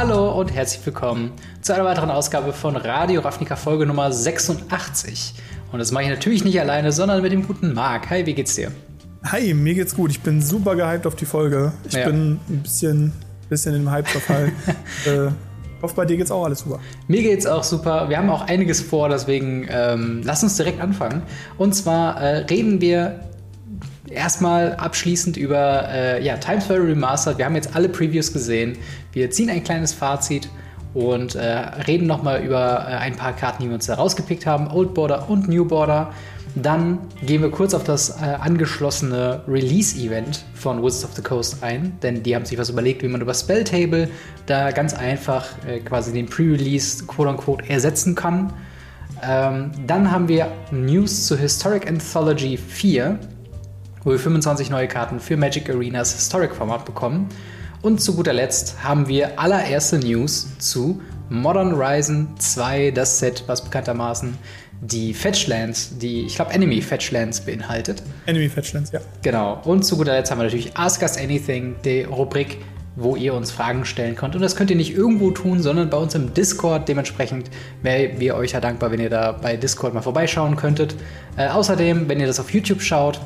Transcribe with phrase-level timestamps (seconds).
[0.00, 5.34] Hallo und herzlich willkommen zu einer weiteren Ausgabe von Radio Ravnica Folge Nummer 86.
[5.72, 8.08] Und das mache ich natürlich nicht alleine, sondern mit dem guten Marc.
[8.08, 8.70] Hi, wie geht's dir?
[9.24, 10.12] Hi, mir geht's gut.
[10.12, 11.72] Ich bin super gehypt auf die Folge.
[11.84, 12.06] Ich ja.
[12.06, 13.12] bin ein bisschen,
[13.48, 14.52] bisschen den Hype verfallen.
[15.04, 16.78] äh, ich hoffe, bei dir geht's auch alles super.
[17.08, 18.08] Mir geht's auch super.
[18.08, 21.22] Wir haben auch einiges vor, deswegen ähm, lass uns direkt anfangen.
[21.56, 23.18] Und zwar äh, reden wir
[24.10, 27.38] erstmal abschließend über äh, ja, Times Square Remastered.
[27.38, 28.76] Wir haben jetzt alle Previews gesehen.
[29.12, 30.48] Wir ziehen ein kleines Fazit
[30.94, 31.42] und äh,
[31.86, 34.68] reden nochmal über äh, ein paar Karten, die wir uns da rausgepickt haben.
[34.70, 36.12] Old Border und New Border.
[36.54, 41.92] Dann gehen wir kurz auf das äh, angeschlossene Release-Event von Wizards of the Coast ein,
[42.02, 44.08] denn die haben sich was überlegt, wie man über Spelltable
[44.46, 48.52] da ganz einfach äh, quasi den Pre-Release quote-unquote ersetzen kann.
[49.22, 53.18] Ähm, dann haben wir News zu Historic Anthology 4
[54.08, 57.28] wo wir 25 neue Karten für Magic Arenas Historic Format bekommen.
[57.82, 63.62] Und zu guter Letzt haben wir allererste News zu Modern Horizon 2, das Set, was
[63.62, 64.38] bekanntermaßen
[64.80, 68.02] die Fetchlands, die, ich glaube, Enemy Fetchlands beinhaltet.
[68.24, 69.00] Enemy Fetchlands, ja.
[69.20, 69.60] Genau.
[69.64, 72.56] Und zu guter Letzt haben wir natürlich Ask Us Anything, die Rubrik,
[72.96, 74.34] wo ihr uns Fragen stellen könnt.
[74.34, 76.88] Und das könnt ihr nicht irgendwo tun, sondern bei uns im Discord.
[76.88, 77.50] Dementsprechend
[77.82, 80.94] wären wir euch ja dankbar, wenn ihr da bei Discord mal vorbeischauen könntet.
[81.36, 83.20] Äh, außerdem, wenn ihr das auf YouTube schaut,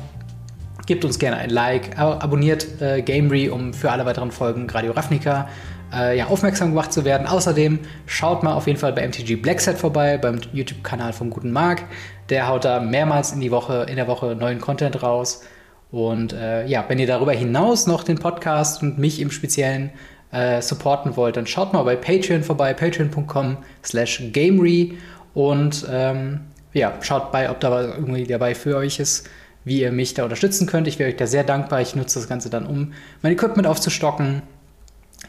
[0.85, 5.47] Gebt uns gerne ein Like, abonniert äh, Gamery, um für alle weiteren Folgen Radio Ravnica
[5.93, 7.25] äh, ja, aufmerksam gemacht zu werden.
[7.25, 11.83] Außerdem schaut mal auf jeden Fall bei MTG Blackset vorbei, beim YouTube-Kanal vom guten Marc.
[12.29, 15.43] Der haut da mehrmals in, die Woche, in der Woche neuen Content raus.
[15.89, 19.91] Und äh, ja, wenn ihr darüber hinaus noch den Podcast und mich im Speziellen
[20.31, 24.97] äh, supporten wollt, dann schaut mal bei Patreon vorbei, patreon.com slash gamery
[25.33, 26.41] und ähm,
[26.73, 29.29] ja, schaut bei, ob da irgendwie dabei für euch ist
[29.65, 30.87] wie ihr mich da unterstützen könnt.
[30.87, 31.81] Ich wäre euch da sehr dankbar.
[31.81, 34.41] Ich nutze das Ganze dann, um mein Equipment aufzustocken,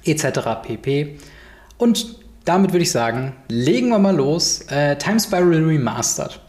[0.04, 0.40] etc.
[0.62, 1.18] pp.
[1.78, 4.62] Und damit würde ich sagen, legen wir mal los.
[4.68, 6.40] Äh, Time Spiral Remastered.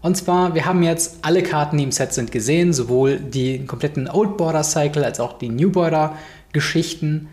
[0.00, 4.08] Und zwar, wir haben jetzt alle Karten, die im Set sind, gesehen, sowohl die kompletten
[4.08, 6.16] Old Border Cycle als auch die New Border
[6.52, 7.28] Geschichten.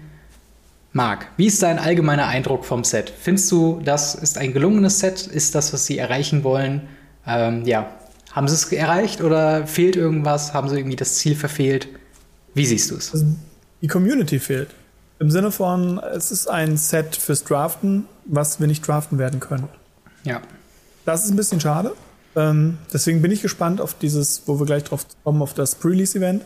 [0.93, 3.09] Marc, wie ist dein allgemeiner Eindruck vom Set?
[3.09, 5.25] Findest du, das ist ein gelungenes Set?
[5.25, 6.87] Ist das, was sie erreichen wollen?
[7.25, 7.91] Ähm, ja,
[8.31, 10.53] haben sie es erreicht oder fehlt irgendwas?
[10.53, 11.87] Haben sie irgendwie das Ziel verfehlt?
[12.53, 13.13] Wie siehst du es?
[13.13, 13.25] Also
[13.81, 14.69] die Community fehlt.
[15.19, 19.67] Im Sinne von, es ist ein Set fürs Draften, was wir nicht draften werden können.
[20.23, 20.41] Ja.
[21.05, 21.93] Das ist ein bisschen schade.
[22.35, 26.43] Ähm, deswegen bin ich gespannt auf dieses, wo wir gleich drauf kommen, auf das Pre-Release-Event.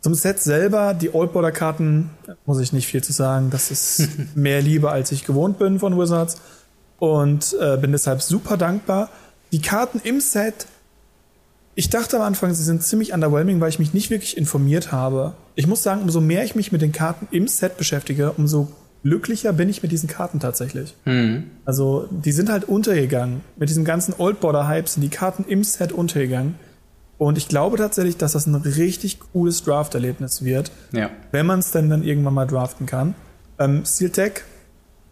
[0.00, 2.10] Zum Set selber, die Old Border Karten,
[2.46, 3.50] muss ich nicht viel zu sagen.
[3.50, 6.40] Das ist mehr Liebe, als ich gewohnt bin von Wizards.
[6.98, 9.10] Und äh, bin deshalb super dankbar.
[9.52, 10.66] Die Karten im Set
[11.78, 15.34] ich dachte am Anfang, sie sind ziemlich underwhelming, weil ich mich nicht wirklich informiert habe.
[15.54, 18.72] Ich muss sagen, umso mehr ich mich mit den Karten im Set beschäftige, umso
[19.04, 20.96] glücklicher bin ich mit diesen Karten tatsächlich.
[21.04, 21.44] Mhm.
[21.64, 23.42] Also, die sind halt untergegangen.
[23.54, 26.56] Mit diesem ganzen Old Border Hype sind die Karten im Set untergegangen.
[27.16, 30.72] Und ich glaube tatsächlich, dass das ein richtig cooles Draft-Erlebnis wird.
[30.90, 31.10] Ja.
[31.30, 33.14] Wenn man es denn dann irgendwann mal draften kann.
[33.60, 34.42] Ähm, Steel Tech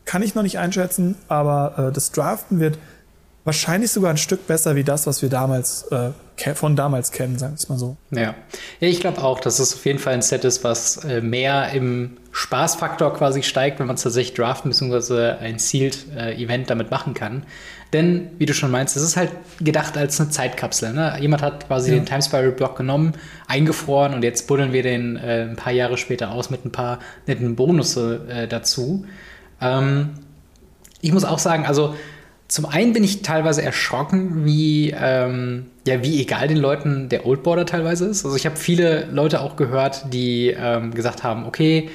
[0.05, 2.77] kann ich noch nicht einschätzen, aber äh, das Draften wird
[3.47, 6.11] wahrscheinlich sogar ein Stück besser wie das, was wir damals äh,
[6.55, 7.97] von damals kennen, sagen wir es mal so.
[8.11, 8.35] Ja,
[8.81, 12.19] ich glaube auch, dass es auf jeden Fall ein Set ist, was äh, mehr im
[12.33, 15.39] Spaßfaktor quasi steigt, wenn man es tatsächlich draften bzw.
[15.41, 17.45] ein Sealed-Event äh, damit machen kann.
[17.93, 19.31] Denn, wie du schon meinst, es ist halt
[19.61, 20.93] gedacht als eine Zeitkapsel.
[20.93, 21.17] Ne?
[21.21, 21.97] Jemand hat quasi ja.
[21.97, 23.13] den Time Spiral Block genommen,
[23.47, 26.99] eingefroren und jetzt buddeln wir den äh, ein paar Jahre später aus mit ein paar
[27.29, 29.07] netten Bonusse äh, dazu.
[29.61, 30.11] Ähm,
[31.01, 31.95] ich muss auch sagen, also
[32.49, 37.43] zum einen bin ich teilweise erschrocken, wie, ähm, ja, wie egal den Leuten der Old
[37.43, 38.25] Border teilweise ist.
[38.25, 41.91] Also ich habe viele Leute auch gehört, die ähm, gesagt haben, okay,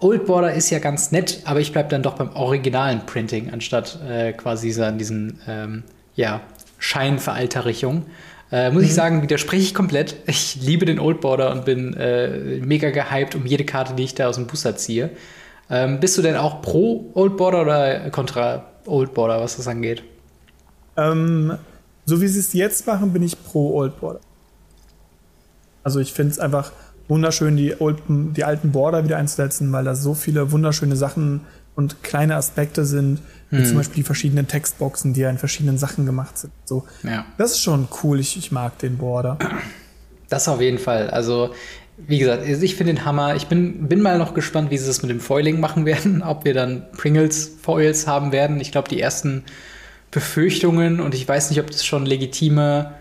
[0.00, 4.00] Old Border ist ja ganz nett, aber ich bleibe dann doch beim originalen Printing, anstatt
[4.08, 5.84] äh, quasi dieser, diesen ähm,
[6.16, 6.40] ja,
[6.78, 8.06] Scheinveralterrichung.
[8.50, 8.88] Äh, muss mhm.
[8.88, 10.16] ich sagen, widerspreche ich komplett.
[10.26, 14.16] Ich liebe den Old Border und bin äh, mega gehypt um jede Karte, die ich
[14.16, 15.10] da aus dem Booster ziehe.
[15.70, 20.02] Ähm, bist du denn auch pro Old Border oder kontra Old Border, was das angeht?
[20.96, 21.56] Ähm,
[22.04, 24.20] so wie sie es jetzt machen, bin ich pro Old Border.
[25.82, 26.72] Also ich finde es einfach
[27.08, 31.42] wunderschön, die, Old, die alten Border wieder einzusetzen, weil da so viele wunderschöne Sachen
[31.74, 33.20] und kleine Aspekte sind,
[33.50, 33.66] wie hm.
[33.66, 36.52] zum Beispiel die verschiedenen Textboxen, die ja in verschiedenen Sachen gemacht sind.
[36.64, 37.24] So, ja.
[37.38, 38.20] Das ist schon cool.
[38.20, 39.38] Ich, ich mag den Border.
[40.28, 41.10] Das auf jeden Fall.
[41.10, 41.54] Also
[42.06, 43.36] wie gesagt, also ich finde den Hammer.
[43.36, 46.22] Ich bin, bin mal noch gespannt, wie sie das mit dem Foiling machen werden.
[46.22, 48.60] Ob wir dann Pringles Foils haben werden.
[48.60, 49.44] Ich glaube, die ersten
[50.10, 52.92] Befürchtungen und ich weiß nicht, ob das schon legitime,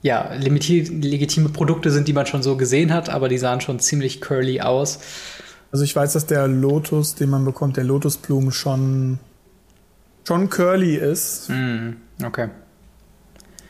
[0.00, 4.20] ja, legitime Produkte sind, die man schon so gesehen hat, aber die sahen schon ziemlich
[4.20, 5.00] curly aus.
[5.72, 9.18] Also ich weiß, dass der Lotus, den man bekommt, der Lotusblumen schon,
[10.26, 11.48] schon curly ist.
[11.48, 12.48] Mm, okay.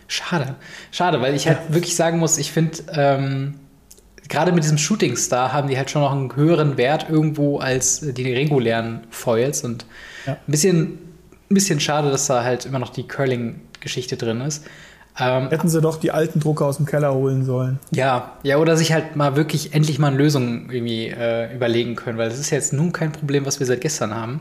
[0.06, 0.56] Schade.
[0.90, 3.59] Schade, weil ich halt wirklich sagen muss, ich finde, ähm,
[4.30, 8.00] gerade mit diesem Shooting Star haben die halt schon noch einen höheren Wert irgendwo als
[8.00, 9.84] die regulären Foils und
[10.26, 10.32] Ja.
[10.32, 10.82] ein bisschen,
[11.50, 14.64] ein bisschen schade, dass da halt immer noch die Curling-Geschichte drin ist.
[15.18, 17.78] Ähm, Hätten sie doch die alten Drucker aus dem Keller holen sollen.
[17.90, 22.16] ja, ja, oder sich halt mal wirklich endlich mal eine Lösung irgendwie äh, überlegen können,
[22.16, 24.40] weil das ist ja jetzt nun kein Problem, was wir seit gestern haben.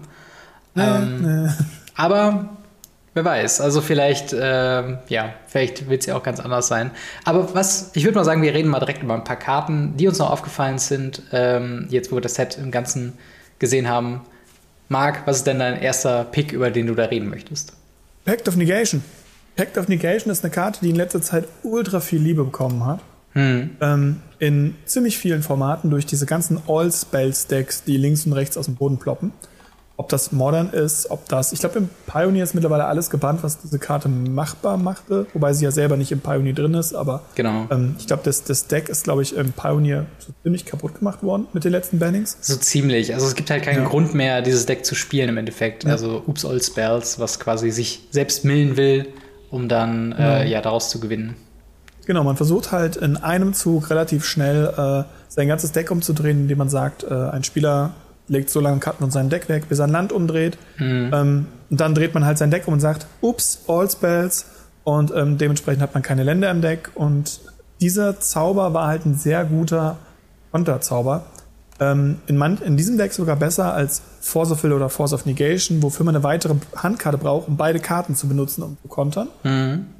[0.78, 1.50] Ähm, Äh,
[1.96, 2.50] aber
[3.20, 6.92] wer weiß, also vielleicht, ähm, ja, vielleicht wird es ja auch ganz anders sein.
[7.26, 10.08] Aber was, ich würde mal sagen, wir reden mal direkt über ein paar Karten, die
[10.08, 13.14] uns noch aufgefallen sind, ähm, jetzt wo wir das Set im Ganzen
[13.60, 14.22] gesehen haben.
[14.88, 17.74] Marc, was ist denn dein erster Pick, über den du da reden möchtest?
[18.26, 19.04] Pact of Negation.
[19.56, 23.02] Pact of Negation ist eine Karte, die in letzter Zeit ultra viel Liebe bekommen hat.
[23.34, 23.72] Hm.
[23.82, 28.76] Ähm, in ziemlich vielen Formaten durch diese ganzen All-Spell-Stacks, die links und rechts aus dem
[28.76, 29.34] Boden ploppen.
[30.00, 31.52] Ob das Modern ist, ob das.
[31.52, 35.28] Ich glaube, im Pioneer ist mittlerweile alles gebannt, was diese Karte machbar machte.
[35.34, 37.68] Wobei sie ja selber nicht im Pioneer drin ist, aber Genau.
[37.70, 41.22] ähm, ich glaube, das, das Deck ist, glaube ich, im Pioneer so ziemlich kaputt gemacht
[41.22, 42.38] worden mit den letzten Bannings.
[42.40, 43.14] So ziemlich.
[43.14, 43.90] Also es gibt halt keinen Ja.
[43.90, 45.84] Grund mehr, dieses Deck zu spielen im Endeffekt.
[45.84, 45.92] Ja.
[45.92, 49.06] Also Oops All Spells, was quasi sich selbst millen will,
[49.52, 51.36] um dann äh, ja daraus zu gewinnen.
[52.06, 56.58] Genau, man versucht halt in einem Zug relativ schnell äh, sein ganzes Deck umzudrehen, indem
[56.58, 57.92] man sagt, äh, ein Spieler
[58.30, 60.58] legt so lange Karten von seinem Deck weg, bis er ein Land umdreht.
[61.14, 64.46] Ähm, und dann dreht man halt sein Deck um und sagt, ups, all spells.
[64.84, 66.92] Und ähm, dementsprechend hat man keine Länder im Deck.
[66.96, 67.42] Und
[67.82, 69.98] dieser Zauber war halt ein sehr guter
[70.52, 71.26] Konterzauber.
[71.82, 75.26] Ähm, in, man, in diesem Deck sogar besser als Force of Will oder Force of
[75.26, 79.30] Negation, wofür man eine weitere Handkarte braucht, um beide Karten zu benutzen, um zu kontern.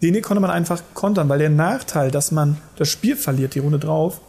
[0.02, 3.60] Den hier konnte man einfach kontern, weil der Nachteil, dass man das Spiel verliert, die
[3.60, 4.20] Runde drauf,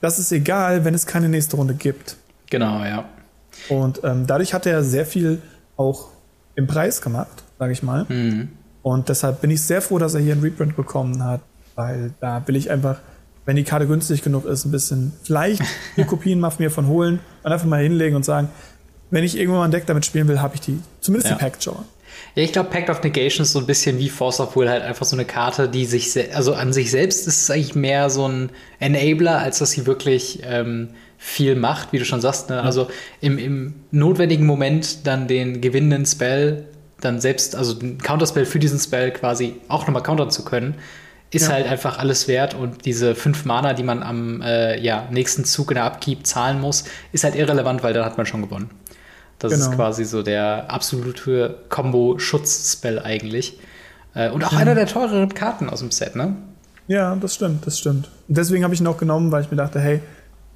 [0.00, 2.16] das ist egal, wenn es keine nächste Runde gibt.
[2.50, 3.04] Genau, ja.
[3.68, 5.40] Und ähm, dadurch hat er sehr viel
[5.76, 6.08] auch
[6.54, 8.06] im Preis gemacht, sage ich mal.
[8.82, 11.40] Und deshalb bin ich sehr froh, dass er hier einen Reprint bekommen hat,
[11.76, 12.98] weil da will ich einfach,
[13.46, 15.62] wenn die Karte günstig genug ist, ein bisschen vielleicht
[15.96, 18.48] die Kopien mal von mir von holen und einfach mal hinlegen und sagen,
[19.10, 21.36] wenn ich irgendwann mal ein Deck damit spielen will, habe ich die, zumindest Ja.
[21.36, 21.84] die Packed schon mal.
[22.34, 24.82] Ja, ich glaube, Pact of Negation ist so ein bisschen wie Force of Will, halt
[24.82, 28.26] einfach so eine Karte, die sich, also an sich selbst ist es eigentlich mehr so
[28.26, 28.50] ein
[28.80, 30.88] Enabler, als dass sie wirklich ähm,
[31.18, 32.50] viel macht, wie du schon sagst.
[32.50, 32.62] Ne?
[32.62, 32.88] Also
[33.20, 36.64] im, im notwendigen Moment dann den gewinnenden Spell,
[37.00, 40.74] dann selbst, also den Counterspell für diesen Spell quasi auch nochmal countern zu können,
[41.32, 41.54] ist Ja.
[41.54, 45.70] halt einfach alles wert und diese fünf Mana, die man am äh, ja, nächsten Zug
[45.70, 48.70] in der Upkeep zahlen muss, ist halt irrelevant, weil dann hat man schon gewonnen.
[49.42, 49.76] Das ist Genau.
[49.76, 53.58] quasi so der absolute Combo-Schutz-Spell eigentlich.
[54.14, 56.36] Äh, und auch einer der teureren Karten aus dem Set, ne?
[56.88, 58.10] Ja, das stimmt, das stimmt.
[58.28, 60.00] Und deswegen habe ich ihn auch genommen, weil ich mir dachte, hey,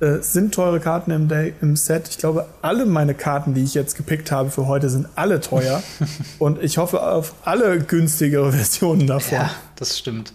[0.01, 2.09] äh, es sind teure Karten im, Day, im Set.
[2.09, 5.83] Ich glaube, alle meine Karten, die ich jetzt gepickt habe für heute, sind alle teuer.
[6.39, 9.39] Und ich hoffe auf alle günstigere Versionen davon.
[9.39, 10.33] Ja, das stimmt.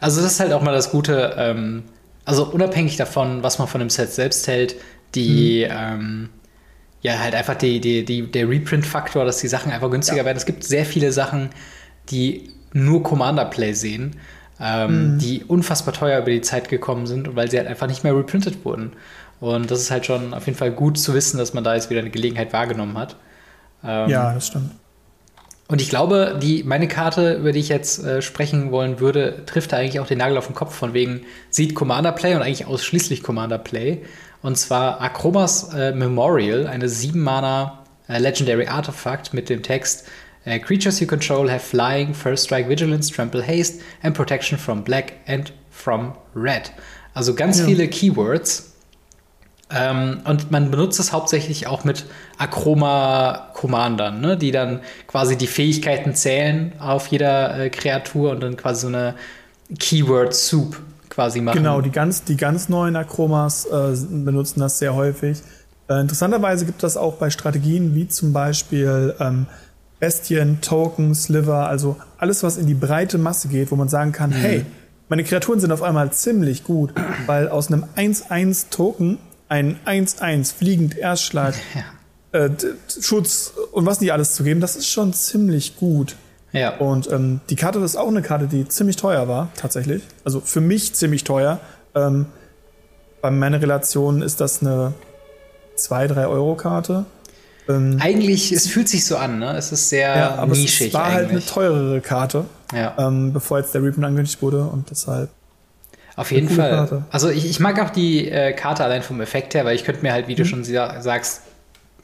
[0.00, 1.82] Also das ist halt auch mal das Gute, ähm,
[2.24, 4.76] also unabhängig davon, was man von dem Set selbst hält,
[5.14, 6.30] die, ähm,
[7.04, 10.24] ja, halt einfach die, die, die, der Reprint-Faktor, dass die Sachen einfach günstiger Ja.
[10.24, 10.38] werden.
[10.38, 11.50] Es gibt sehr viele Sachen,
[12.10, 14.16] die nur Commander-Play sehen,
[14.60, 18.16] ähm, die unfassbar teuer über die Zeit gekommen sind, weil sie halt einfach nicht mehr
[18.16, 18.92] reprintet wurden.
[19.40, 21.90] Und das ist halt schon auf jeden Fall gut zu wissen, dass man da jetzt
[21.90, 23.16] wieder eine Gelegenheit wahrgenommen hat.
[23.84, 24.70] Ähm, Ja, das stimmt.
[25.68, 29.72] und ich glaube, die, meine Karte, über die ich jetzt äh, sprechen wollen würde, trifft
[29.72, 32.66] da eigentlich auch den Nagel auf den Kopf, von wegen sieht Commander Play und eigentlich
[32.66, 34.02] ausschließlich Commander Play.
[34.44, 37.78] Und zwar Akromas äh, Memorial, eine 7-Mana
[38.10, 40.06] äh, Legendary Artifact mit dem Text
[40.44, 45.14] äh, Creatures you control have Flying, First Strike, Vigilance, Trample, Haste and Protection from Black
[45.26, 46.72] and from Red.
[47.14, 47.64] Also ganz Ja.
[47.64, 48.74] viele Keywords.
[49.70, 52.04] Ähm, und man benutzt es hauptsächlich auch mit
[52.36, 54.36] Akroma-Commandern, ne?
[54.36, 59.14] die dann quasi die Fähigkeiten zählen auf jeder äh, Kreatur und dann quasi so eine
[59.78, 60.76] Keyword-Soup
[61.14, 61.56] quasi machen.
[61.58, 65.38] Genau, die ganz, die ganz neuen Akromas äh, benutzen das sehr häufig.
[65.88, 69.46] Äh, interessanterweise gibt das auch bei Strategien wie zum Beispiel ähm,
[70.00, 74.30] Bestien, Token, Sliver, also alles, was in die breite Masse geht, wo man sagen kann,
[74.32, 74.64] hey,
[75.08, 76.92] meine Kreaturen sind auf einmal ziemlich gut,
[77.26, 79.18] weil aus einem 1-1 Token
[79.48, 81.54] ein 1-1 fliegend Erstschlag,
[82.32, 86.16] äh, d- Schutz und was nicht alles zu geben, das ist schon ziemlich gut.
[86.54, 86.76] Ja.
[86.76, 90.02] Und ähm, die Karte ist auch eine Karte, die ziemlich teuer war, tatsächlich.
[90.24, 91.58] Also für mich ziemlich teuer.
[91.94, 92.26] Ähm,
[93.20, 94.94] bei meiner Relation ist das eine
[95.76, 97.06] 2-3 Euro Karte.
[97.68, 99.56] Ähm, Eigentlich, es fühlt sich so an, ne?
[99.56, 101.46] Es ist sehr ja, aber nischig es war halt eine eigentlich.
[101.46, 102.94] teurere Karte, ja.
[102.98, 105.30] ähm, bevor jetzt der Reprint angekündigt wurde und deshalb.
[106.14, 106.70] Auf jeden Fall.
[106.70, 107.02] Karte.
[107.10, 110.02] Also ich, ich mag auch die äh, Karte allein vom Effekt her, weil ich könnte
[110.02, 110.46] mir halt, wie du mhm.
[110.46, 111.40] schon sagst,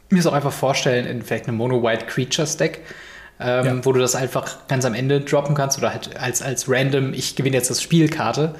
[0.08, 2.80] mir es auch einfach vorstellen in vielleicht einem Mono-White Creatures Deck,
[3.40, 3.84] ähm, ja.
[3.84, 7.36] wo du das einfach ganz am Ende droppen kannst oder halt als, als random, ich
[7.36, 8.54] gewinne jetzt das Spielkarte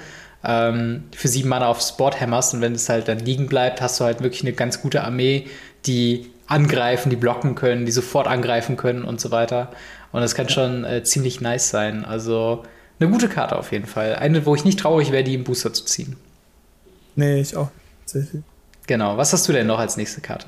[0.45, 4.01] ähm, für sieben Mana aufs Board hämmerst und wenn es halt dann liegen bleibt, hast
[4.01, 5.47] du halt wirklich eine ganz gute Armee,
[5.87, 9.71] die angreifen, die blocken können, die sofort angreifen können und so weiter.
[10.13, 10.53] Und das kann ja.
[10.53, 12.05] schon äh, ziemlich nice sein.
[12.05, 12.65] Also
[12.99, 14.17] eine gute Karte auf jeden Fall.
[14.17, 16.17] Eine, wo ich nicht traurig wäre, die im Booster zu ziehen.
[17.15, 17.69] Nee, ich auch.
[18.01, 18.43] Tatsächlich.
[18.87, 19.17] Genau.
[19.17, 20.47] Was hast du denn noch als nächste Karte?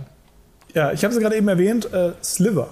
[0.74, 2.70] Ja, ich habe sie gerade eben erwähnt, äh, Sliver.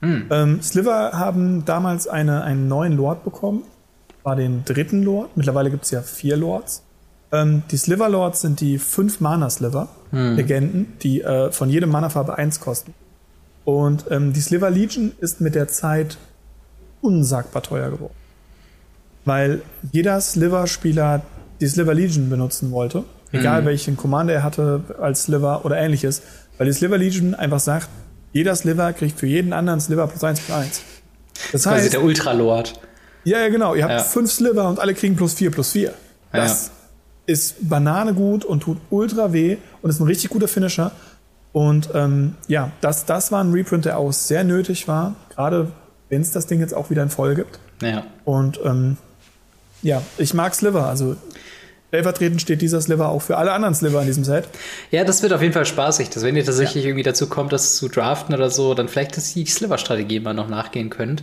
[0.00, 0.26] Hm.
[0.30, 3.64] Ähm, Sliver haben damals eine, einen neuen Lord bekommen.
[4.22, 5.36] War den dritten Lord.
[5.36, 6.82] Mittlerweile gibt es ja vier Lords.
[7.32, 10.36] Ähm, die Sliver Lords sind die fünf Mana Sliver, hm.
[10.36, 12.94] Legenden, die äh, von jedem Mana-Farbe eins kosten.
[13.64, 16.16] Und ähm, die Sliver Legion ist mit der Zeit
[17.00, 18.14] unsagbar teuer geworden
[19.28, 19.60] weil
[19.92, 21.22] jeder Sliver-Spieler
[21.60, 23.04] die Sliver Legion benutzen wollte.
[23.30, 23.66] Egal mhm.
[23.66, 26.22] welchen Commander er hatte als Sliver oder ähnliches.
[26.56, 27.88] Weil die Sliver Legion einfach sagt,
[28.32, 30.82] jeder Sliver kriegt für jeden anderen Sliver plus eins plus eins.
[31.52, 31.76] Das heißt.
[31.76, 32.80] Quasi der Ultra-Lord.
[33.24, 33.74] Ja, ja, genau.
[33.74, 34.02] Ihr habt ja.
[34.02, 35.92] fünf Sliver und alle kriegen plus vier plus vier.
[36.32, 36.72] Das ja.
[37.34, 40.92] ist Banane gut und tut ultra weh und ist ein richtig guter Finisher.
[41.52, 45.72] Und ähm, ja, das, das war ein Reprint, der auch sehr nötig war, gerade
[46.08, 47.58] wenn es das Ding jetzt auch wieder in voll gibt.
[47.82, 48.04] Ja.
[48.24, 48.96] Und ähm,
[49.82, 50.86] ja, ich mag Sliver.
[50.86, 51.16] Also
[51.88, 54.44] stellvertretend steht dieser Sliver auch für alle anderen Sliver in diesem Set.
[54.90, 56.10] Ja, das wird auf jeden Fall spaßig.
[56.10, 56.90] Dass wenn ihr tatsächlich ja.
[56.90, 60.48] irgendwie dazu kommt, das zu draften oder so, dann vielleicht dass die Sliver-Strategie mal noch
[60.48, 61.22] nachgehen könnt.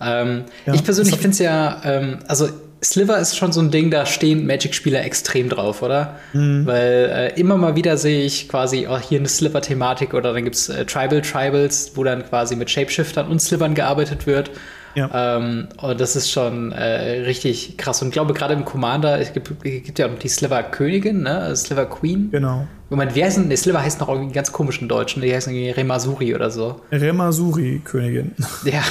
[0.00, 2.48] Ähm, ja, ich persönlich finde es ja, ähm, also
[2.84, 6.16] Sliver ist schon so ein Ding, da stehen Magic-Spieler extrem drauf, oder?
[6.32, 6.66] Mhm.
[6.66, 10.56] Weil äh, immer mal wieder sehe ich quasi auch hier eine Sliver-Thematik oder dann gibt
[10.56, 14.50] es äh, Tribal Tribals, wo dann quasi mit Shapeshiftern und Slivern gearbeitet wird.
[14.94, 15.36] Ja.
[15.36, 18.02] Ähm, und das ist schon äh, richtig krass.
[18.02, 21.22] Und ich glaube, gerade im Commander, es gibt, es gibt ja auch die Sliver Königin,
[21.22, 21.54] ne?
[21.56, 22.30] Sliver Queen.
[22.30, 22.66] Genau.
[22.90, 26.34] Moment, wie heißen, ne, Sliver heißt noch irgendwie ganz komischen Deutschen, die heißen irgendwie Remasuri
[26.34, 26.80] oder so.
[26.90, 28.32] Remasuri Königin.
[28.64, 28.82] Ja.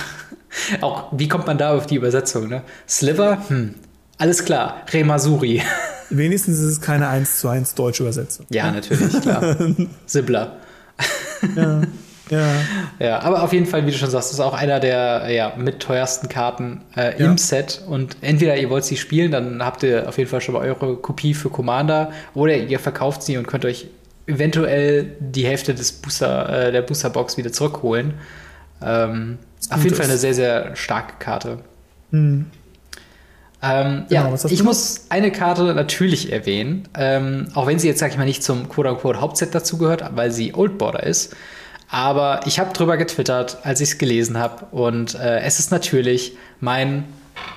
[0.82, 2.64] Auch, wie kommt man da auf die Übersetzung, ne?
[2.86, 3.76] Sliver, hm,
[4.18, 5.64] alles klar, Remasuri.
[6.10, 8.46] Wenigstens ist es keine 1 zu 1 deutsche Übersetzung.
[8.50, 9.56] Ja, natürlich, klar.
[10.06, 10.58] Sibbler.
[11.56, 11.82] Ja.
[12.32, 12.48] Ja.
[13.00, 15.82] ja, aber auf jeden Fall, wie du schon sagst, ist auch einer der ja, mit
[15.82, 17.38] teuersten Karten äh, im ja.
[17.38, 17.82] Set.
[17.86, 20.96] Und entweder ihr wollt sie spielen, dann habt ihr auf jeden Fall schon mal eure
[20.96, 23.88] Kopie für Commander, oder ihr verkauft sie und könnt euch
[24.28, 28.14] eventuell die Hälfte des Booster, äh, der Boosterbox wieder zurückholen.
[28.82, 29.38] Ähm,
[29.70, 31.60] auf jeden Fall eine sehr, sehr starke Karte.
[32.12, 32.46] Hm.
[33.64, 38.10] Ähm, genau, ja, ich muss eine Karte natürlich erwähnen, ähm, auch wenn sie jetzt, sag
[38.10, 41.36] ich mal, nicht zum quote-unquote Hauptset dazugehört, weil sie Old Border ist.
[41.92, 44.66] Aber ich habe drüber getwittert, als ich es gelesen habe.
[44.72, 47.04] Und äh, es ist natürlich mein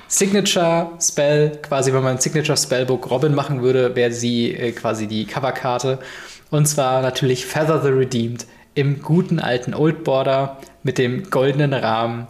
[0.09, 5.25] Signature Spell, quasi wenn man Signature Spellbook Robin machen würde, wäre sie äh, quasi die
[5.25, 6.01] Coverkarte.
[6.51, 12.27] Und zwar natürlich Feather the Redeemed im guten alten Old Border mit dem goldenen Rahmen.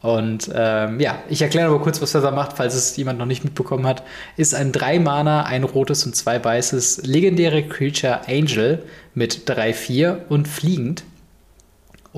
[0.00, 3.42] Und ähm, ja, ich erkläre aber kurz, was Feather macht, falls es jemand noch nicht
[3.42, 4.04] mitbekommen hat.
[4.36, 8.84] Ist ein 3-Mana, ein rotes und zwei weißes legendäre Creature Angel
[9.14, 11.02] mit 3-4 und fliegend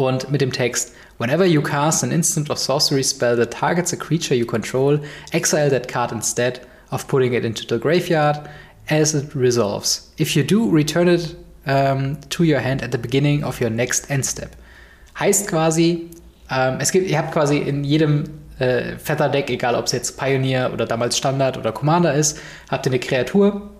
[0.06, 3.96] und mit dem Text Whenever you cast an instant or sorcery spell that targets a
[3.96, 4.98] creature you control,
[5.32, 8.48] exile that card instead of putting it into the graveyard
[8.88, 10.10] as it resolves.
[10.16, 14.10] If you do, return it um, to your hand at the beginning of your next
[14.10, 14.56] end step.
[15.18, 16.10] Heißt quasi,
[16.50, 18.24] ähm, es gibt, ihr habt quasi in jedem
[18.58, 22.38] äh, Feather-Deck, egal ob es jetzt Pioneer oder damals Standard oder Commander ist,
[22.70, 23.70] habt ihr eine Kreatur,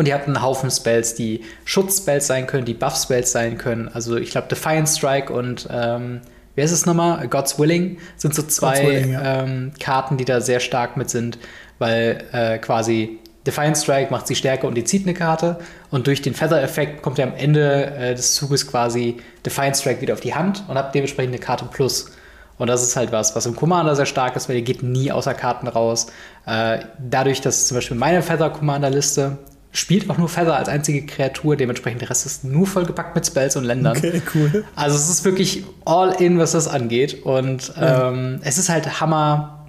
[0.00, 3.90] und ihr habt einen Haufen Spells, die Schutzspells sein können, die Buff-Spells sein können.
[3.92, 6.22] Also ich glaube, Defiant Strike und ähm,
[6.54, 7.28] wer ist es nochmal?
[7.28, 9.42] God's Willing sind so zwei Willing, ja.
[9.42, 11.38] ähm, Karten, die da sehr stark mit sind,
[11.78, 15.58] weil äh, quasi Defiant Strike macht sie stärker und die zieht eine Karte.
[15.90, 20.14] Und durch den Feather-Effekt kommt ihr am Ende äh, des Zuges quasi Defiant Strike wieder
[20.14, 22.10] auf die Hand und habt dementsprechend eine Karte plus.
[22.56, 25.12] Und das ist halt was, was im Commander sehr stark ist, weil ihr geht nie
[25.12, 26.06] außer Karten raus.
[26.46, 29.36] Äh, dadurch, dass zum Beispiel meine Feather-Commander-Liste
[29.72, 33.56] spielt auch nur Feather als einzige Kreatur, dementsprechend der Rest ist nur vollgepackt mit Spells
[33.56, 33.96] und Ländern.
[33.96, 34.64] Okay, cool.
[34.74, 37.22] Also es ist wirklich all in, was das angeht.
[37.24, 39.68] Und ähm, es ist halt Hammer,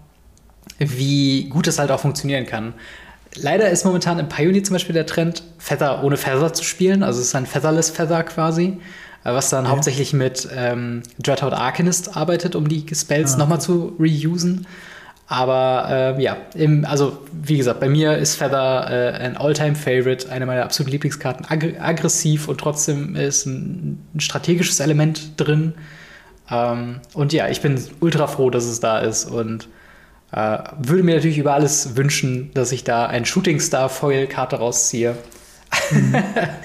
[0.80, 2.74] wie gut es halt auch funktionieren kann.
[3.36, 7.04] Leider ist momentan im Pioneer zum Beispiel der Trend, Feather ohne Feather zu spielen.
[7.04, 8.80] Also es ist ein Featherless Feather quasi,
[9.24, 9.72] äh, was dann ja.
[9.72, 13.38] hauptsächlich mit ähm, Dreadhought Arcanist arbeitet, um die Spells ah.
[13.38, 14.66] nochmal zu reusen.
[15.32, 20.46] Aber äh, ja, im, also wie gesagt, bei mir ist Feather äh, ein All-Time-Favorite, eine
[20.46, 21.46] meiner absoluten Lieblingskarten.
[21.48, 25.74] Ag aggressiv und trotzdem ist ein, ein strategisches Element drin.
[26.50, 29.26] Ähm, und ja, ich bin ultra froh, dass es da ist.
[29.26, 29.68] Und
[30.34, 34.58] Äh, würde mir natürlich über alles wünschen, dass ich da ein Shooting Star Foil Karte
[34.58, 35.18] rausziehe.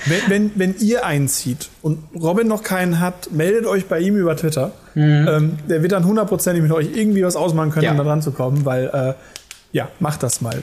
[0.06, 4.36] Wenn, wenn, wenn ihr einzieht und Robin noch keinen hat, meldet euch bei ihm über
[4.36, 4.72] Twitter.
[4.94, 5.28] Mhm.
[5.28, 7.92] Ähm, der wird dann hundertprozentig mit euch irgendwie was ausmachen können, ja.
[7.92, 9.14] um da dran zu kommen, weil äh,
[9.72, 10.62] ja, macht das mal.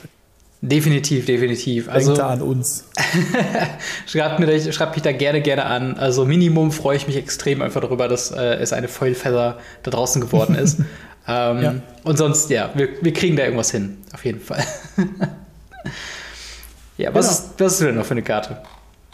[0.60, 1.84] Definitiv, definitiv.
[1.84, 2.84] Denkt also, da an uns.
[4.06, 5.98] schreibt, mir, schreibt mich da gerne, gerne an.
[5.98, 10.22] Also Minimum freue ich mich extrem einfach darüber, dass äh, es eine Foilfeather da draußen
[10.22, 10.78] geworden ist.
[11.28, 11.74] ähm, ja.
[12.02, 13.98] Und sonst, ja, wir, wir kriegen da irgendwas hin.
[14.14, 14.64] Auf jeden Fall.
[16.96, 17.38] ja, was, genau.
[17.38, 18.62] ist, was ist denn noch für eine Karte?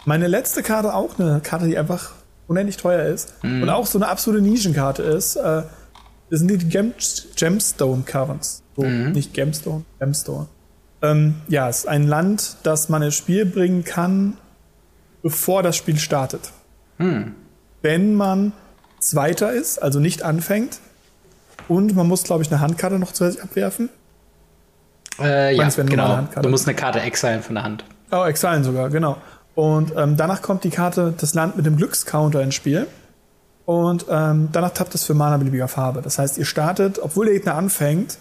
[0.05, 2.11] Meine letzte Karte auch eine Karte, die einfach
[2.47, 3.63] unendlich teuer ist mm.
[3.63, 5.35] und auch so eine absolute Nischenkarte ist.
[5.35, 5.63] Äh,
[6.29, 6.93] das sind die Gem
[7.35, 8.63] Gemstone Caverns.
[8.75, 9.11] So, mm.
[9.11, 10.47] Nicht Gemstone, Gemstone.
[11.01, 14.37] Ähm, ja, es ist ein Land, das man ins Spiel bringen kann,
[15.23, 16.51] bevor das Spiel startet.
[16.97, 17.31] Mm.
[17.81, 18.53] Wenn man
[18.99, 20.79] Zweiter ist, also nicht anfängt,
[21.67, 23.89] und man muss, glaube ich, eine Handkarte noch zusätzlich abwerfen.
[25.23, 26.27] Äh, ja, genau.
[26.41, 27.83] Du musst eine Karte exilen von der Hand.
[28.11, 29.17] Oh, exilen sogar, genau.
[29.55, 32.87] Und ähm, danach kommt die Karte das Land mit dem Glückscounter ins Spiel.
[33.65, 36.01] Und ähm, danach tappt es für Mana beliebiger Farbe.
[36.01, 38.17] Das heißt, ihr startet, obwohl der Gegner anfängt,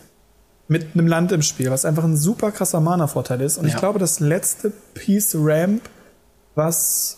[0.69, 3.59] mit einem Land im Spiel, was einfach ein super krasser Mana-Vorteil ist.
[3.59, 3.71] Und ja.
[3.71, 5.83] ich glaube, das letzte Piece Ramp,
[6.55, 7.17] was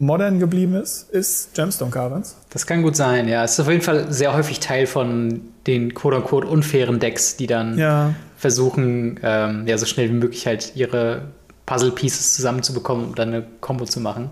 [0.00, 2.36] modern geblieben ist, ist Gemstone Caverns.
[2.48, 3.44] Das kann gut sein, ja.
[3.44, 7.78] Es ist auf jeden Fall sehr häufig Teil von den quote-unquote unfairen Decks, die dann
[7.78, 8.14] ja.
[8.36, 11.28] versuchen, ähm, ja, so schnell wie möglich halt ihre
[11.66, 14.30] Puzzle-Pieces zusammenzubekommen, um dann eine Combo zu machen.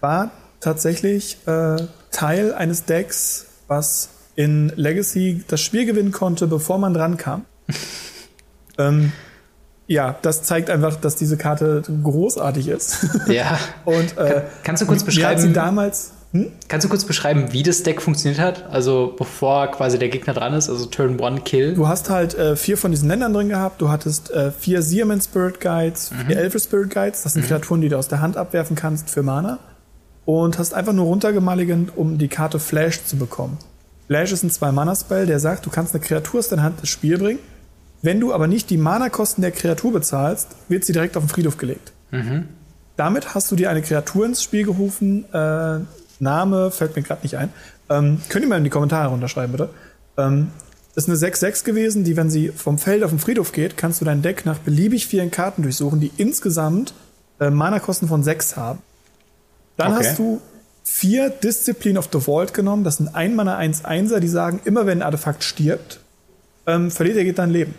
[0.00, 0.30] War
[0.60, 1.76] tatsächlich äh,
[2.10, 7.46] Teil eines Decks, was in Legacy das Spiel gewinnen konnte, bevor man dran kam.
[8.78, 9.12] ähm,
[9.92, 13.06] ja, das zeigt einfach, dass diese Karte großartig ist.
[13.28, 13.58] Ja.
[13.84, 15.40] Und äh, kannst du kurz beschreiben?
[15.40, 16.50] sie damals hm?
[16.68, 18.64] Kannst du kurz beschreiben, wie das Deck funktioniert hat?
[18.70, 21.74] Also bevor quasi der Gegner dran ist, also Turn One Kill.
[21.74, 23.82] Du hast halt äh, vier von diesen Ländern drin gehabt.
[23.82, 26.26] Du hattest äh, vier Seaman Spirit Guides, mhm.
[26.28, 27.22] vier Elfer Spirit Guides.
[27.22, 27.48] Das sind mhm.
[27.48, 29.58] Kreaturen, die du aus der Hand abwerfen kannst für Mana.
[30.24, 33.58] Und hast einfach nur runtergemaligend, um die Karte Flash zu bekommen.
[34.06, 37.18] Flash ist ein Zwei-Mana-Spell, der sagt, du kannst eine Kreatur aus deiner Hand ins Spiel
[37.18, 37.40] bringen.
[38.02, 41.56] Wenn du aber nicht die Mana-Kosten der Kreatur bezahlst, wird sie direkt auf den Friedhof
[41.56, 41.92] gelegt.
[42.10, 42.48] Mhm.
[42.96, 45.78] Damit hast du dir eine Kreatur ins Spiel gerufen, äh,
[46.18, 47.50] Name fällt mir gerade nicht ein.
[47.88, 49.70] Ähm, könnt ihr mal in die Kommentare runterschreiben, bitte.
[50.16, 50.48] Ähm,
[50.94, 54.04] ist eine 6-6 gewesen, die, wenn sie vom Feld auf den Friedhof geht, kannst du
[54.04, 56.92] dein Deck nach beliebig vielen Karten durchsuchen, die insgesamt
[57.40, 58.80] äh, Mana-Kosten von 6 haben.
[59.76, 60.06] Dann okay.
[60.06, 60.40] hast du
[60.84, 62.84] vier Discipline of the Vault genommen.
[62.84, 66.00] Das sind ein Mana 1 1er, die sagen, immer wenn ein Artefakt stirbt,
[66.66, 67.74] ähm, verliert er geht dein Leben.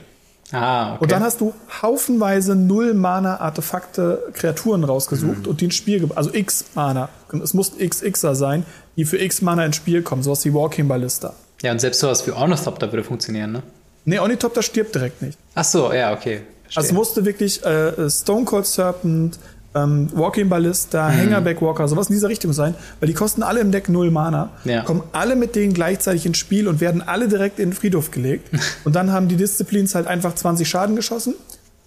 [0.53, 1.03] Ah, okay.
[1.03, 5.47] Und dann hast du haufenweise null Mana Artefakte, Kreaturen rausgesucht mhm.
[5.47, 6.17] und die ins Spiel gebracht.
[6.17, 7.09] Also X Mana.
[7.43, 11.33] Es muss XXer sein, die für X Mana ins Spiel kommen, sowas wie Walking Ballista.
[11.63, 13.63] Ja, und selbst sowas wie Ornithopter würde funktionieren, ne?
[14.05, 15.39] Nee, Ornithopter stirbt direkt nicht.
[15.55, 16.41] Ach so, ja, okay.
[16.63, 16.75] Verstehe.
[16.75, 19.39] Also es musste wirklich äh, Stone Cold Serpent,
[19.75, 21.17] ähm, Walking Ballista, mhm.
[21.17, 24.51] Hangerback Walker, sowas in dieser Richtung sein, weil die kosten alle im Deck null Mana,
[24.65, 24.83] ja.
[24.83, 28.49] kommen alle mit denen gleichzeitig ins Spiel und werden alle direkt in den Friedhof gelegt.
[28.83, 31.35] und dann haben die Disziplins halt einfach 20 Schaden geschossen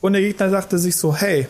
[0.01, 1.47] und der Gegner dachte sich so, hey,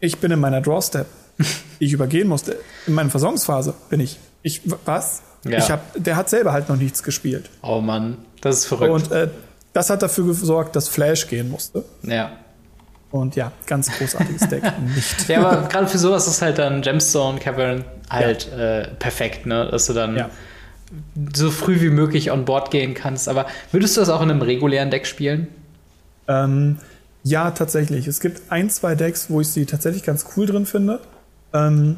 [0.00, 1.06] ich bin in meiner Drawstep.
[1.78, 2.56] ich übergehen musste.
[2.86, 4.18] In meiner Versorgungsphase bin ich.
[4.42, 5.22] Ich, was?
[5.44, 5.58] Ja.
[5.58, 7.50] Ich hab, der hat selber halt noch nichts gespielt.
[7.62, 8.92] Oh Mann, das ist verrückt.
[8.92, 9.28] Und äh,
[9.72, 11.84] das hat dafür gesorgt, dass Flash gehen musste.
[12.02, 12.32] Ja.
[13.10, 14.62] Und ja, ganz großartiges Deck.
[14.94, 15.28] Nicht.
[15.28, 18.80] Ja, aber gerade für sowas ist halt dann Gemstone Cavern halt ja.
[18.80, 19.68] äh, perfekt, ne?
[19.70, 20.30] Dass du dann ja.
[21.34, 23.28] so früh wie möglich on board gehen kannst.
[23.28, 25.48] Aber würdest du das auch in einem regulären Deck spielen?
[26.28, 26.78] Ähm,
[27.22, 28.06] ja, tatsächlich.
[28.06, 31.00] Es gibt ein, zwei Decks, wo ich sie tatsächlich ganz cool drin finde.
[31.52, 31.96] Ähm,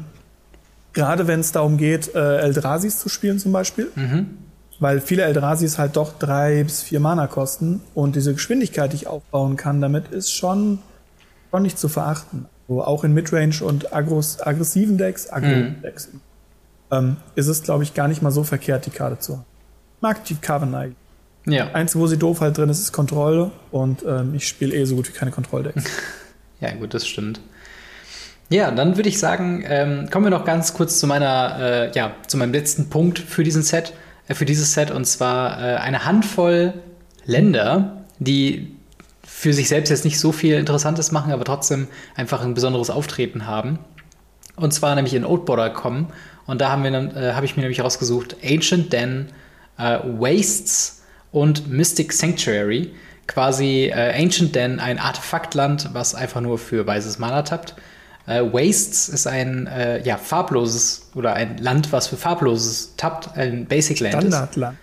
[0.93, 3.91] gerade wenn es darum geht, äh, Eldrasis zu spielen zum Beispiel.
[3.95, 4.37] Mhm.
[4.79, 9.07] Weil viele Eldrasis halt doch drei bis vier Mana kosten und diese Geschwindigkeit, die ich
[9.07, 10.79] aufbauen kann, damit ist schon
[11.51, 12.45] schon nicht zu verachten.
[12.67, 16.19] Also auch in Midrange und Agros, aggressiven Decks, Agro-Decks, mhm.
[16.91, 19.45] ähm, ist es, glaube ich, gar nicht mal so verkehrt, die Karte zu haben.
[19.97, 20.95] Ich mag die Covenant.
[21.45, 21.71] Ja.
[21.71, 24.95] Eins, wo sie doof halt drin ist, ist Kontrolle und ähm, ich spiele eh so
[24.95, 25.83] gut wie keine Kontrolldecks.
[26.59, 27.39] ja, gut, das stimmt.
[28.49, 32.11] Ja, dann würde ich sagen, ähm, kommen wir noch ganz kurz zu meiner, äh, ja,
[32.27, 33.93] zu meinem letzten Punkt für diesen Set,
[34.27, 36.73] äh, für dieses Set und zwar äh, eine Handvoll
[37.25, 38.75] Länder, die
[39.39, 43.47] für sich selbst jetzt nicht so viel Interessantes machen, aber trotzdem einfach ein besonderes Auftreten
[43.47, 43.79] haben.
[44.57, 46.07] Und zwar nämlich in Oatborder kommen.
[46.45, 49.27] Und da wir, äh, habe ich mir nämlich rausgesucht Ancient Den,
[49.77, 52.91] äh, Wastes und Mystic Sanctuary.
[53.27, 57.75] Quasi äh, Ancient Den, ein Artefaktland, was einfach nur für weißes Mana tappt.
[58.27, 63.67] Äh, Wastes ist ein äh, ja, farbloses oder ein Land, was für farbloses tappt, ein
[63.67, 64.77] Basic Land Standardland.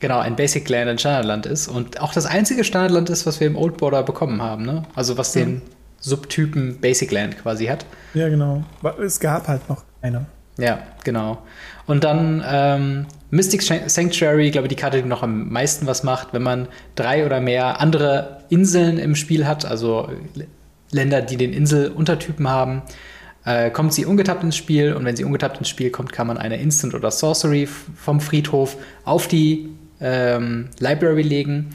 [0.00, 3.46] Genau, ein Basic Land ein Standardland ist und auch das einzige Standardland ist, was wir
[3.46, 4.84] im Old Border bekommen haben, ne?
[4.94, 5.62] Also was den
[6.00, 7.84] Subtypen Basic Land quasi hat.
[8.14, 8.62] Ja, genau.
[9.04, 10.26] Es gab halt noch eine.
[10.56, 11.38] Ja, genau.
[11.86, 16.32] Und dann ähm, Mystic Sanctuary, glaube ich, die Karte, die noch am meisten was macht,
[16.32, 20.10] wenn man drei oder mehr andere Inseln im Spiel hat, also
[20.90, 22.82] Länder, die den Insel-Untertypen haben,
[23.44, 26.38] äh, kommt sie ungetappt ins Spiel und wenn sie ungetappt ins Spiel kommt, kann man
[26.38, 31.70] eine Instant oder Sorcery vom Friedhof auf die ähm, Library legen.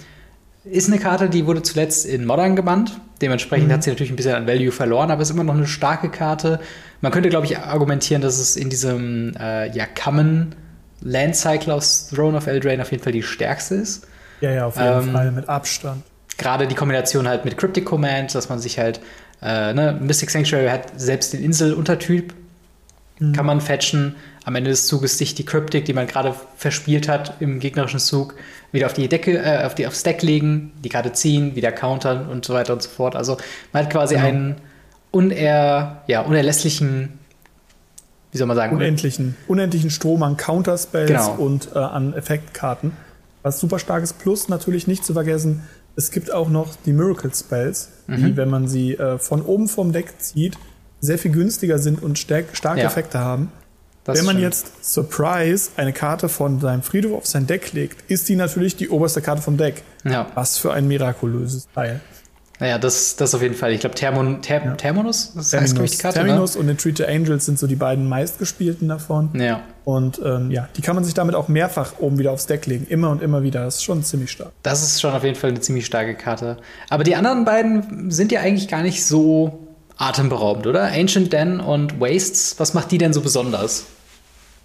[0.66, 3.00] Ist eine Karte, die wurde zuletzt in Modern gebannt.
[3.22, 3.74] Dementsprechend mhm.
[3.74, 6.60] hat sie natürlich ein bisschen an Value verloren, aber ist immer noch eine starke Karte.
[7.02, 10.56] Man könnte, glaube ich, argumentieren, dass es in diesem äh, ja, Common
[11.02, 14.08] Land Cycle aus Throne of Eldraine auf jeden Fall die stärkste ist.
[14.42, 16.04] Ja, ja, auf jeden ähm, Fall, mit Abstand.
[16.38, 19.00] Gerade die Kombination halt mit Cryptic Command, dass man sich halt,
[19.42, 22.34] äh, ne, Mystic Sanctuary hat selbst den Insel-Untertyp,
[23.30, 23.34] mhm.
[23.34, 24.16] kann man fetchen.
[24.46, 28.36] Am Ende des Zuges sich die Cryptic, die man gerade verspielt hat im gegnerischen Zug,
[28.72, 32.28] wieder auf die Decke, äh, auf die aufs Deck legen, die Karte ziehen, wieder countern
[32.28, 33.16] und so weiter und so fort.
[33.16, 33.38] Also
[33.72, 34.28] man hat quasi genau.
[34.28, 34.56] einen
[35.12, 37.20] uner, ja, unerlässlichen,
[38.32, 38.76] wie soll man sagen?
[38.76, 41.36] Unendlichen, unendlichen Strom an Counterspells genau.
[41.36, 42.92] und äh, an Effektkarten.
[43.44, 45.64] Was super starkes Plus natürlich nicht zu vergessen,
[45.96, 48.16] es gibt auch noch die Miracle Spells, mhm.
[48.18, 50.58] die, wenn man sie äh, von oben vom Deck zieht,
[51.04, 52.88] sehr viel günstiger sind und stark, starke ja.
[52.88, 53.52] Effekte haben.
[54.06, 58.28] Das wenn man jetzt Surprise eine Karte von seinem Friedhof auf sein Deck legt, ist
[58.28, 59.84] die natürlich die oberste Karte vom Deck.
[60.04, 60.28] Ja.
[60.36, 62.02] Was für ein mirakulöses Teil.
[62.60, 63.72] Naja, das, das auf jeden Fall.
[63.74, 64.76] Ich glaube, Thermon, Ter ja.
[64.76, 65.74] Terminus, das Terminus.
[65.74, 66.20] heißt, ich, die Karte.
[66.20, 66.62] Terminus ne?
[66.62, 69.32] und Entreater Angels sind so die beiden meistgespielten davon.
[69.34, 69.62] Ja.
[69.86, 72.86] Und ähm, ja, die kann man sich damit auch mehrfach oben wieder aufs Deck legen.
[72.88, 73.66] Immer und immer wieder.
[73.66, 74.52] Das ist schon ziemlich stark.
[74.64, 76.58] Das ist schon auf jeden Fall eine ziemlich starke Karte.
[76.90, 79.63] Aber die anderen beiden sind ja eigentlich gar nicht so
[79.98, 80.84] atemberaubend, oder?
[80.92, 83.86] Ancient Den und Wastes, was macht die denn so besonders?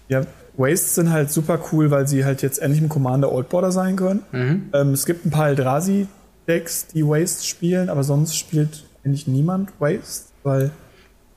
[0.07, 0.23] Ja,
[0.57, 3.95] Wastes sind halt super cool, weil sie halt jetzt endlich im Commander Old Border sein
[3.95, 4.23] können.
[4.31, 4.69] Mhm.
[4.73, 6.07] Ähm, es gibt ein paar Eldrazi,
[6.47, 10.71] Decks, die Waste spielen, aber sonst spielt eigentlich niemand Waste, weil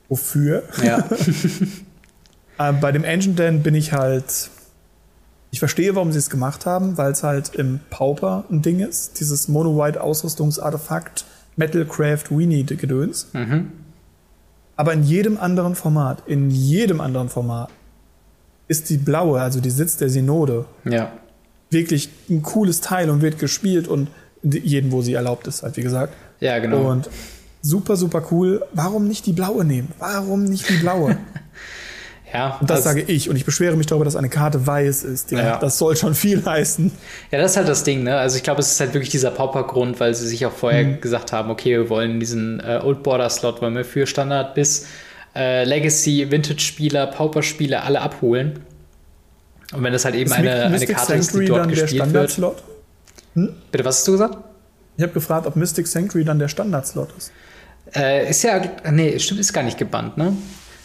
[0.09, 0.63] wofür?
[0.83, 1.07] Ja.
[2.57, 4.49] äh, bei dem Engine Den bin ich halt.
[5.51, 9.19] Ich verstehe, warum sie es gemacht haben, weil es halt im Pauper ein Ding ist.
[9.19, 11.25] Dieses Mono-White-Ausrüstungsartefakt,
[11.57, 13.27] Metalcraft Weenie-Gedöns.
[13.33, 13.71] Mhm.
[14.75, 17.69] Aber in jedem anderen Format, in jedem anderen Format,
[18.67, 21.11] ist die blaue, also die Sitz der Synode, ja.
[21.69, 24.07] wirklich ein cooles Teil und wird gespielt und
[24.41, 26.13] jeden, wo sie erlaubt ist, halt wie gesagt.
[26.39, 26.89] Ja, genau.
[26.89, 27.09] Und
[27.61, 28.63] super, super cool.
[28.73, 29.89] Warum nicht die blaue nehmen?
[29.99, 31.17] Warum nicht die blaue?
[32.33, 32.57] ja.
[32.59, 33.29] Und das, das, sage ich.
[33.29, 35.31] Und ich beschwere mich darüber, dass eine Karte weiß ist.
[35.31, 35.57] Ja, ja.
[35.59, 36.91] Das soll schon viel heißen.
[37.31, 38.17] Ja, das ist halt das Ding, ne?
[38.17, 41.01] Also ich glaube, es ist halt wirklich dieser Pauper-Grund, weil sie sich auch vorher mhm.
[41.01, 44.87] gesagt haben, okay, wir wollen diesen äh, Old Border-Slot, wollen wir für Standard bis
[45.35, 48.61] äh, Legacy, Vintage-Spieler, Pauper-Spieler alle abholen.
[49.71, 52.37] Und wenn das halt eben eine, eine Karte ist, die dort gespielt wird.
[53.35, 53.53] Hm?
[53.71, 54.37] Bitte, was hast du gesagt?
[54.97, 57.31] Ich habe gefragt, ob Mystic Sanctuary dann der Standard-Slot ist.
[57.95, 60.33] Äh, ist ja, nee, stimmt, ist gar nicht gebannt, ne?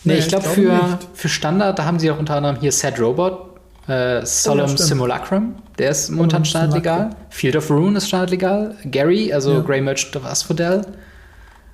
[0.08, 2.56] Nee, nee ich, glaub, ich glaube, für, für Standard, da haben sie auch unter anderem
[2.56, 7.10] hier Sad Robot, äh, Solemn oh, Simulacrum, der ist momentan standardlegal.
[7.30, 8.74] Field of Rune ist standardlegal.
[8.84, 9.60] Gary, also ja.
[9.60, 10.84] Grey Merchant of Asphodel.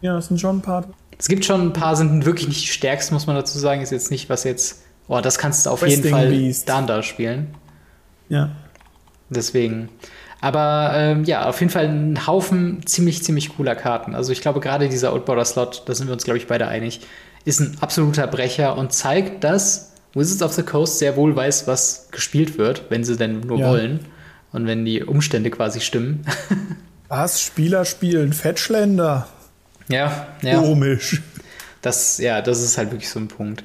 [0.01, 0.85] Ja, das sind schon ein paar.
[1.19, 3.81] Es gibt schon ein paar, sind wirklich nicht die stärksten, muss man dazu sagen.
[3.81, 6.63] Ist jetzt nicht, was jetzt, oh, das kannst du auf Resting jeden Fall Beast.
[6.65, 7.55] Standard spielen.
[8.29, 8.51] Ja.
[9.31, 9.89] Deswegen.
[10.41, 14.15] Aber ähm, ja, auf jeden Fall ein Haufen ziemlich, ziemlich cooler Karten.
[14.15, 17.01] Also ich glaube, gerade dieser Outborder-Slot, da sind wir uns, glaube ich, beide einig,
[17.45, 22.09] ist ein absoluter Brecher und zeigt, dass Wizards of the Coast sehr wohl weiß, was
[22.11, 23.69] gespielt wird, wenn sie denn nur ja.
[23.69, 24.01] wollen.
[24.53, 26.25] Und wenn die Umstände quasi stimmen.
[27.09, 27.43] was?
[27.43, 29.29] Spieler spielen Fetchländer?
[29.89, 30.61] Ja, ja.
[30.61, 31.23] Komisch.
[31.83, 33.65] Das, ja, das ist halt wirklich so ein Punkt.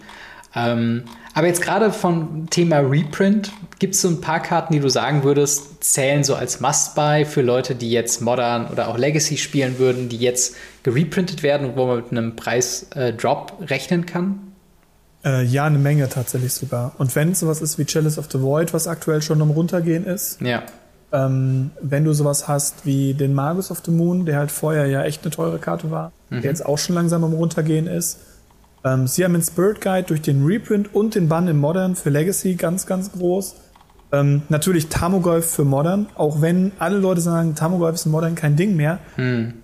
[0.55, 1.03] Ähm,
[1.35, 5.23] aber jetzt gerade vom Thema Reprint, gibt es so ein paar Karten, die du sagen
[5.23, 10.09] würdest, zählen so als Must-Buy für Leute, die jetzt Modern oder auch Legacy spielen würden,
[10.09, 14.49] die jetzt gereprintet werden und wo man mit einem Preis-Drop äh, rechnen kann?
[15.23, 16.93] Äh, ja, eine Menge tatsächlich sogar.
[16.97, 20.05] Und wenn es sowas ist wie Chalice of the Void, was aktuell schon am Runtergehen
[20.05, 20.63] ist, ja.
[21.11, 25.03] ähm, wenn du sowas hast wie den Magus of the Moon, der halt vorher ja
[25.03, 26.41] echt eine teure Karte war, mhm.
[26.41, 28.19] der jetzt auch schon langsam am Runtergehen ist,
[28.85, 32.09] ähm, sie haben den Spirit Guide durch den Reprint und den Bann im Modern für
[32.09, 33.55] Legacy ganz, ganz groß.
[34.11, 38.55] Ähm, natürlich Tamogolf für Modern, auch wenn alle Leute sagen, Tamogolf ist in Modern kein
[38.55, 38.99] Ding mehr.
[39.15, 39.55] Hm.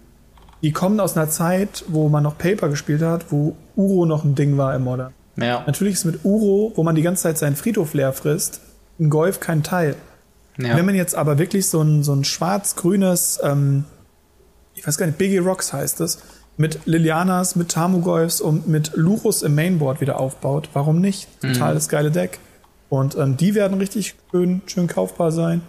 [0.65, 4.33] Die kommen aus einer Zeit, wo man noch Paper gespielt hat, wo Uro noch ein
[4.33, 5.13] Ding war im Modern.
[5.35, 5.63] Ja.
[5.67, 8.61] Natürlich ist mit Uro, wo man die ganze Zeit seinen Friedhof leer frisst,
[8.99, 9.95] ein Golf kein Teil.
[10.57, 10.75] Ja.
[10.75, 13.83] Wenn man jetzt aber wirklich so ein, so ein schwarz-grünes, ähm,
[14.73, 16.23] ich weiß gar nicht, Biggie Rocks heißt es,
[16.57, 20.69] mit Lilianas, mit Tamugolfs und mit Lurus im Mainboard wieder aufbaut.
[20.73, 21.27] Warum nicht?
[21.41, 21.75] Total mhm.
[21.75, 22.39] das geile Deck.
[22.89, 25.61] Und ähm, die werden richtig schön, schön kaufbar sein.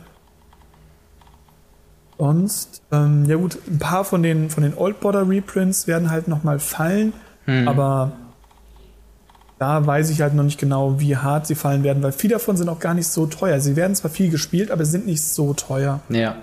[2.18, 6.28] Sonst, ähm, ja gut, ein paar von den, von den Old Border Reprints werden halt
[6.28, 7.12] nochmal fallen,
[7.44, 7.68] hm.
[7.68, 8.12] aber
[9.58, 12.56] da weiß ich halt noch nicht genau, wie hart sie fallen werden, weil viele davon
[12.56, 13.58] sind auch gar nicht so teuer.
[13.60, 16.00] Sie werden zwar viel gespielt, aber sind nicht so teuer.
[16.08, 16.36] Ja.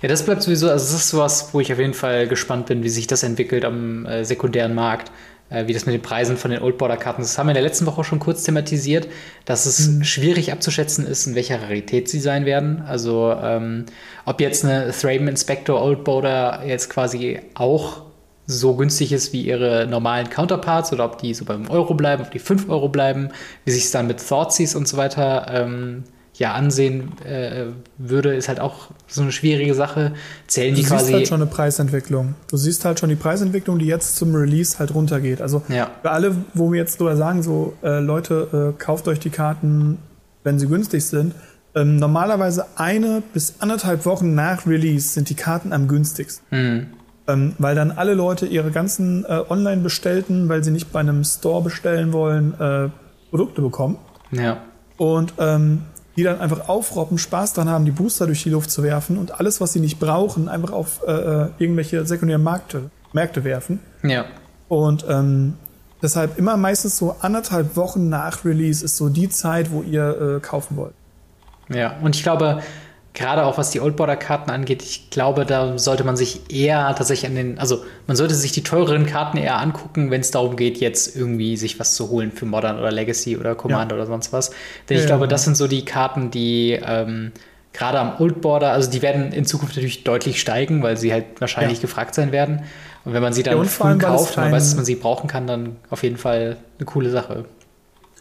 [0.00, 2.82] Ja, das bleibt sowieso, also das ist sowas, wo ich auf jeden Fall gespannt bin,
[2.82, 5.10] wie sich das entwickelt am äh, sekundären Markt,
[5.50, 7.30] wie das mit den Preisen von den Old Border Karten ist.
[7.30, 9.08] Das haben wir in der letzten Woche schon kurz thematisiert,
[9.44, 10.04] dass es mhm.
[10.04, 12.82] schwierig abzuschätzen ist, in welcher Rarität sie sein werden.
[12.86, 13.86] Also ähm,
[14.24, 18.02] ob jetzt eine Thraben Inspector Old Border jetzt quasi auch
[18.46, 22.30] so günstig ist wie ihre normalen Counterparts oder ob die so beim Euro bleiben, ob
[22.30, 23.30] die 5 Euro bleiben,
[23.64, 26.04] wie sich es dann mit Thoughtseize und so weiter ähm,
[26.38, 27.66] ja ansehen äh,
[27.98, 30.12] würde, ist halt auch so eine schwierige Sache.
[30.46, 30.98] Zählen du die quasi.
[30.98, 32.34] Du siehst halt schon eine Preisentwicklung.
[32.50, 35.40] Du siehst halt schon die Preisentwicklung, die jetzt zum Release halt runtergeht.
[35.40, 35.90] Also ja.
[36.02, 39.98] für alle, wo wir jetzt drüber sagen, so äh, Leute, äh, kauft euch die Karten,
[40.44, 41.34] wenn sie günstig sind.
[41.74, 46.46] Ähm, normalerweise eine bis anderthalb Wochen nach Release sind die Karten am günstigsten.
[46.50, 46.86] Mhm.
[47.28, 51.24] Ähm, weil dann alle Leute ihre ganzen äh, online bestellten, weil sie nicht bei einem
[51.24, 52.88] Store bestellen wollen, äh,
[53.30, 53.98] Produkte bekommen.
[54.30, 54.58] Ja.
[54.96, 55.82] Und ähm,
[56.16, 59.38] die dann einfach aufroppen, Spaß dran haben, die Booster durch die Luft zu werfen und
[59.38, 63.80] alles, was sie nicht brauchen, einfach auf äh, äh irgendwelche sekundären Märkte, Märkte werfen.
[64.02, 64.24] Ja.
[64.68, 65.54] Und ähm,
[66.02, 70.40] deshalb immer meistens so anderthalb Wochen nach Release ist so die Zeit, wo ihr äh,
[70.40, 70.94] kaufen wollt.
[71.68, 72.62] Ja, und ich glaube,
[73.16, 77.34] gerade auch was die Oldborder-Karten angeht, ich glaube, da sollte man sich eher tatsächlich an
[77.34, 81.16] den, also man sollte sich die teureren Karten eher angucken, wenn es darum geht, jetzt
[81.16, 84.02] irgendwie sich was zu holen für Modern oder Legacy oder Commander ja.
[84.02, 84.50] oder sonst was.
[84.88, 85.28] Denn ja, ich glaube, ja.
[85.28, 87.32] das sind so die Karten, die ähm,
[87.72, 91.80] gerade am Oldborder, also die werden in Zukunft natürlich deutlich steigen, weil sie halt wahrscheinlich
[91.80, 92.64] gefragt sein werden.
[93.06, 95.26] Und wenn man sie dann früh allem, kauft und man weiß, dass man sie brauchen
[95.26, 97.46] kann, dann auf jeden Fall eine coole Sache.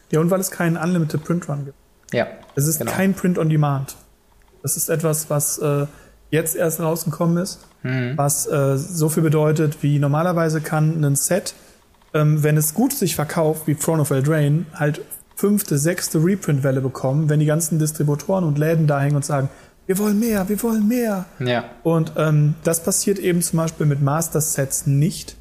[0.09, 1.77] Ja, und weil es keinen Unlimited Print Run gibt.
[2.13, 2.27] Ja.
[2.55, 2.91] Es ist genau.
[2.91, 3.95] kein Print on Demand.
[4.65, 5.85] Das ist etwas, was äh,
[6.31, 8.13] jetzt erst rausgekommen ist, mhm.
[8.15, 11.53] was äh, so viel bedeutet, wie normalerweise kann ein Set,
[12.15, 15.01] ähm, wenn es gut sich verkauft, wie Throne of Eldraine, halt
[15.35, 19.49] fünfte, sechste Reprint-Welle bekommen, wenn die ganzen Distributoren und Läden da hängen und sagen,
[19.85, 21.25] wir wollen mehr, wir wollen mehr.
[21.37, 21.65] Ja.
[21.83, 25.37] Und ähm, das passiert eben zum Beispiel mit Master-Sets nicht.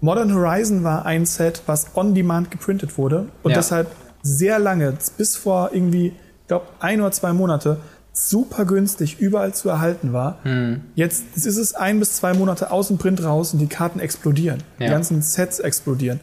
[0.00, 3.58] Modern Horizon war ein Set, was on-demand geprintet wurde und ja.
[3.58, 3.92] deshalb
[4.22, 7.78] sehr lange, bis vor irgendwie, ich glaube, ein oder zwei Monate,
[8.14, 10.38] super günstig überall zu erhalten war.
[10.44, 10.82] Hm.
[10.94, 14.62] Jetzt ist es ein bis zwei Monate aus dem Print raus und die Karten explodieren.
[14.78, 14.86] Ja.
[14.86, 16.20] Die ganzen Sets explodieren.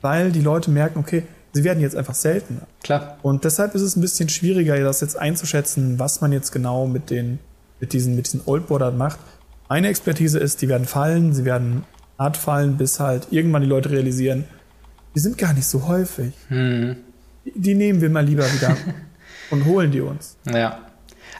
[0.00, 2.62] Weil die Leute merken, okay, sie werden jetzt einfach seltener.
[2.82, 3.18] Klar.
[3.22, 7.10] Und deshalb ist es ein bisschen schwieriger, das jetzt einzuschätzen, was man jetzt genau mit
[7.10, 7.40] den,
[7.80, 9.18] mit diesen, mit diesen Oldboardern macht.
[9.68, 11.84] Meine Expertise ist, die werden fallen, sie werden
[12.18, 14.44] hart fallen, bis halt irgendwann die Leute realisieren,
[15.14, 16.32] die sind gar nicht so häufig.
[16.48, 16.96] Hm.
[17.44, 18.76] Die, die nehmen wir mal lieber wieder
[19.50, 20.36] und holen die uns.
[20.46, 20.78] Ja.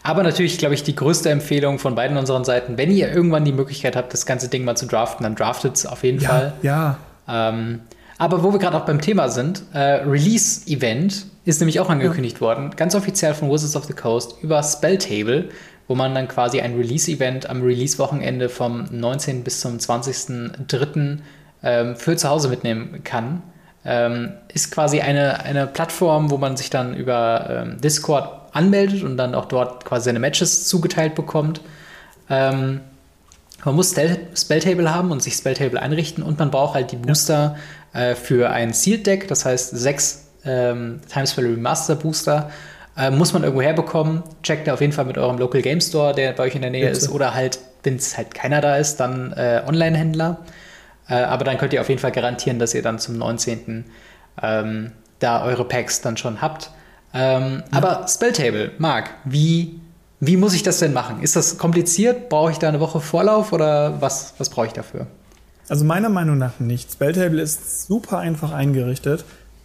[0.02, 3.52] Aber natürlich, glaube ich, die größte Empfehlung von beiden unseren Seiten, wenn ihr irgendwann die
[3.52, 6.52] Möglichkeit habt, das ganze Ding mal zu draften, dann draftet es auf jeden ja, Fall.
[6.62, 6.98] Ja.
[7.28, 7.80] Ähm,
[8.18, 12.40] aber wo wir gerade auch beim Thema sind, äh, Release-Event ist nämlich auch angekündigt ja.
[12.42, 15.48] worden, ganz offiziell von Wizards of the Coast über Spelltable,
[15.88, 19.44] wo man dann quasi ein Release-Event am Release-Wochenende vom 19.
[19.44, 21.18] bis zum 20.03.
[21.64, 23.42] Ähm, für zu Hause mitnehmen kann.
[23.84, 29.16] Ähm, ist quasi eine, eine Plattform, wo man sich dann über ähm, Discord anmeldet und
[29.16, 31.60] dann auch dort quasi seine Matches zugeteilt bekommt.
[32.28, 32.80] Ähm,
[33.64, 33.94] man muss
[34.34, 37.56] Spelltable haben und sich Spelltable einrichten und man braucht halt die Booster
[37.94, 38.00] ja.
[38.00, 42.50] äh, für ein Sealed Deck, das heißt sechs ähm, Timespell Remaster Booster.
[42.96, 44.22] Äh, muss man irgendwo herbekommen.
[44.42, 46.86] Checkt auf jeden Fall mit eurem Local Game Store, der bei euch in der Nähe
[46.86, 46.98] Bitte.
[46.98, 50.38] ist, oder halt, wenn es halt keiner da ist, dann äh, Online-Händler.
[51.08, 53.86] Äh, aber dann könnt ihr auf jeden Fall garantieren, dass ihr dann zum 19.
[54.42, 56.70] Ähm, da eure Packs dann schon habt.
[57.14, 57.78] Ähm, ja.
[57.78, 59.80] Aber Spelltable, Marc, wie,
[60.20, 61.22] wie muss ich das denn machen?
[61.22, 62.28] Ist das kompliziert?
[62.28, 65.06] Brauche ich da eine Woche Vorlauf oder was, was brauche ich dafür?
[65.68, 66.92] Also meiner Meinung nach nicht.
[66.92, 69.24] Spelltable ist super einfach eingerichtet.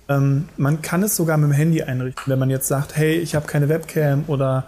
[0.09, 3.35] Ähm, man kann es sogar mit dem Handy einrichten, wenn man jetzt sagt, hey, ich
[3.35, 4.65] habe keine Webcam oder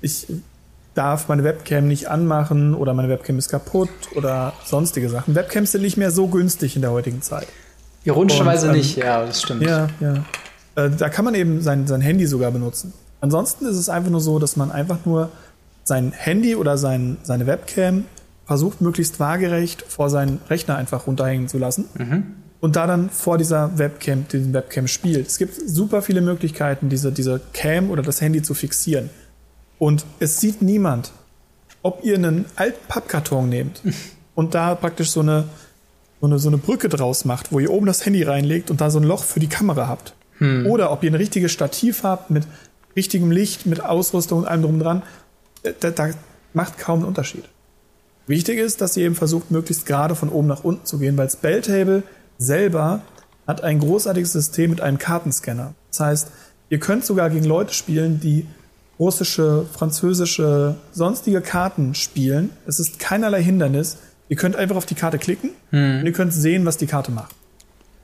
[0.00, 0.26] ich
[0.94, 5.34] darf meine Webcam nicht anmachen oder meine Webcam ist kaputt oder sonstige Sachen.
[5.36, 7.46] Webcams sind nicht mehr so günstig in der heutigen Zeit.
[8.04, 9.62] Ironischerweise ähm, nicht, ja, das stimmt.
[9.62, 10.24] Ja, ja.
[10.78, 12.92] Äh, da kann man eben sein, sein Handy sogar benutzen.
[13.20, 15.30] Ansonsten ist es einfach nur so, dass man einfach nur
[15.82, 18.04] sein Handy oder sein, seine Webcam
[18.46, 21.86] versucht, möglichst waagerecht vor seinen Rechner einfach runterhängen zu lassen.
[21.98, 22.26] Mhm.
[22.60, 25.26] Und da dann vor dieser Webcam, diesen Webcam spielt.
[25.26, 29.10] Es gibt super viele Möglichkeiten, diese, diese Cam oder das Handy zu fixieren.
[29.78, 31.12] Und es sieht niemand,
[31.82, 33.82] ob ihr einen alten Pappkarton nehmt
[34.34, 35.44] und da praktisch so eine,
[36.20, 38.90] so eine, so eine Brücke draus macht, wo ihr oben das Handy reinlegt und da
[38.90, 40.14] so ein Loch für die Kamera habt.
[40.38, 40.66] Hm.
[40.66, 42.44] Oder ob ihr ein richtiges Stativ habt mit
[42.96, 45.02] richtigem Licht, mit Ausrüstung und allem drum dran.
[45.62, 46.10] Äh, da, da,
[46.54, 47.44] macht kaum einen Unterschied.
[48.26, 51.30] Wichtig ist, dass ihr eben versucht, möglichst gerade von oben nach unten zu gehen, weil
[51.30, 52.02] Spelltable
[52.38, 53.02] selber
[53.46, 55.74] hat ein großartiges System mit einem Kartenscanner.
[55.90, 56.28] Das heißt,
[56.70, 58.46] ihr könnt sogar gegen Leute spielen, die
[58.98, 62.50] russische, französische, sonstige Karten spielen.
[62.66, 63.98] Es ist keinerlei Hindernis.
[64.28, 66.00] Ihr könnt einfach auf die Karte klicken hm.
[66.00, 67.34] und ihr könnt sehen, was die Karte macht.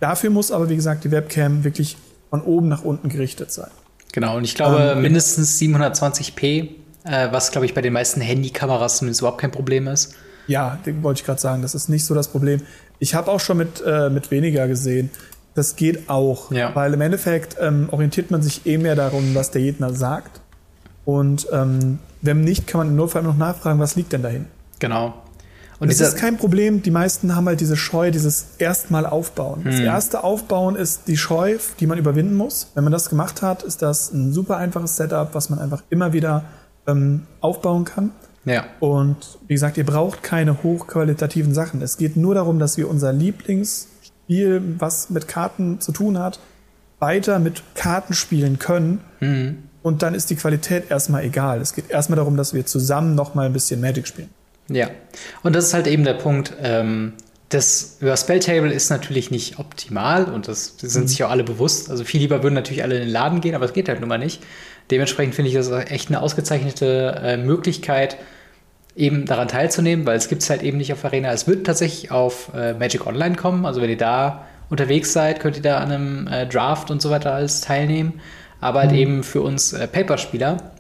[0.00, 1.96] Dafür muss aber, wie gesagt, die Webcam wirklich
[2.34, 3.70] von oben nach unten gerichtet sein.
[4.12, 6.68] Genau, und ich glaube ähm, mindestens 720p,
[7.04, 10.16] äh, was, glaube ich, bei den meisten Handykameras zumindest überhaupt kein Problem ist.
[10.48, 12.60] Ja, wollte ich gerade sagen, das ist nicht so das Problem.
[12.98, 15.10] Ich habe auch schon mit, äh, mit weniger gesehen.
[15.54, 16.74] Das geht auch, ja.
[16.74, 20.40] weil im Endeffekt ähm, orientiert man sich eh mehr darum, was der Gegner sagt.
[21.04, 24.46] Und ähm, wenn nicht, kann man im Notfall noch nachfragen, was liegt denn dahin.
[24.80, 25.14] Genau.
[25.84, 26.82] Und das ist kein Problem.
[26.82, 29.64] Die meisten haben halt diese Scheu, dieses erstmal aufbauen.
[29.64, 29.70] Hm.
[29.70, 32.70] Das erste Aufbauen ist die Scheu, die man überwinden muss.
[32.74, 36.12] Wenn man das gemacht hat, ist das ein super einfaches Setup, was man einfach immer
[36.12, 36.44] wieder
[36.86, 38.12] ähm, aufbauen kann.
[38.44, 38.64] Ja.
[38.80, 39.16] Und
[39.46, 41.80] wie gesagt, ihr braucht keine hochqualitativen Sachen.
[41.82, 46.38] Es geht nur darum, dass wir unser Lieblingsspiel, was mit Karten zu tun hat,
[46.98, 49.00] weiter mit Karten spielen können.
[49.20, 49.58] Mhm.
[49.82, 51.60] Und dann ist die Qualität erstmal egal.
[51.60, 54.30] Es geht erstmal darum, dass wir zusammen nochmal ein bisschen Magic spielen.
[54.68, 54.88] Ja,
[55.42, 56.52] und das ist halt eben der Punkt.
[56.62, 57.14] Ähm,
[57.50, 61.08] das über Spelltable ist natürlich nicht optimal und das sind mhm.
[61.08, 61.90] sich auch alle bewusst.
[61.90, 64.08] Also viel lieber würden natürlich alle in den Laden gehen, aber es geht halt nun
[64.08, 64.42] mal nicht.
[64.90, 68.16] Dementsprechend finde ich das echt eine ausgezeichnete äh, Möglichkeit,
[68.96, 71.32] eben daran teilzunehmen, weil es gibt es halt eben nicht auf Arena.
[71.32, 73.66] Es wird tatsächlich auf äh, Magic Online kommen.
[73.66, 77.10] Also wenn ihr da unterwegs seid, könnt ihr da an einem äh, Draft und so
[77.10, 78.20] weiter alles teilnehmen.
[78.60, 78.98] Aber halt mhm.
[78.98, 80.73] eben für uns äh, Paperspieler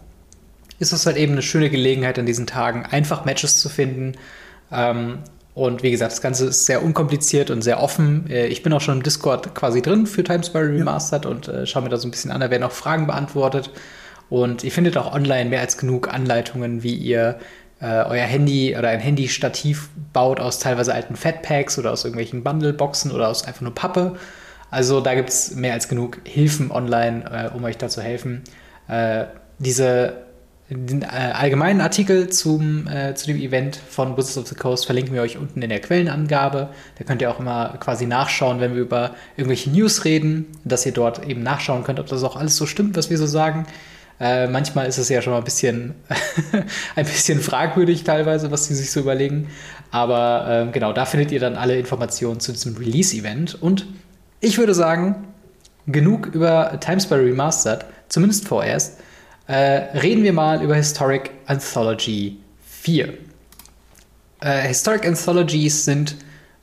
[0.84, 4.12] ist es halt eben eine schöne Gelegenheit an diesen Tagen, einfach Matches zu finden.
[4.70, 5.20] Ähm,
[5.54, 8.28] und wie gesagt, das Ganze ist sehr unkompliziert und sehr offen.
[8.28, 11.30] Äh, ich bin auch schon im Discord quasi drin für Timesbury Remastered ja.
[11.30, 12.40] und äh, schaue mir da so ein bisschen an.
[12.40, 13.70] Da werden auch Fragen beantwortet.
[14.28, 17.38] Und ihr findet auch online mehr als genug Anleitungen, wie ihr
[17.80, 23.10] äh, euer Handy oder ein Handy-Stativ baut aus teilweise alten Fatpacks oder aus irgendwelchen Bundle-Boxen
[23.10, 24.16] oder aus einfach nur Pappe.
[24.70, 28.42] Also da gibt es mehr als genug Hilfen online, äh, um euch da zu helfen.
[28.88, 29.26] Äh,
[29.58, 30.24] diese
[30.70, 35.14] den äh, allgemeinen Artikel zum, äh, zu dem Event von Wizards of the Coast verlinken
[35.14, 36.70] wir euch unten in der Quellenangabe.
[36.98, 40.92] Da könnt ihr auch immer quasi nachschauen, wenn wir über irgendwelche News reden, dass ihr
[40.92, 43.66] dort eben nachschauen könnt, ob das auch alles so stimmt, was wir so sagen.
[44.20, 45.94] Äh, manchmal ist es ja schon mal ein bisschen,
[46.96, 49.48] ein bisschen fragwürdig teilweise, was sie sich so überlegen.
[49.90, 53.60] Aber äh, genau, da findet ihr dann alle Informationen zu diesem Release-Event.
[53.60, 53.86] Und
[54.40, 55.26] ich würde sagen,
[55.86, 58.98] genug über Times by Remastered, zumindest vorerst.
[59.46, 59.54] Äh,
[59.98, 63.14] reden wir mal über Historic Anthology 4.
[64.40, 66.16] Äh, Historic Anthologies sind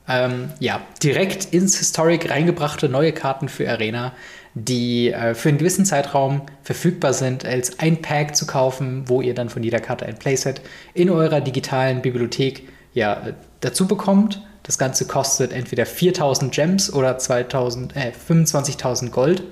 [0.08, 4.12] ähm, ja, direkt ins Historic reingebrachte neue Karten für Arena,
[4.54, 9.34] die äh, für einen gewissen Zeitraum verfügbar sind, als ein Pack zu kaufen, wo ihr
[9.34, 10.60] dann von jeder Karte ein Playset
[10.92, 14.42] in eurer digitalen Bibliothek ja, äh, dazu bekommt.
[14.64, 19.44] Das Ganze kostet entweder 4000 Gems oder 2000, äh, 25.000 Gold.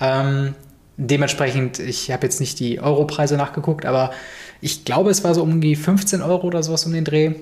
[0.00, 0.54] Ähm,
[0.98, 4.12] Dementsprechend, ich habe jetzt nicht die Europreise nachgeguckt, aber
[4.60, 7.34] ich glaube, es war so um die 15 Euro oder sowas um den Dreh.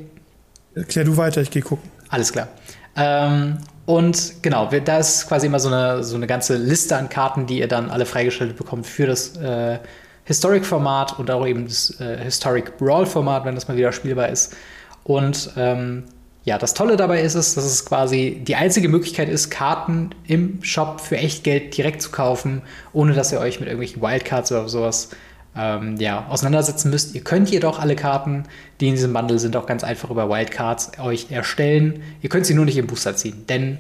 [0.75, 1.89] Erklär du weiter, ich gehe gucken.
[2.09, 2.49] Alles klar.
[2.97, 7.47] Ähm, und genau, da ist quasi immer so eine, so eine ganze Liste an Karten,
[7.47, 9.79] die ihr dann alle freigeschaltet bekommt für das äh,
[10.25, 14.57] Historic-Format und auch eben das äh, Historic Brawl-Format, wenn das mal wieder spielbar ist.
[15.05, 16.05] Und ähm,
[16.45, 20.63] ja, das Tolle dabei ist es, dass es quasi die einzige Möglichkeit ist, Karten im
[20.63, 22.61] Shop für echt Geld direkt zu kaufen,
[22.93, 25.09] ohne dass ihr euch mit irgendwelchen Wildcards oder sowas
[25.57, 27.15] ähm, ja, auseinandersetzen müsst.
[27.15, 28.45] Ihr könnt jedoch alle Karten,
[28.81, 32.03] die in diesem Bundle sind, auch ganz einfach über Wildcards euch erstellen.
[32.21, 33.79] Ihr könnt sie nur nicht im Booster ziehen, denn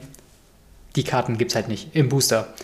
[0.97, 2.55] die Karten gibt es halt nicht im Booster.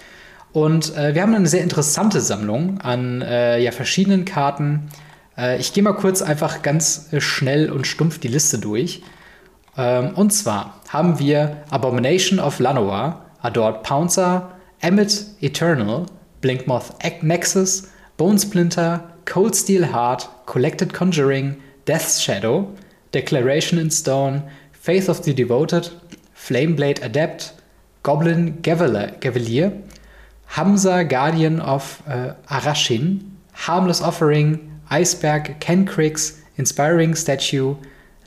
[0.53, 4.89] Und äh, wir haben eine sehr interessante Sammlung an äh, ja, verschiedenen Karten.
[5.37, 9.03] Äh, ich gehe mal kurz einfach ganz äh, schnell und stumpf die Liste durch.
[9.77, 16.07] Ähm, und zwar haben wir Abomination of Lanoa, Adored Pouncer, Emmet Eternal,
[16.41, 21.57] Blinkmoth Nexus, Bone Splinter, Cold Steel Heart, Collected Conjuring,
[21.87, 22.69] Death's Shadow,
[23.13, 24.43] Declaration in Stone,
[24.73, 25.91] Faith of the Devoted,
[26.35, 27.55] Flameblade Adept,
[28.03, 29.73] Goblin Gavalier,
[30.49, 33.21] Hamza Guardian of äh, Arashin,
[33.55, 37.77] Harmless Offering, Iceberg, Ken Cricks, Inspiring Statue,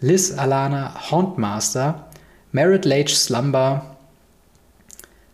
[0.04, 2.08] Liz Alana Hauntmaster,
[2.52, 3.96] Merit Lage Slumber,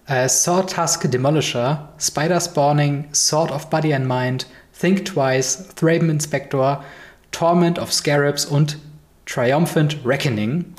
[0.05, 4.45] äh, Tusk Demolisher, Spider Spawning, Sword of Body and Mind,
[4.80, 6.84] Think Twice, Thraben Inspector,
[7.32, 8.78] Torment of Scarabs und
[9.26, 10.76] Triumphant Reckoning.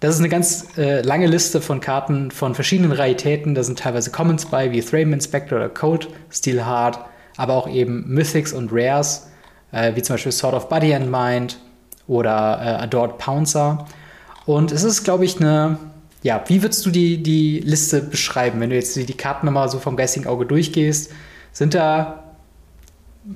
[0.00, 3.54] Das ist eine ganz äh, lange Liste von Karten von verschiedenen Raritäten.
[3.54, 6.98] Da sind teilweise Commons bei, wie Thraben Inspector oder Cold Steel Heart,
[7.36, 9.28] aber auch eben Mythics und Rares,
[9.70, 11.58] äh, wie zum Beispiel Sword of Body and Mind,
[12.06, 13.86] oder äh, Adored Pouncer.
[14.44, 15.78] Und es ist, glaube ich, eine.
[16.22, 19.68] Ja, wie würdest du die, die Liste beschreiben, wenn du jetzt die, die Karten nochmal
[19.68, 21.12] so vom geistigen Auge durchgehst?
[21.52, 22.24] Sind da,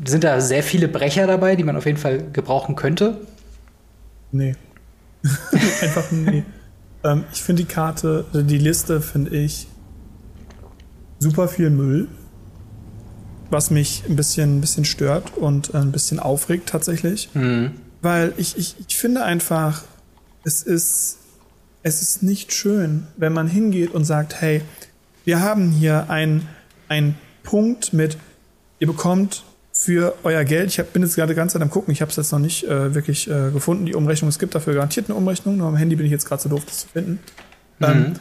[0.05, 3.19] sind da sehr viele Brecher dabei, die man auf jeden Fall gebrauchen könnte?
[4.33, 4.57] Nee.
[5.83, 6.43] Einfach nee.
[7.05, 9.69] ähm, ich finde die Karte, also die Liste finde ich
[11.19, 12.09] super viel Müll,
[13.51, 17.29] was mich ein bisschen, ein bisschen stört und ein bisschen aufregt tatsächlich.
[17.35, 17.73] Mhm.
[18.03, 19.83] Weil ich, ich, ich finde einfach,
[20.45, 21.19] es ist,
[21.83, 24.63] es ist nicht schön, wenn man hingeht und sagt, hey,
[25.25, 26.49] wir haben hier einen
[27.43, 28.17] Punkt mit,
[28.79, 31.93] ihr bekommt für euer Geld, ich hab, bin jetzt gerade die ganze Zeit am gucken,
[31.93, 34.75] ich habe es jetzt noch nicht äh, wirklich äh, gefunden, die Umrechnung, es gibt dafür
[34.75, 37.21] garantiert eine Umrechnung, nur am Handy bin ich jetzt gerade so doof, das zu finden.
[37.79, 37.87] Mhm.
[37.87, 38.13] Ähm,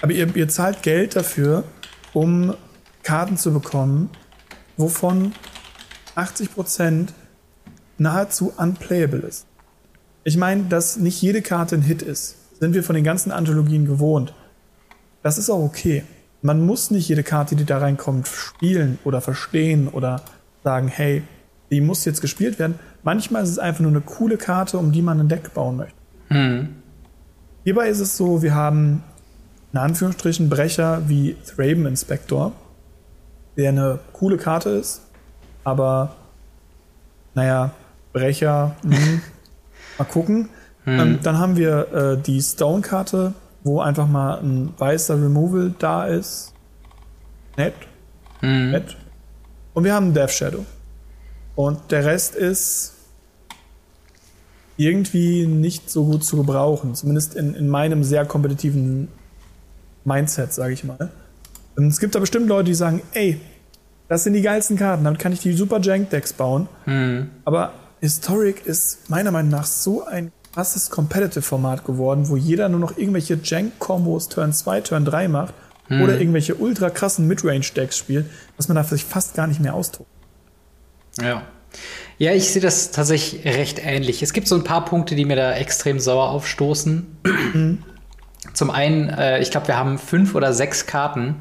[0.00, 1.64] aber ihr, ihr zahlt Geld dafür,
[2.12, 2.54] um
[3.02, 4.10] Karten zu bekommen,
[4.76, 5.32] wovon
[6.16, 7.08] 80%
[8.02, 9.46] nahezu unplayable ist.
[10.24, 13.86] Ich meine, dass nicht jede Karte ein Hit ist, sind wir von den ganzen Anthologien
[13.86, 14.34] gewohnt.
[15.22, 16.04] Das ist auch okay.
[16.42, 20.22] Man muss nicht jede Karte, die da reinkommt, spielen oder verstehen oder
[20.64, 21.22] sagen, hey,
[21.70, 22.78] die muss jetzt gespielt werden.
[23.02, 25.96] Manchmal ist es einfach nur eine coole Karte, um die man ein Deck bauen möchte.
[26.28, 26.76] Mhm.
[27.64, 29.02] Hierbei ist es so, wir haben
[29.72, 32.52] in Anführungsstrichen Brecher wie Thraben Inspector,
[33.56, 35.02] der eine coole Karte ist,
[35.64, 36.16] aber
[37.34, 37.70] naja,
[38.12, 39.20] Brecher, mh,
[39.98, 40.48] mal gucken.
[40.84, 41.00] Hm.
[41.00, 43.34] Ähm, dann haben wir äh, die Stone-Karte,
[43.64, 46.52] wo einfach mal ein weißer Removal da ist.
[47.56, 47.74] Nett.
[48.40, 48.72] Hm.
[48.72, 48.96] Nett.
[49.74, 50.64] Und wir haben Death Shadow.
[51.54, 52.94] Und der Rest ist
[54.76, 56.94] irgendwie nicht so gut zu gebrauchen.
[56.94, 59.08] Zumindest in, in meinem sehr kompetitiven
[60.04, 61.10] Mindset, sage ich mal.
[61.76, 63.40] Und es gibt da bestimmt Leute, die sagen, ey,
[64.08, 66.68] das sind die geilsten Karten, damit kann ich die super Jank-Decks bauen.
[66.84, 67.30] Hm.
[67.44, 72.98] Aber Historic ist meiner Meinung nach so ein krasses Competitive-Format geworden, wo jeder nur noch
[72.98, 75.54] irgendwelche Jank-Kombos Turn 2, Turn 3 macht
[75.86, 76.02] hm.
[76.02, 78.26] oder irgendwelche ultra krassen Midrange-Decks spielt,
[78.56, 80.10] dass man da sich fast gar nicht mehr austobt.
[81.20, 81.42] Ja.
[82.18, 84.20] Ja, ich sehe das tatsächlich recht ähnlich.
[84.20, 87.18] Es gibt so ein paar Punkte, die mir da extrem sauer aufstoßen.
[87.22, 87.84] Mhm.
[88.52, 91.36] Zum einen, äh, ich glaube, wir haben fünf oder sechs Karten,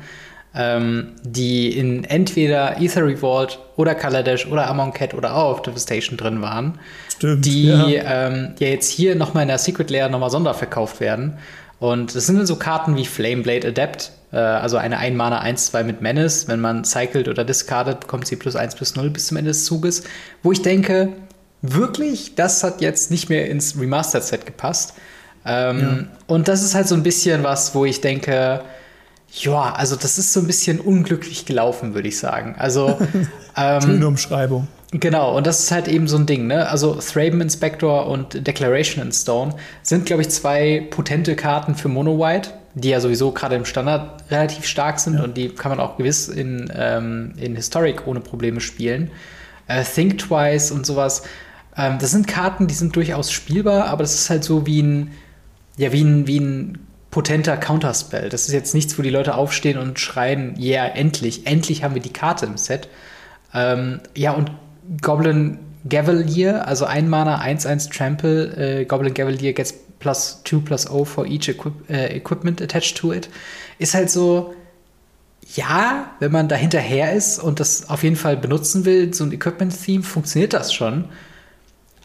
[0.53, 6.17] ähm, die in entweder Ether Revolt oder Kaladesh oder Amon Cat oder auch auf Devastation
[6.17, 6.79] drin waren.
[7.15, 7.45] Stimmt.
[7.45, 11.37] Die ja, ähm, ja jetzt hier nochmal in der Secret Layer nochmal sonderverkauft werden.
[11.79, 16.01] Und das sind dann so Karten wie Flameblade Adept, äh, also eine Einmana 1-2 mit
[16.01, 16.47] Menace.
[16.47, 19.65] Wenn man cycelt oder discardet, bekommt sie plus 1 plus 0 bis zum Ende des
[19.65, 20.03] Zuges.
[20.43, 21.13] Wo ich denke,
[21.61, 24.95] wirklich, das hat jetzt nicht mehr ins Remastered-Set gepasst.
[25.45, 26.17] Ähm, ja.
[26.27, 28.61] Und das ist halt so ein bisschen was, wo ich denke,
[29.31, 32.55] ja, also das ist so ein bisschen unglücklich gelaufen, würde ich sagen.
[32.57, 32.99] Also
[33.57, 34.67] ähm, Schöne Umschreibung.
[34.91, 36.67] Genau, und das ist halt eben so ein Ding, ne?
[36.67, 42.19] Also Thraben Inspector und Declaration in Stone sind, glaube ich, zwei potente Karten für Mono
[42.19, 45.23] White, die ja sowieso gerade im Standard relativ stark sind ja.
[45.23, 49.11] und die kann man auch gewiss in, ähm, in Historic ohne Probleme spielen.
[49.67, 51.23] Äh, Think Twice und sowas.
[51.77, 55.11] Ähm, das sind Karten, die sind durchaus spielbar, aber das ist halt so wie ein
[55.77, 56.79] ja, wie ein, wie ein
[57.11, 58.29] potenter Counterspell.
[58.29, 61.93] Das ist jetzt nichts, wo die Leute aufstehen und schreien, ja, yeah, endlich, endlich haben
[61.93, 62.87] wir die Karte im Set.
[63.53, 64.51] Ähm, ja, und
[65.01, 71.05] Goblin Gavalier, also ein Mana, 1-1 Trample, äh, Goblin Gavalier gets plus 2 plus 0
[71.05, 73.29] for each equip äh, equipment attached to it,
[73.77, 74.53] ist halt so,
[75.55, 79.31] ja, wenn man da hinterher ist und das auf jeden Fall benutzen will, so ein
[79.31, 81.05] Equipment-Theme, funktioniert das schon.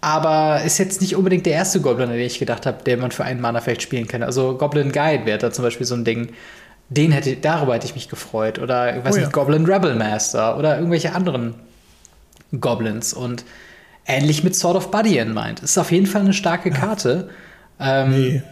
[0.07, 3.11] Aber ist jetzt nicht unbedingt der erste Goblin, an den ich gedacht habe, der man
[3.11, 4.23] für einen Mana vielleicht spielen kann.
[4.23, 6.29] Also Goblin Guide wäre da zum Beispiel so ein Ding.
[6.91, 8.61] Den hätte, darüber hätte ich mich gefreut.
[8.61, 9.33] Oder, ich weiß oh, nicht, ja.
[9.33, 11.55] Goblin Rebel Master oder irgendwelche anderen
[12.61, 13.15] Goblins.
[13.15, 13.45] Und
[14.07, 15.59] ähnlich mit Sword of Buddy in Mind.
[15.59, 17.29] Ist auf jeden Fall eine starke Karte.
[17.81, 18.43] Ähm, nee.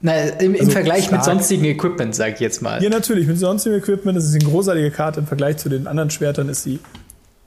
[0.00, 1.18] Na, im, im also Vergleich stark.
[1.18, 2.82] mit sonstigen Equipment, sag ich jetzt mal.
[2.82, 3.26] Ja, natürlich.
[3.26, 5.20] Mit sonstigem Equipment das ist eine großartige Karte.
[5.20, 6.78] Im Vergleich zu den anderen Schwertern ist sie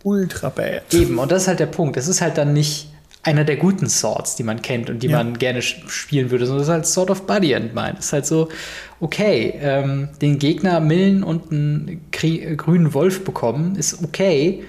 [0.04, 0.94] ultra bad.
[0.94, 1.98] Eben, und das ist halt der Punkt.
[1.98, 2.88] Es ist halt dann nicht
[3.24, 5.18] einer der guten Swords, die man kennt und die ja.
[5.18, 8.00] man gerne spielen würde, sondern es ist halt Sword of Body and Mind.
[8.00, 8.50] Es ist halt so,
[9.00, 14.64] okay, ähm, den Gegner millen und einen grünen Wolf bekommen, ist okay.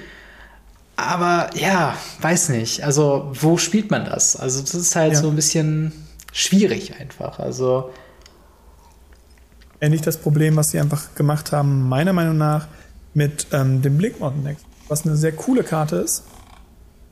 [0.96, 2.84] Aber ja, weiß nicht.
[2.84, 4.36] Also, wo spielt man das?
[4.36, 5.20] Also, das ist halt ja.
[5.20, 5.92] so ein bisschen
[6.32, 7.38] schwierig einfach.
[7.38, 7.90] Also.
[9.80, 12.68] Ähnlich das Problem, was sie einfach gemacht haben, meiner Meinung nach,
[13.14, 16.24] mit ähm, dem Blink Mountain Next was eine sehr coole Karte ist,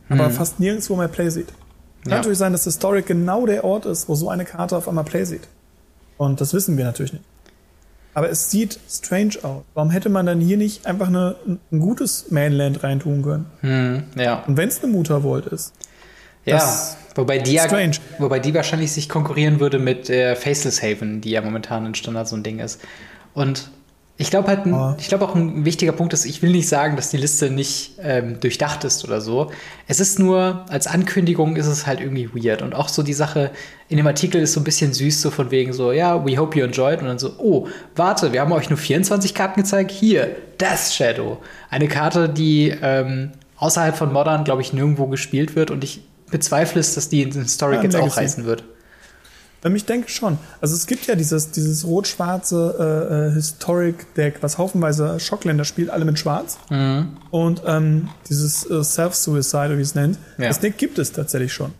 [0.08, 0.32] aber mhm.
[0.32, 1.48] fast nirgendwo mehr Play sieht.
[2.02, 2.16] Kann ja.
[2.16, 5.24] natürlich sein, dass Historic genau der Ort ist, wo so eine Karte auf einmal Play
[5.24, 5.48] sieht.
[6.16, 7.24] Und das wissen wir natürlich nicht.
[8.12, 9.62] Aber es sieht strange aus.
[9.74, 13.46] Warum hätte man dann hier nicht einfach eine, ein gutes Mainland reintun können?
[13.60, 14.42] Hm, ja.
[14.46, 15.72] Und wenn es eine Muttervolt ist.
[16.44, 16.74] Ja,
[17.14, 17.98] wobei die, ja, strange.
[18.18, 22.26] wobei die wahrscheinlich sich konkurrieren würde mit äh, Faceless Haven, die ja momentan in Standard
[22.28, 22.80] so ein Ding ist.
[23.34, 23.70] Und
[24.20, 26.94] ich glaube halt, ein- ich glaube auch ein wichtiger Punkt ist, ich will nicht sagen,
[26.96, 29.50] dass die Liste nicht ähm, durchdacht ist oder so.
[29.88, 32.62] Es ist nur, als Ankündigung ist es halt irgendwie weird.
[32.62, 33.50] Und auch so die Sache
[33.88, 36.58] in dem Artikel ist so ein bisschen süß, so von wegen so, ja, we hope
[36.58, 37.00] you enjoyed.
[37.00, 37.66] Und dann so, oh,
[37.96, 39.90] warte, wir haben euch nur 24 Karten gezeigt.
[39.90, 41.38] Hier, Death Shadow.
[41.70, 45.70] Eine Karte, die ähm, außerhalb von Modern, glaube ich, nirgendwo gespielt wird.
[45.70, 48.64] Und ich bezweifle es, dass die in Historic Ja, jetzt auch reißen wird.
[49.62, 50.38] Ich denke schon.
[50.62, 56.04] Also es gibt ja dieses, dieses rot-schwarze äh, äh, Historic-Deck, was haufenweise Schockländer spielt, alle
[56.06, 56.58] mit Schwarz.
[56.70, 57.16] Mhm.
[57.30, 60.48] Und ähm, dieses äh, Self-Suicide, wie es nennt, Ja.
[60.48, 61.72] das Deck gibt es tatsächlich schon.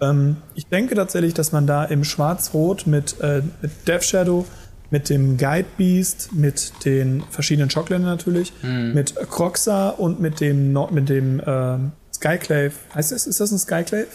[0.00, 4.44] Ähm, ich denke tatsächlich, dass man da im Schwarz-Rot mit, äh, mit Death Shadow,
[4.90, 8.92] mit dem Guide Beast, mit den verschiedenen Schockländern natürlich, Mhm.
[8.94, 12.72] mit Croxa und mit dem, mit dem ähm, Skyclave.
[12.94, 14.06] Heißt das, ist das ein Skyclave?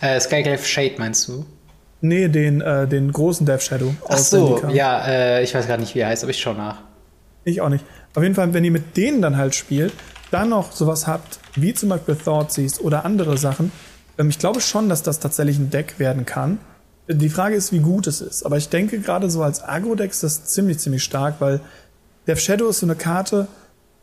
[0.00, 1.44] Äh, Skyclave Shade meinst du?
[2.00, 5.94] Nee, den, äh, den großen Death Shadow Ach so, ja, äh, ich weiß gerade nicht,
[5.94, 6.78] wie er heißt, aber ich schau nach.
[7.44, 7.84] Ich auch nicht.
[8.14, 9.92] Auf jeden Fall, wenn ihr mit denen dann halt spielt,
[10.30, 13.72] dann noch sowas habt, wie zum Beispiel Thoughtseize oder andere Sachen,
[14.18, 16.58] ähm, ich glaube schon, dass das tatsächlich ein Deck werden kann.
[17.08, 18.44] Die Frage ist, wie gut es ist.
[18.44, 21.60] Aber ich denke, gerade so als Agro-Deck ist das ziemlich, ziemlich stark, weil
[22.26, 23.48] Death Shadow ist so eine Karte,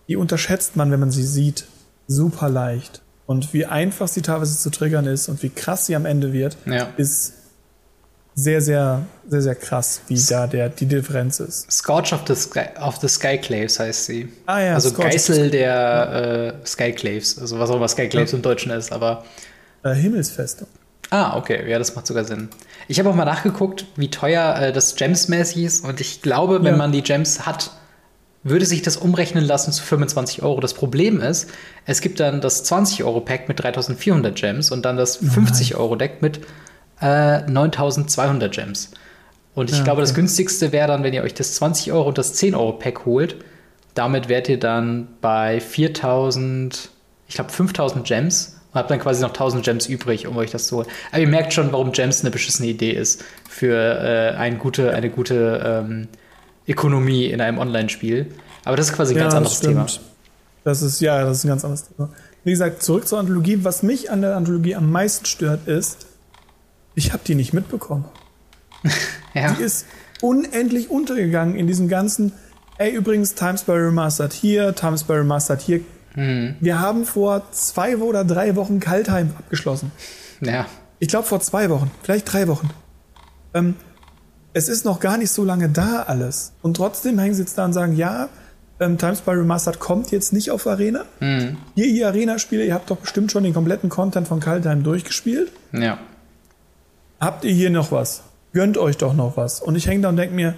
[0.08, 1.66] die unterschätzt man, wenn man sie sieht,
[2.08, 3.02] super leicht.
[3.26, 6.58] Und wie einfach sie teilweise zu triggern ist und wie krass sie am Ende wird,
[6.66, 6.88] Ja.
[6.98, 7.34] ist
[8.39, 11.71] sehr, sehr, sehr, sehr krass, wie da der, die Differenz ist.
[11.71, 14.29] Scourge of the, Sky, of the Skyclaves heißt sie.
[14.45, 18.71] Ah ja, also Scourge Geißel der äh, Skyclaves, also was auch immer Skyclaves im Deutschen
[18.71, 19.25] ist, aber.
[19.83, 20.67] Äh, Himmelsfestung.
[21.09, 22.49] Ah, okay, ja, das macht sogar Sinn.
[22.88, 26.73] Ich habe auch mal nachgeguckt, wie teuer äh, das Gems-mäßig ist und ich glaube, wenn
[26.73, 26.77] Ja.
[26.77, 27.71] man die Gems hat,
[28.43, 30.59] würde sich das umrechnen lassen zu 25 Euro.
[30.61, 31.49] Das Problem ist,
[31.88, 36.41] es gibt dann das 20-Euro-Pack mit 3400 Gems und dann das 50-Euro-Deck mit
[37.02, 38.91] äh, 9200 Gems.
[39.56, 40.22] Und ich Ja, glaube, das okay.
[40.22, 43.36] günstigste wäre dann, wenn ihr euch das 20 Euro und das 10 Euro Pack holt.
[43.95, 46.89] Damit wärt ihr dann bei 4000,
[47.28, 50.68] ich glaube 5000 Gems und habt dann quasi noch 1000 Gems übrig, um euch das
[50.68, 50.88] zu holen.
[51.12, 55.10] Aber ihr merkt schon, warum Gems eine beschissene Idee ist für äh, ein gute, eine
[55.10, 56.08] gute ähm,
[56.68, 58.28] Ökonomie in einem Online-Spiel.
[58.66, 59.88] Aber das ist quasi ein ganz Ja, anderes das Thema.
[59.88, 60.06] stimmt.
[60.64, 62.10] Das ist, ja, das ist ein ganz anderes Thema.
[62.43, 63.64] Wie gesagt, zurück zur Anthologie.
[63.64, 66.06] Was mich an der Anthologie am meisten stört, ist,
[66.98, 68.06] ich habe die nicht mitbekommen.
[69.34, 69.52] Ja.
[69.52, 69.86] Die ist
[70.22, 72.32] unendlich untergegangen in diesem ganzen,
[72.80, 75.82] ey, übrigens, Times by Remastered hier, Times by Remastered hier.
[76.16, 76.56] Hm.
[76.60, 79.91] Wir haben vor zwei oder drei Wochen Kaltheim abgeschlossen.
[80.41, 80.66] ja.
[80.98, 82.72] Ich glaube vor zwei Wochen, vielleicht drei Wochen.
[83.54, 83.76] Ähm,
[84.54, 86.54] es ist noch gar nicht so lange da alles.
[86.64, 88.30] Und trotzdem hängen sie jetzt da und sagen, ja,
[88.80, 91.06] ähm, Times by Remastered kommt jetzt nicht auf Arena.
[91.20, 91.58] Hm.
[91.76, 95.52] Ihr, ihr Arena-Spieler, ihr habt doch bestimmt schon den kompletten Content von Kaltheim durchgespielt.
[95.74, 96.00] Ja.
[97.20, 98.22] Habt ihr hier noch was?
[98.53, 99.61] Gönnt euch doch noch was.
[99.61, 100.53] Und ich hänge da und denke mir,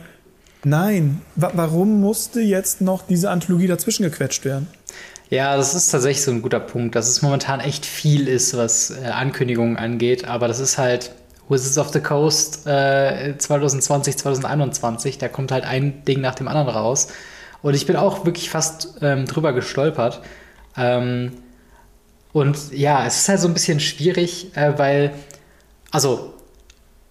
[0.64, 4.68] nein, wa warum musste jetzt noch diese Anthologie dazwischen gequetscht werden?
[5.30, 8.91] Ja, das ist tatsächlich so ein guter Punkt, dass es momentan echt viel ist, was
[8.91, 10.26] äh, Ankündigungen angeht.
[10.26, 11.12] Aber das ist halt
[11.47, 15.18] Wizards of the Coast äh, 2020, 2021.
[15.18, 17.07] Da kommt halt ein Ding nach dem anderen raus.
[17.62, 20.22] Und ich bin auch wirklich fast ähm, drüber gestolpert.
[20.76, 21.32] Ähm,
[22.34, 25.14] und ja, es ist halt so ein bisschen schwierig, äh, weil,
[25.91, 26.34] also,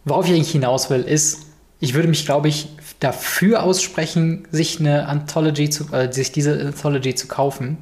[0.09, 1.41] worauf ich eigentlich hinaus will, ist,
[1.81, 2.69] ich würde mich, glaube ich,
[3.01, 7.79] dafür aussprechen, sich eine Anthology zu, äh, sich diese Anthology zu kaufen,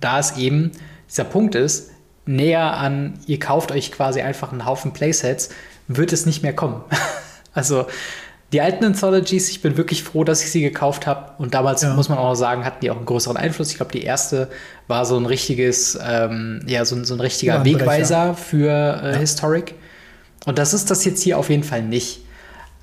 [0.00, 0.70] da es eben
[1.08, 1.90] dieser Punkt ist,
[2.26, 5.48] näher an, ihr kauft euch quasi einfach einen Haufen Playsets,
[5.88, 6.82] wird es nicht mehr kommen.
[7.54, 7.86] also
[8.52, 11.32] die alten Anthologies, ich bin wirklich froh, dass ich sie gekauft habe.
[11.38, 11.94] Und damals Ja.
[11.94, 13.70] muss man auch noch sagen, hatten die auch einen größeren Einfluss.
[13.70, 14.48] Ich glaube, die erste
[14.88, 17.78] war so ein richtiges, ähm, ja, so, ein- so ein richtiger Bahnbrecher.
[17.80, 19.74] Wegweiser für äh, Historic.
[20.46, 22.20] Und das ist das jetzt hier auf jeden Fall nicht.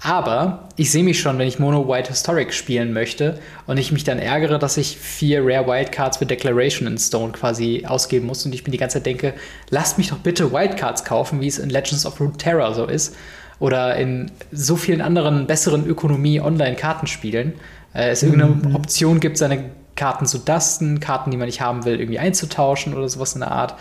[0.04, 4.04] Aber ich sehe mich schon, wenn ich Mono White Historic spielen möchte und ich mich
[4.04, 8.54] dann ärgere, dass ich vier Rare Wildcards für Declaration in Stone quasi ausgeben muss und
[8.54, 9.34] ich mir die ganze Zeit denke,
[9.72, 13.16] lasst mich doch bitte Wildcards kaufen, wie es in Legends of Runeterra so ist
[13.60, 17.54] oder in so vielen anderen besseren Ökonomie-Online-Kartenspielen.
[17.96, 22.00] Äh, es irgendeine Option gibt, seine Karten zu dusten, Karten, die man nicht haben will,
[22.00, 23.74] irgendwie einzutauschen oder sowas in der Art.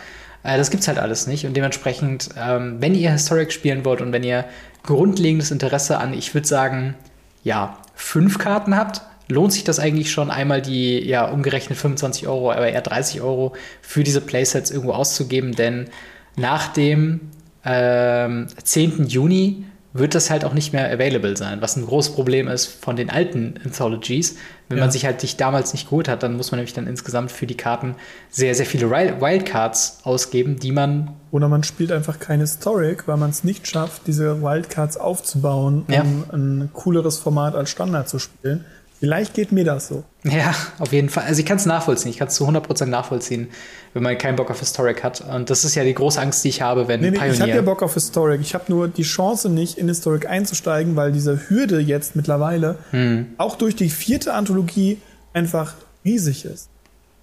[0.46, 1.44] Äh, das gibt's halt alles nicht.
[1.44, 4.44] Und dementsprechend, ähm, wenn ihr Historic spielen wollt und wenn ihr
[4.84, 6.94] grundlegendes Interesse an, ich würde sagen,
[7.42, 12.52] ja, fünf Karten habt, lohnt sich das eigentlich schon einmal die, ja, umgerechnet 25 Euro,
[12.52, 15.88] aber eher 30 Euro für diese Playsets irgendwo auszugeben, denn
[16.36, 17.20] nach dem
[17.64, 19.08] ähm, 10.
[19.08, 22.96] Juni wird das halt auch nicht mehr available sein, was ein großes Problem ist von
[22.96, 24.36] den alten Anthologies.
[24.68, 24.84] Wenn Ja.
[24.84, 27.46] man sich halt dich damals nicht geholt hat, dann muss man nämlich dann insgesamt für
[27.46, 27.94] die Karten
[28.30, 33.16] sehr, sehr viele Wi- Wildcards ausgeben, die man Oder man spielt einfach keine Historic, weil
[33.18, 36.02] man es nicht schafft, diese Wildcards aufzubauen, um Ja.
[36.32, 38.64] ein cooleres Format als Standard zu spielen.
[38.98, 40.04] Vielleicht geht mir das so.
[40.24, 41.24] Ja, auf jeden Fall.
[41.24, 42.10] Also ich kann es nachvollziehen.
[42.10, 43.48] Ich kann es zu 100% nachvollziehen,
[43.92, 45.20] wenn man keinen Bock auf Historic hat.
[45.20, 47.32] Und das ist ja die große Angst, die ich habe, wenn Nee, nee, ich habe
[47.34, 47.56] Pioneer...
[47.56, 48.40] ja Bock auf Historic.
[48.40, 53.26] Ich habe nur die Chance nicht, in Historic einzusteigen, weil diese Hürde jetzt mittlerweile Hm.
[53.36, 55.00] auch durch die vierte Anthologie
[55.32, 55.74] einfach
[56.04, 56.68] riesig ist.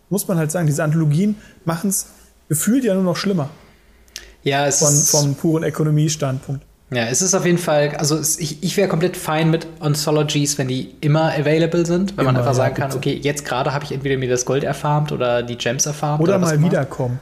[0.09, 2.07] Muss man halt sagen, diese Anthologien machen es
[2.49, 3.49] gefühlt ja nur noch schlimmer
[4.43, 6.63] ja, es von, ist, vom puren Ökonomiestandpunkt.
[6.91, 10.57] Ja, es ist auf jeden Fall, also es, ich, ich wäre komplett fein mit Anthologies,
[10.57, 12.97] wenn die immer available sind, wenn man Immer, einfach ja, sagen kann, bitte.
[12.97, 16.21] okay, jetzt gerade habe ich entweder mir das Gold erfarmt oder die Gems erfarmt.
[16.21, 17.19] Oder was mal wiederkommen.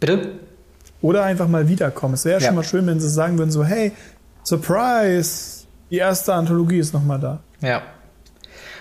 [0.00, 0.32] Bitte?
[1.00, 2.14] Oder einfach mal wiederkommen.
[2.14, 2.46] Es wäre Ja.
[2.48, 3.92] schon mal schön, wenn sie sagen würden, so, hey,
[4.42, 7.40] Surprise, die erste Anthologie ist noch mal da.
[7.60, 7.82] Ja.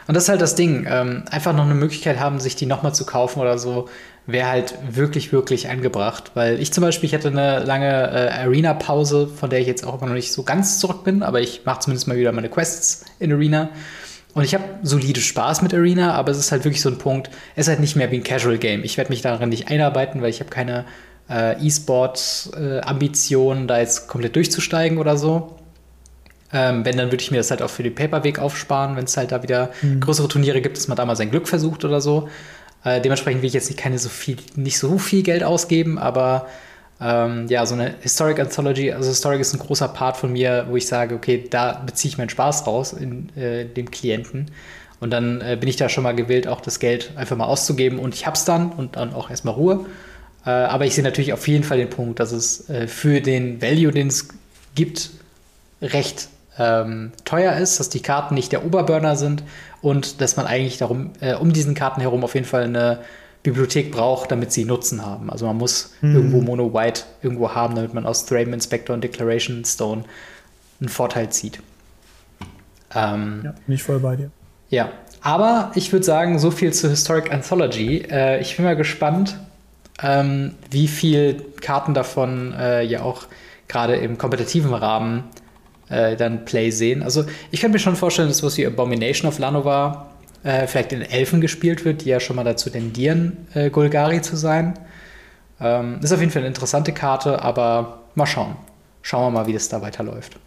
[0.08, 0.86] Und das ist halt das Ding.
[0.90, 3.88] Ähm, einfach noch eine Möglichkeit haben, sich die nochmal zu kaufen oder so,
[4.26, 6.32] wäre halt wirklich, wirklich angebracht.
[6.34, 9.98] Weil ich zum Beispiel, ich hatte eine lange äh, Arena-Pause, von der ich jetzt auch
[9.98, 13.04] immer noch nicht so ganz zurück bin, aber ich mache zumindest mal wieder meine Quests
[13.20, 13.70] in Arena.
[14.34, 17.30] Und ich habe solide Spaß mit Arena, aber es ist halt wirklich so ein Punkt,
[17.56, 18.84] es ist halt nicht mehr wie ein Casual-Game.
[18.84, 20.86] Ich werde mich daran nicht einarbeiten, weil ich habe keine
[21.30, 25.56] äh, E-Sport-Ambitionen, da jetzt komplett durchzusteigen oder so.
[26.52, 29.16] Ähm, wenn, dann würde ich mir das halt auch für den Paperweg aufsparen, wenn es
[29.18, 29.70] halt da wieder
[30.00, 32.30] größere Turniere gibt, dass man da mal sein Glück versucht oder so.
[32.84, 36.48] Äh, dementsprechend will ich jetzt nicht, keine so viel, nicht so viel Geld ausgeben, aber
[37.02, 40.76] ähm, ja, so eine Historic Anthology, also Historic ist ein großer Part von mir, wo
[40.76, 44.52] ich sage, okay, da beziehe ich meinen Spaß raus in äh, dem Klienten.
[45.00, 48.00] Und dann äh, bin ich da schon mal gewillt, auch das Geld einfach mal auszugeben
[48.00, 49.86] und ich hab's dann und dann auch erstmal Ruhe.
[50.46, 53.62] Äh, aber ich sehe natürlich auf jeden Fall den Punkt, dass es äh, für den
[53.62, 54.30] Value, den es
[54.76, 55.10] gibt,
[55.82, 59.44] recht ähm, teuer ist, dass die Karten nicht der Oberburner sind
[59.84, 63.02] und dass man eigentlich darum, äh, um diesen Karten herum auf jeden Fall eine
[63.44, 65.30] Bibliothek braucht, damit sie Nutzen haben.
[65.30, 69.66] Also man muss irgendwo Mono White irgendwo haben, damit man aus Thraben Inspector und Declaration
[69.66, 70.06] Stone
[70.80, 71.60] einen Vorteil zieht.
[72.96, 74.32] Ähm, Ja, bin ich voll bei dir.
[74.70, 74.90] ja,
[75.22, 78.06] aber ich würde sagen, so viel zu Historic Anthology.
[78.10, 79.38] Äh, ich bin mal gespannt,
[80.02, 83.26] ähm, wie viel Karten davon äh, ja auch
[83.68, 85.24] gerade im kompetitiven Rahmen
[85.90, 87.04] äh, dann Play sehen.
[87.04, 90.10] Also ich könnte mir schon vorstellen, dass sowas wie Abomination of Lanova
[90.44, 94.36] äh, vielleicht in Elfen gespielt wird, die ja schon mal dazu tendieren, äh, Golgari zu
[94.36, 94.74] sein.
[95.60, 98.56] Ähm, ist auf jeden Fall eine interessante Karte, aber mal schauen.
[99.02, 100.38] Schauen wir mal, wie das da weiterläuft.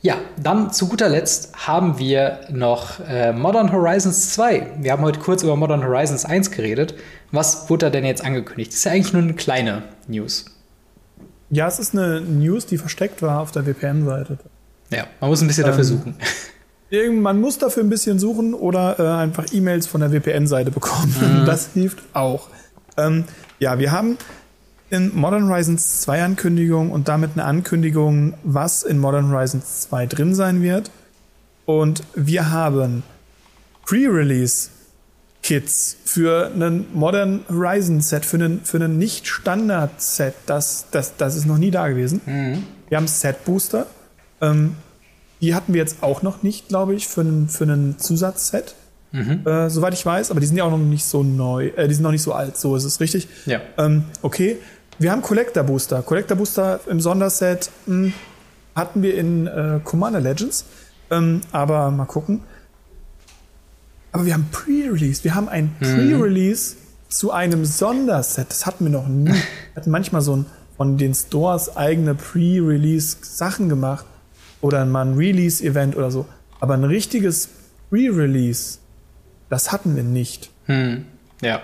[0.00, 4.74] Ja, dann zu guter Letzt haben wir noch äh, Modern Horizons 2.
[4.78, 6.94] Wir haben heute kurz über Modern Horizons 1 geredet.
[7.32, 8.70] Was wurde da denn jetzt angekündigt?
[8.70, 10.44] Das ist ja eigentlich nur eine kleine News.
[11.50, 14.38] Ja, es ist eine News, die versteckt war auf der WPN-Seite.
[14.90, 16.14] Ja, man muss ein bisschen dafür Ähm, suchen.
[16.90, 21.42] Irgend- Man muss dafür ein bisschen suchen oder äh, einfach E-Mails von der WPN-Seite bekommen.
[21.46, 22.48] Das hilft auch.
[22.96, 23.24] Ähm,
[23.58, 24.16] ja, wir haben
[24.90, 30.34] in Modern Horizons 2 Ankündigung und damit eine Ankündigung, was in Modern Horizons 2 drin
[30.34, 30.90] sein wird.
[31.66, 33.02] Und wir haben
[35.42, 40.34] Pre-Release-Kits für einen Modern Horizon Set, für einen, für einen Nicht-Standard-Set.
[40.46, 42.20] Das, das, das ist noch nie da gewesen.
[42.88, 43.86] Wir haben Set-Booster.
[44.40, 44.76] Ähm,
[45.40, 48.74] die hatten wir jetzt auch noch nicht, glaube ich, für einen, für einen Zusatzset.
[49.12, 51.94] Äh, soweit ich weiß, aber die sind ja auch noch nicht so neu, äh, die
[51.94, 53.26] sind noch nicht so alt, so ist es richtig.
[53.46, 53.60] Ja.
[53.78, 54.58] Ähm, okay.
[54.98, 56.02] Wir haben Collector Booster.
[56.02, 58.12] Collector Booster im Sonderset mh,
[58.74, 60.66] hatten wir in äh, Commander Legends.
[61.10, 62.42] Ähm, aber mal gucken.
[64.12, 65.24] Aber wir haben Pre-Release.
[65.24, 66.76] Wir haben ein Pre-Release
[67.08, 68.50] zu einem Sonderset.
[68.50, 69.28] Das hatten wir noch nie.
[69.28, 69.36] Wir
[69.76, 70.46] hatten manchmal so ein
[70.78, 74.06] von den Stores eigene Pre-Release-Sachen gemacht.
[74.60, 76.26] Oder mal ein Release-Event oder so.
[76.60, 77.48] Aber ein richtiges
[77.90, 78.78] Pre-Release,
[79.50, 80.50] das hatten wir nicht.
[80.66, 81.04] Hm,
[81.42, 81.60] ja.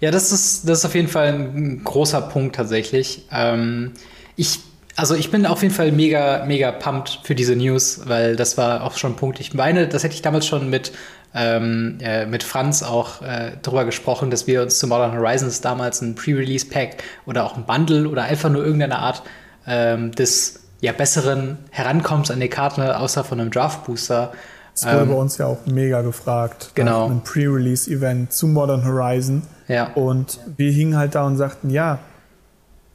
[0.00, 3.26] Ja, das ist, das ist auf jeden Fall ein großer Punkt tatsächlich.
[3.30, 3.92] Ähm,
[4.36, 4.60] ich,
[4.96, 8.84] also ich bin auf jeden Fall mega, mega pumped für diese News, weil das war
[8.84, 9.40] auch schon ein Punkt.
[9.40, 10.92] Ich meine, das hätte ich damals schon mit,
[11.34, 16.00] ähm, äh, mit Franz auch äh, drüber gesprochen, dass wir uns zu Modern Horizons damals
[16.02, 19.22] ein Pre-Release-Pack oder auch ein Bundle oder einfach nur irgendeine Art
[19.66, 24.32] ähm, des ja, besseren Herankommens an die Karte, außer von einem Draft-Booster,
[24.74, 26.70] Das wurde bei uns ja auch mega gefragt.
[26.74, 27.04] Genau.
[27.06, 29.42] Einem Pre-Release-Event zu Modern Horizon.
[29.68, 29.92] Ja.
[29.94, 31.98] Und wir hingen halt da und sagten, ja,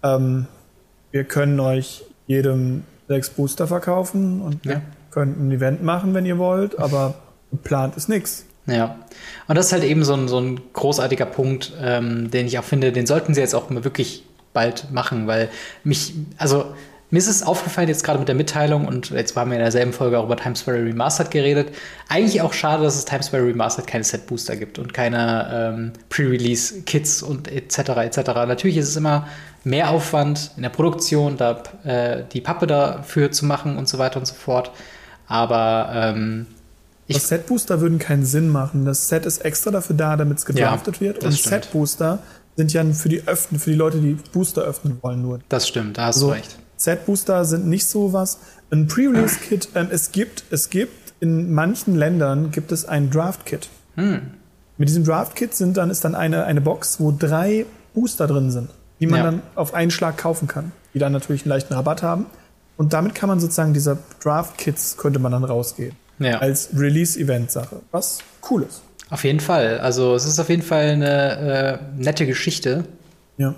[0.04, 0.48] ähm,
[1.12, 4.72] wir können euch jedem sechs Booster verkaufen und Ja.
[4.72, 4.82] wir
[5.12, 7.14] könnten ein Event machen, wenn ihr wollt, aber
[7.58, 8.46] geplant ist nix.
[8.68, 9.00] Ja,
[9.48, 12.64] und das ist halt eben so ein, so ein großartiger Punkt, ähm, den ich auch
[12.64, 15.50] finde, den sollten sie jetzt auch mal wirklich bald machen, weil
[15.84, 16.74] mich, also
[17.12, 19.94] mir ist es aufgefallen, jetzt gerade mit der Mitteilung, und jetzt haben wir in derselben
[19.94, 21.76] Folge auch über Times Square Remastered geredet.
[22.10, 27.22] Eigentlich auch schade, dass es Times Square Remastered keine Set-Booster gibt und keine ähm, Pre-Release-Kits
[27.22, 27.78] und etc.
[27.78, 28.18] etc.
[28.48, 29.28] Natürlich ist es immer
[29.64, 34.20] mehr Aufwand in der Produktion, da äh, die Pappe dafür zu machen und so weiter
[34.20, 34.72] und so fort.
[35.28, 36.48] Aber ähm,
[37.08, 38.86] das Set-Booster würden keinen Sinn machen.
[38.86, 41.24] Das Set ist extra dafür da, damit es gedraftet ja, wird.
[41.24, 42.20] Und Set-Booster
[42.56, 45.40] sind ja für die öffnen, für die Leute, die Booster öffnen wollen, nur.
[45.50, 46.58] Das stimmt, da hast also, du recht.
[46.78, 48.40] Set-Booster sind nicht so was.
[48.72, 53.70] Ein Pre-Release-Kit, ähm, es gibt, es gibt in manchen Ländern gibt es ein Draft-Kit.
[53.96, 54.22] Hm.
[54.78, 58.70] Mit diesem Draft-Kit sind dann, ist dann eine, eine Box, wo drei Booster drin sind,
[59.00, 59.26] die man ja.
[59.26, 62.26] dann auf einen Schlag kaufen kann, die dann natürlich einen leichten Rabatt haben.
[62.78, 65.96] Und damit kann man sozusagen dieser Draft-Kits könnte man dann rausgehen.
[66.20, 66.40] Ja.
[66.40, 67.82] Als Release-Event-Sache.
[67.92, 68.82] Was cool ist.
[69.10, 69.80] Auf jeden Fall.
[69.80, 72.86] Also es ist auf jeden Fall eine äh, nette Geschichte.
[73.38, 73.56] Ja.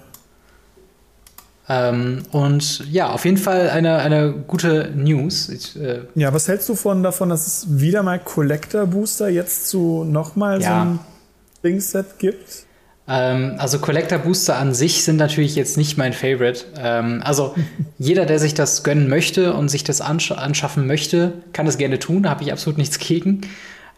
[1.70, 5.49] Ähm, und ja, auf jeden Fall eine, eine gute News.
[5.49, 9.68] Ich, äh ja, was hältst du von davon, dass es wieder mal Collector Booster jetzt
[9.68, 10.68] zu nochmal ja.
[10.68, 10.99] so ein
[11.64, 12.66] Dingset gibt?
[13.08, 16.66] Ähm, also Collector Booster an sich sind natürlich jetzt nicht mein Favorite.
[16.78, 17.55] Ähm, also
[17.97, 21.99] jeder, der sich das gönnen möchte und sich das ansch anschaffen möchte, kann das gerne
[21.99, 22.24] tun.
[22.24, 23.41] Da habe ich absolut nichts gegen.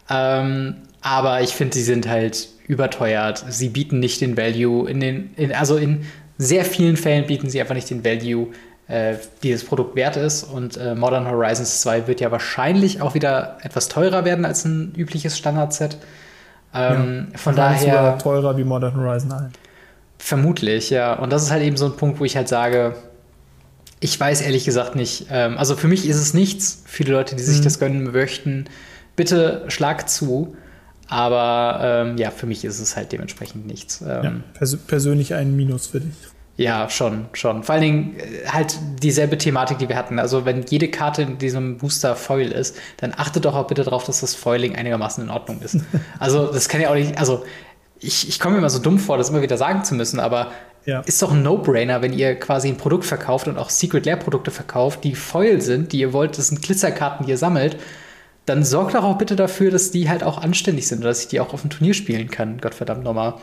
[0.08, 3.44] Ähm, aber ich finde, sie sind halt überteuert.
[3.48, 6.06] Sie bieten nicht den Value in den, in, also in
[6.38, 8.48] sehr vielen Fällen bieten sie einfach nicht den Value,
[8.86, 10.44] äh, die das Produkt wert ist.
[10.44, 14.94] Und äh, Modern Horizons 2 wird ja wahrscheinlich auch wieder etwas teurer werden als ein
[14.96, 15.96] übliches Standardset.
[16.74, 18.18] Ähm, ja, von daher.
[18.18, 19.52] teurer wie Modern Horizon 1.
[20.18, 21.14] Vermutlich, ja.
[21.14, 22.94] Und das ist halt eben so ein Punkt, wo ich halt sage,
[24.00, 25.26] ich weiß ehrlich gesagt nicht.
[25.30, 26.82] Ähm, also für mich ist es nichts.
[26.86, 27.64] Viele Leute, die sich mhm.
[27.64, 28.66] das gönnen möchten,
[29.16, 30.56] bitte schlag zu.
[31.08, 34.00] Aber ähm, ja, für mich ist es halt dementsprechend nichts.
[34.00, 36.14] Ähm, ja, pers persönlich ein Minus für dich.
[36.56, 37.62] Ja, schon, schon.
[37.62, 40.18] Vor allen Dingen äh, halt dieselbe Thematik, die wir hatten.
[40.18, 44.04] Also wenn jede Karte in diesem Booster Foil ist, dann achtet doch auch bitte darauf,
[44.04, 45.78] dass das Foiling einigermaßen in Ordnung ist.
[46.18, 47.44] also das kann ja auch nicht, also
[47.98, 50.48] ich, ich komme mir immer so dumm vor, das immer wieder sagen zu müssen, aber
[50.84, 51.00] ja.
[51.00, 54.50] ist doch ein No-Brainer, wenn ihr quasi ein Produkt verkauft und auch Secret Lair Produkte
[54.50, 57.76] verkauft, die Foil sind, die ihr wollt, das sind Glitzerkarten, die ihr sammelt
[58.50, 61.38] dann sorgt doch auch bitte dafür, dass die halt auch anständig sind, dass ich die
[61.38, 62.58] auch auf dem Turnier spielen kann.
[62.60, 63.34] Gottverdammt nochmal.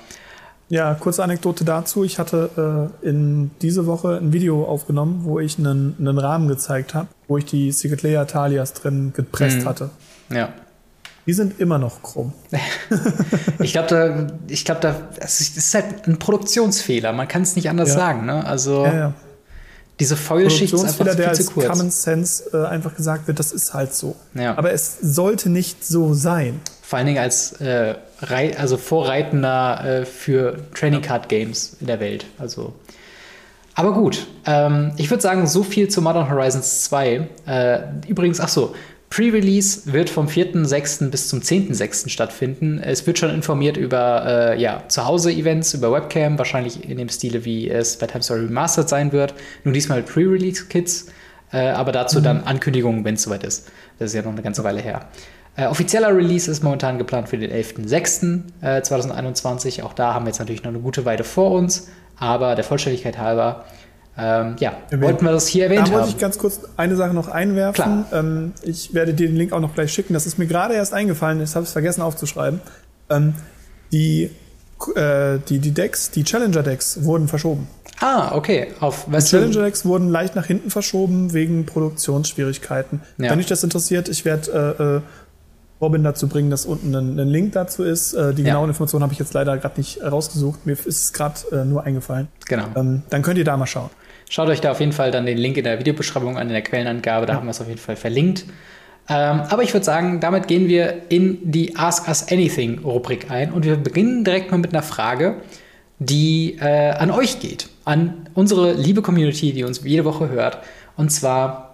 [0.70, 2.03] Ja, kurze Anekdote dazu.
[2.03, 6.93] Ich hatte äh, in diese Woche ein Video aufgenommen, wo ich einen, einen Rahmen gezeigt
[6.93, 9.65] habe, wo ich die Secret Layer Talias drin gepresst mhm.
[9.65, 9.89] hatte.
[10.30, 10.49] Ja.
[11.26, 12.34] Die sind immer noch krumm.
[13.59, 17.11] ich glaube, da, ich glaube, da, es ist halt ein Produktionsfehler.
[17.13, 17.95] Man kann es nicht anders ja.
[17.95, 18.26] sagen.
[18.26, 18.45] Ne?
[18.45, 19.13] Also ja, ja.
[19.99, 21.68] Diese Foilschicht ist einfach der viel zu kurz.
[21.68, 24.15] Common Sense äh, einfach gesagt wird, das ist halt so.
[24.36, 24.55] Ja.
[24.55, 26.59] Aber es sollte nicht so sein.
[26.88, 27.96] Vor allen Dingen als äh,
[28.58, 32.26] also Vorreitender äh, für Training Card Games in der Welt.
[32.38, 32.76] Also
[33.76, 37.28] aber gut, ähm, ich würde sagen, so viel zu Modern Horizons 2.
[37.46, 38.74] Äh, übrigens, ach so,
[39.10, 41.10] Pre-Release wird vom 4.6.
[41.10, 42.08] bis zum 10.6.
[42.08, 42.80] stattfinden.
[42.82, 47.70] Es wird schon informiert über äh, ja, Zuhause-Events, über Webcam, wahrscheinlich in dem Stile, wie
[47.70, 49.34] es bei Time Story Remastered sein wird.
[49.66, 51.08] Nur diesmal mit Pre-Release-Kits,
[51.52, 52.24] äh, aber dazu mhm.
[52.24, 53.68] dann Ankündigungen, wenn es soweit ist.
[54.00, 55.06] Das ist ja noch eine ganze Weile her.
[55.58, 59.80] Äh, offizieller Release ist momentan geplant für den 11.06.2021.
[59.80, 62.64] Äh, Auch da haben wir jetzt natürlich noch eine gute Weile vor uns, aber der
[62.64, 63.66] Vollständigkeit halber
[64.20, 65.01] ähm, ja, erwähnt.
[65.01, 65.91] wollten wir das hier erwähnt haben.
[65.91, 68.05] Da wollte ich ganz kurz eine Sache noch einwerfen.
[68.14, 70.14] Ähm, ich werde dir den Link auch noch gleich schicken.
[70.14, 71.39] Das ist mir gerade erst eingefallen.
[71.39, 72.62] Das habe ich vergessen aufzuschreiben.
[73.10, 73.34] Ähm,
[73.91, 74.30] die,
[74.95, 77.68] äh, die, die Decks, die Challenger-Decks wurden verschoben.
[77.99, 78.68] Ah, okay.
[78.80, 83.01] Auf die Challenger-Decks wurden leicht nach hinten verschoben wegen Produktionsschwierigkeiten.
[83.18, 83.32] Ja.
[83.32, 85.01] Wenn dich das interessiert, ich werde äh, äh,
[85.80, 88.13] Robin dazu bringen, dass unten ein, ein Link dazu ist.
[88.13, 88.69] Äh, die genauen ja.
[88.69, 90.65] Informationen habe ich jetzt leider gerade nicht rausgesucht.
[90.65, 92.28] Mir ist es gerade äh, nur eingefallen.
[92.47, 92.65] Genau.
[92.75, 93.89] Ähm, dann könnt ihr da mal schauen.
[94.30, 96.63] Schaut euch da auf jeden Fall dann den Link in der Videobeschreibung an, in der
[96.63, 97.39] Quellenangabe, da ja.
[97.39, 98.45] haben wir es auf jeden Fall verlinkt.
[99.09, 103.53] Ähm, aber ich würde sagen, damit gehen wir in die Ask Us Anything Rubrik ein
[103.53, 105.36] und wir beginnen direkt mal mit einer Frage,
[105.99, 110.59] die äh, an euch geht, an unsere liebe Community, die uns jede Woche hört.
[110.97, 111.66] Und zwar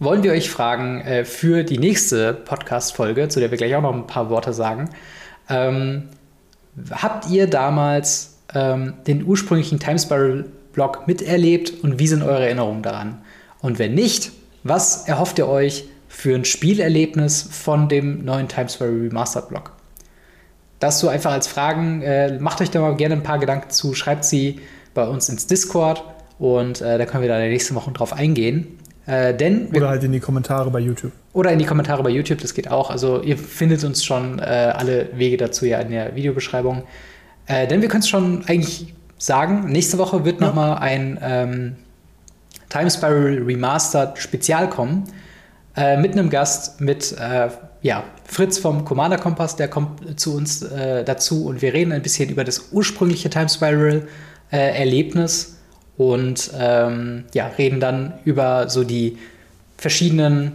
[0.00, 3.94] wollen wir euch fragen äh, für die nächste Podcast-Folge, zu der wir gleich auch noch
[3.94, 4.88] ein paar Worte sagen.
[5.48, 6.08] Ähm,
[6.90, 12.82] habt ihr damals ähm, den ursprünglichen Time Spiral Blog miterlebt und wie sind eure Erinnerungen
[12.82, 13.20] daran?
[13.60, 14.32] Und wenn nicht,
[14.62, 19.72] was erhofft ihr euch für ein Spielerlebnis von dem neuen Times Square Remastered Blog?
[20.78, 22.00] Das so einfach als Fragen.
[22.00, 24.60] Äh, macht euch da mal gerne ein paar Gedanken zu, schreibt sie
[24.94, 26.02] bei uns ins Discord
[26.38, 28.78] und äh, da können wir den nächsten Wochen drauf eingehen.
[29.10, 31.10] Äh, denn oder halt in die Kommentare bei YouTube.
[31.32, 32.90] Oder in die Kommentare bei YouTube, das geht auch.
[32.90, 36.84] Also ihr findet uns schon äh, alle Wege dazu ja in der Videobeschreibung.
[37.46, 40.46] Äh, denn wir können es schon eigentlich sagen, nächste Woche wird ja.
[40.46, 41.76] nochmal ein ähm,
[42.68, 45.04] Time Spiral Remastered Spezial kommen.
[45.76, 47.48] Äh, mit einem Gast, mit äh,
[47.82, 52.02] ja, Fritz vom Commander Kompass, der kommt zu uns äh, dazu und wir reden ein
[52.02, 54.06] bisschen über das ursprüngliche Time Spiral
[54.52, 55.59] Erlebnis
[56.00, 59.18] und ähm, ja, reden dann über so die
[59.76, 60.52] verschiedenen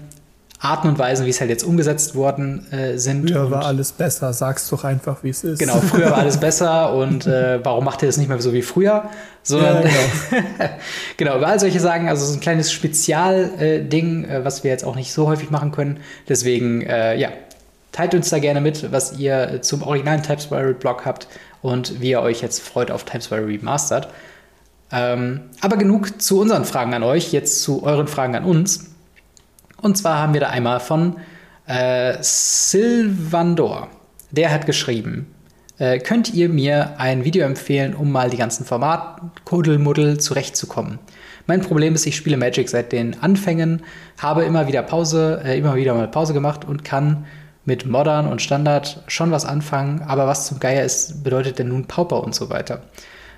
[0.60, 3.30] Arten und Weisen, wie es halt jetzt umgesetzt worden äh, sind.
[3.30, 5.60] Früher war alles besser, sag's doch einfach, wie es ist.
[5.60, 8.64] Genau, früher war alles besser und äh, warum macht ihr das nicht mehr so wie
[8.64, 9.08] früher?
[9.44, 9.90] Sondern, ja,
[10.32, 10.70] genau.
[11.18, 14.96] genau, über all solche Sagen, also so ein kleines Spezialding, äh, was wir jetzt auch
[14.96, 16.00] nicht so häufig machen können.
[16.28, 17.30] Deswegen, äh, ja,
[17.92, 21.28] teilt uns da gerne mit, was ihr zum originalen Type Spiral Blog habt
[21.62, 24.08] und wie ihr euch jetzt freut auf Type Spiral Remastered.
[24.92, 28.92] Ähm, aber genug zu unseren Fragen an euch, jetzt zu euren Fragen an uns.
[29.82, 31.18] Und zwar haben wir da einmal von
[31.68, 33.90] äh, Silvandor.
[34.32, 35.28] Der hat geschrieben,
[35.78, 41.00] äh, könnt ihr mir ein Video empfehlen, um mal die ganzen Format-Kuddelmuddel zurechtzukommen?
[41.48, 43.84] Mein Problem ist, ich spiele Magic seit den Anfängen,
[44.18, 47.26] habe immer wieder Pause, äh, immer wieder mal Pause gemacht und kann
[47.66, 51.86] mit Modern und Standard schon was anfangen, aber was zum Geier ist, bedeutet denn nun
[51.88, 52.82] Pauper und so weiter.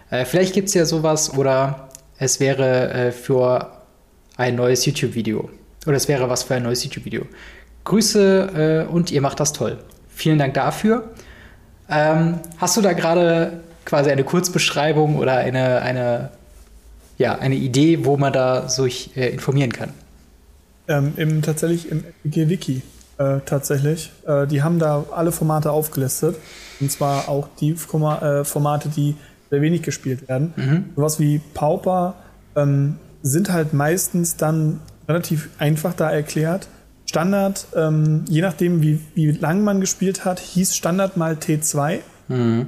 [0.09, 3.71] Äh, vielleicht gibt es ja sowas oder es wäre äh, für
[4.37, 5.49] ein neues YouTube-Video.
[5.85, 7.25] Oder es wäre was für ein neues YouTube-Video.
[7.83, 9.77] Grüße äh, und ihr macht das toll.
[10.09, 11.11] Vielen Dank dafür.
[11.89, 16.31] Ähm, hast du da gerade quasi eine Kurzbeschreibung oder eine, eine,
[17.17, 19.93] ja, eine Idee, wo man da sich äh, informieren kann?
[20.89, 22.81] Ähm, im, tatsächlich im Wiki
[23.17, 24.11] äh, tatsächlich.
[24.25, 26.35] Äh, die haben da alle Formate aufgelistet.
[26.79, 29.15] Und zwar auch die äh, Formate, die
[29.49, 30.53] sehr wenig gespielt werden.
[30.55, 30.85] Mhm.
[30.95, 32.15] Sowas wie Pauper
[32.55, 36.67] ähm, sind halt meistens dann relativ einfach da erklärt.
[37.05, 41.99] Standard, ähm, je nachdem, wie, wie lang man gespielt hat, hieß Standard mal T2.
[42.27, 42.67] Mhm.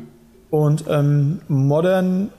[0.50, 2.30] Und ähm, Modern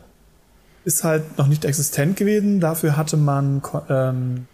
[0.85, 2.61] ist halt noch nicht existent gewesen.
[2.61, 4.47] Dafür hatte man ähm,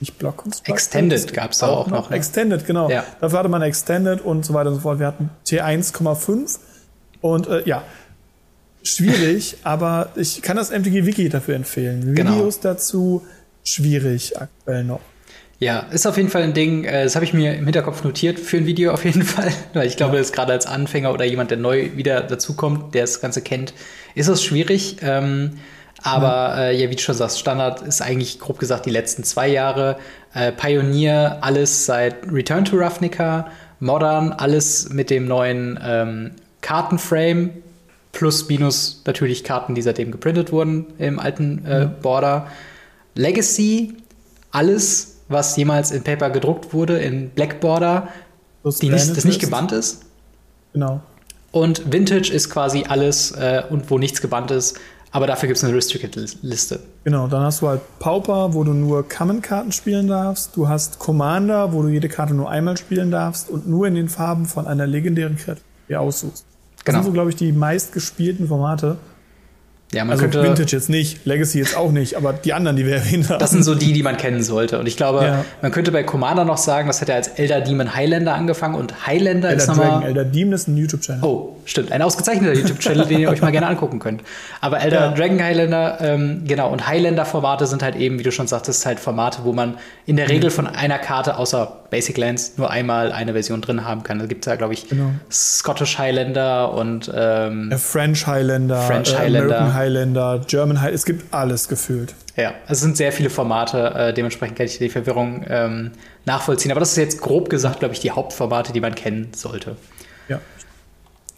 [0.00, 0.74] nicht Block Constructed.
[0.74, 2.10] Extended gab es auch, auch noch.
[2.10, 2.16] Ne?
[2.16, 2.90] Extended, genau.
[2.90, 3.04] Ja.
[3.20, 4.98] Dafür hatte man Extended und so weiter und so fort.
[4.98, 6.58] Wir hatten T1,5
[7.20, 7.82] und äh, ja,
[8.88, 12.14] schwierig, aber ich kann das MTG Wiki dafür empfehlen.
[12.14, 12.32] Genau.
[12.32, 13.22] Videos dazu
[13.64, 15.00] schwierig aktuell noch.
[15.60, 18.38] Ja, ist auf jeden Fall ein Ding, äh, das habe ich mir im Hinterkopf notiert
[18.38, 19.52] für ein Video auf jeden Fall.
[19.74, 20.20] Weil ich glaube, ja.
[20.20, 23.74] dass gerade als Anfänger oder jemand, der neu wieder dazukommt, der das Ganze kennt,
[24.14, 24.98] ist es schwierig.
[25.02, 25.58] Ähm,
[26.02, 26.64] aber ja.
[26.68, 29.96] Äh, ja, wie du schon sagst, Standard ist eigentlich grob gesagt die letzten zwei Jahre.
[30.32, 36.30] Äh, Pioneer alles seit Return to Ravnica, Modern alles mit dem neuen ähm,
[36.60, 37.50] Kartenframe
[38.12, 41.92] plus minus natürlich Karten, die seitdem geprintet wurden im alten äh, mhm.
[42.02, 42.46] Border.
[43.14, 43.94] Legacy,
[44.50, 48.08] alles, was jemals in Paper gedruckt wurde, in Black Border,
[48.64, 50.02] die nicht, das nicht gebannt ist.
[50.72, 51.00] Genau.
[51.50, 54.78] Und Vintage ist quasi alles äh, und wo nichts gebannt ist,
[55.10, 56.80] aber dafür gibt es eine Restricted-Liste.
[57.04, 60.54] Genau, dann hast du halt Pauper, wo du nur Common-Karten spielen darfst.
[60.54, 64.10] Du hast Commander, wo du jede Karte nur einmal spielen darfst und nur in den
[64.10, 65.62] Farben von einer legendären Kreatur
[66.00, 66.44] aussuchst.
[66.78, 66.98] Das genau.
[66.98, 68.96] sind so, glaube ich, die meistgespielten Formate.
[69.94, 72.84] Ja, man also könnte, Vintage jetzt nicht, Legacy jetzt auch nicht, aber die anderen, die
[72.84, 73.38] wir erwähnt haben.
[73.38, 74.78] Das sind so die, die man kennen sollte.
[74.78, 75.44] Und ich glaube, ja.
[75.62, 79.06] man könnte bei Commander noch sagen, das hat ja als Elder Demon Highlander angefangen und
[79.06, 79.86] Highlander Elder ist nochmal.
[79.88, 81.24] Dragon, Elder Demon ist ein YouTube-Channel.
[81.24, 81.90] Oh, stimmt.
[81.90, 84.22] Ein ausgezeichneter YouTube-Channel, den ihr euch mal gerne angucken könnt.
[84.60, 85.12] Aber Elder ja.
[85.12, 89.38] Dragon Highlander, ähm, genau, und Highlander-Formate sind halt eben, wie du schon sagtest, halt Formate,
[89.44, 93.62] wo man in der Regel von einer Karte, außer Basic Lands, nur einmal eine Version
[93.62, 94.18] drin haben kann.
[94.18, 95.12] Da gibt es ja, glaube ich, genau.
[95.30, 101.68] Scottish Highlander und ähm, French Highlander, French Highlander, American Highlander, German High, es gibt alles
[101.68, 102.14] gefühlt.
[102.36, 105.92] Ja, es sind sehr viele Formate, äh, dementsprechend kann ich die Verwirrung ähm,
[106.24, 106.70] nachvollziehen.
[106.70, 109.76] Aber das ist jetzt grob gesagt, glaube ich, die Hauptformate, die man kennen sollte.
[110.28, 110.40] Ja.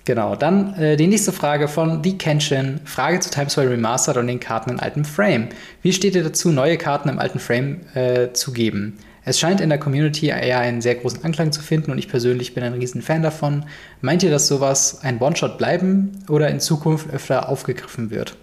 [0.05, 2.81] Genau, dann äh, die nächste Frage von The Kenshin.
[2.85, 5.51] Frage zu Times Square Remastered und den Karten in altem Frame.
[5.83, 8.99] Wie steht ihr dazu, neue Karten im alten Frame äh, zu geben?
[9.25, 12.55] Es scheint in der Community eher einen sehr großen Anklang zu finden und ich persönlich
[12.55, 13.65] bin ein riesen Fan davon.
[14.01, 18.37] Meint ihr, dass sowas ein One-Shot bleiben oder in Zukunft öfter aufgegriffen wird?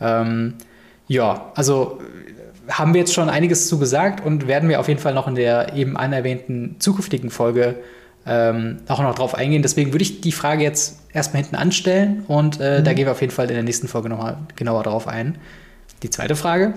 [0.00, 0.54] Ähm,
[1.06, 2.00] ja, also
[2.68, 5.34] haben wir jetzt schon einiges zu gesagt und werden wir auf jeden Fall noch in
[5.34, 7.76] der eben anerwähnten zukünftigen Folge
[8.26, 9.62] ähm, auch noch drauf eingehen.
[9.62, 12.84] Deswegen würde ich die Frage jetzt erstmal hinten anstellen und äh, mhm.
[12.84, 15.38] da gehen wir auf jeden Fall in der nächsten Folge nochmal genauer drauf ein.
[16.02, 16.74] Die zweite Frage,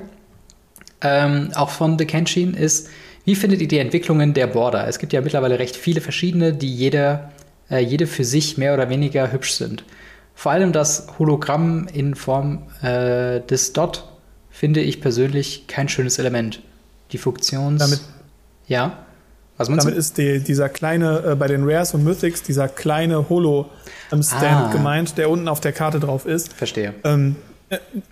[1.02, 2.90] ähm, auch von The Kenshin, ist,
[3.26, 4.88] wie findet ihr die Entwicklungen der Border?
[4.88, 7.32] Es gibt ja mittlerweile recht viele verschiedene, die jeder,
[7.70, 9.84] äh, jede für sich mehr oder weniger hübsch sind.
[10.34, 14.08] Vor allem das Hologramm in Form äh, des Dot
[14.50, 16.62] finde ich persönlich kein schönes Element.
[17.12, 17.80] Die Funktions.
[17.80, 18.02] Damit,
[18.68, 18.98] ja.
[19.58, 19.90] Was damit du?
[19.90, 24.72] ist die, dieser kleine, äh, bei den Rares und Mythics, dieser kleine Holo-Stand ah.
[24.72, 26.54] gemeint, der unten auf der Karte drauf ist.
[26.54, 26.96] Verstehe.
[27.04, 27.36] Ähm,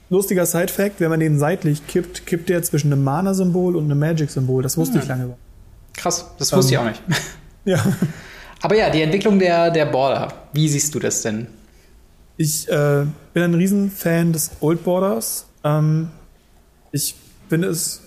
[0.09, 4.63] lustiger Side-Fact, wenn man den seitlich kippt, kippt der zwischen einem Mana-Symbol und einem Magic-Symbol.
[4.63, 5.01] Das wusste Hm.
[5.01, 5.37] ich lange über.
[5.95, 6.81] Krass, das wusste Ähm.
[6.81, 7.03] ich auch nicht.
[7.65, 7.83] Ja.
[8.61, 11.47] Aber ja, die Entwicklung der, der Border, wie siehst du das denn?
[12.37, 15.45] Ich äh, bin ein Riesenfan des Old Borders.
[15.63, 16.09] Ähm,
[16.91, 17.15] ich
[17.49, 18.01] finde es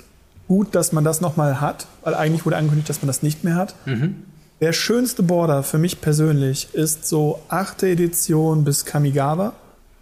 [0.48, 3.56] gut, dass man das nochmal hat, weil eigentlich wurde angekündigt, dass man das nicht mehr
[3.56, 3.74] hat.
[4.60, 7.82] Der schönste Border für mich persönlich ist so 8.
[7.84, 9.52] Edition bis Kamigawa.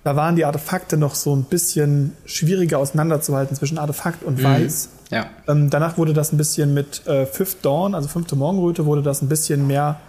[0.03, 4.88] Da waren die Artefakte noch so ein bisschen schwieriger auseinanderzuhalten zwischen Artefakt und Weiß.
[5.11, 5.26] Ja.
[5.46, 9.20] Ähm, danach wurde das ein bisschen mit äh, Fifth Dawn, also fünfte Morgenröte, wurde das
[9.20, 10.01] ein bisschen mehr.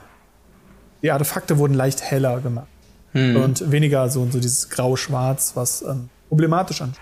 [1.02, 2.68] Die Artefakte wurden leicht heller gemacht.
[3.36, 7.02] Und weniger so, so dieses Grau-Schwarz, was ähm, problematisch anschaut.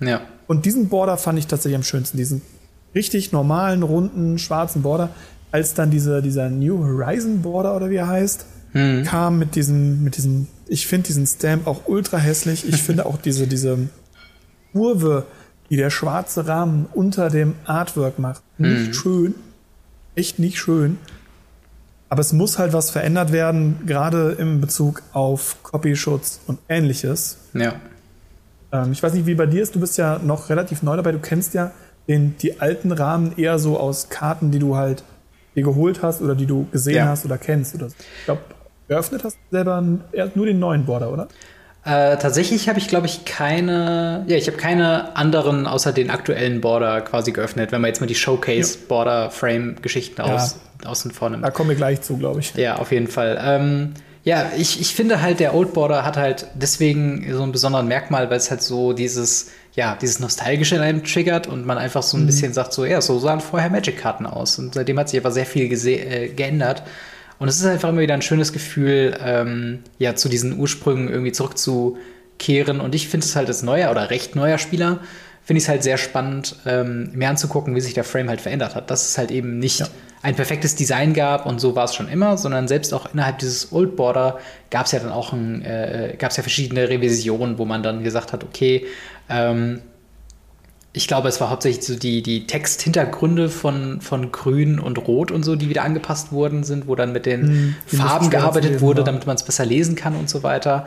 [0.00, 0.20] Ja.
[0.46, 2.18] Und diesen Border fand ich tatsächlich am schönsten.
[2.18, 2.42] Diesen
[2.94, 5.08] richtig normalen, runden, schwarzen Border.
[5.50, 8.44] Als dann diese, dieser New Horizon Border oder wie er heißt,
[9.04, 12.68] kam mit diesem, mit diesem, ich finde diesen Stamp auch ultra hässlich.
[12.68, 13.78] Ich finde auch diese, diese
[14.72, 15.24] Kurve,
[15.70, 19.34] die der schwarze Rahmen unter dem Artwork macht, nicht schön.
[20.14, 20.98] Echt nicht schön.
[22.10, 27.36] Aber es muss halt was verändert werden, gerade im Bezug auf Copyschutz und ähnliches.
[27.52, 27.74] Ja.
[28.72, 29.74] Ähm, ich weiß nicht, wie bei dir ist.
[29.74, 31.12] Du bist ja noch relativ neu dabei.
[31.12, 31.70] Du kennst ja
[32.08, 35.04] den, die alten Rahmen eher so aus Karten, die du halt
[35.54, 37.06] dir geholt hast oder die du gesehen Ja.
[37.08, 37.74] hast oder kennst.
[37.74, 37.94] Oder so.
[38.20, 38.40] Ich glaube,
[38.88, 41.28] geöffnet hast du selber nur den neuen Border, oder?
[41.84, 46.60] Äh, tatsächlich habe ich, glaube ich, keine, ja, ich habe keine anderen außer den aktuellen
[46.60, 51.42] Border quasi geöffnet, wenn man jetzt mal die Showcase-Border-Frame-Geschichten aus, außen vor nimmt.
[51.44, 52.52] Da kommen wir gleich zu, glaube ich.
[52.54, 53.40] Ja, auf jeden Fall.
[53.42, 57.88] Ähm, ja, ich, ich finde halt, der Old Border hat halt deswegen so einen besonderen
[57.88, 62.02] Merkmal, weil es halt so dieses, ja, dieses Nostalgische in einem triggert und man einfach
[62.02, 64.58] so ein bisschen sagt, so, ja, so sahen vorher Magic-Karten aus.
[64.58, 66.82] Und seitdem hat sich aber sehr viel äh, geändert.
[67.38, 71.32] Und es ist einfach immer wieder ein schönes Gefühl, ähm, ja, zu diesen Ursprüngen irgendwie
[71.32, 72.80] zurückzukehren.
[72.80, 75.00] Und ich finde es halt als neuer oder recht neuer Spieler,
[75.44, 78.74] finde ich es halt sehr spannend, ähm, mir anzugucken, wie sich der Frame halt verändert
[78.74, 78.90] hat.
[78.90, 79.88] Dass es halt eben nicht Ja.
[80.20, 83.72] ein perfektes Design gab und so war es schon immer, sondern selbst auch innerhalb dieses
[83.72, 84.38] Old Border
[84.70, 88.02] gab es ja dann auch ein, äh, gab es ja verschiedene Revisionen, wo man dann
[88.04, 88.84] gesagt hat, okay,
[89.30, 89.80] ähm,
[90.92, 95.44] ich glaube, es war hauptsächlich so die, die Texthintergründe von, von Grün und Rot und
[95.44, 99.26] so, die wieder angepasst worden sind, wo dann mit den Hm, Farben gearbeitet wurde, damit
[99.26, 100.86] man es besser lesen kann und so weiter.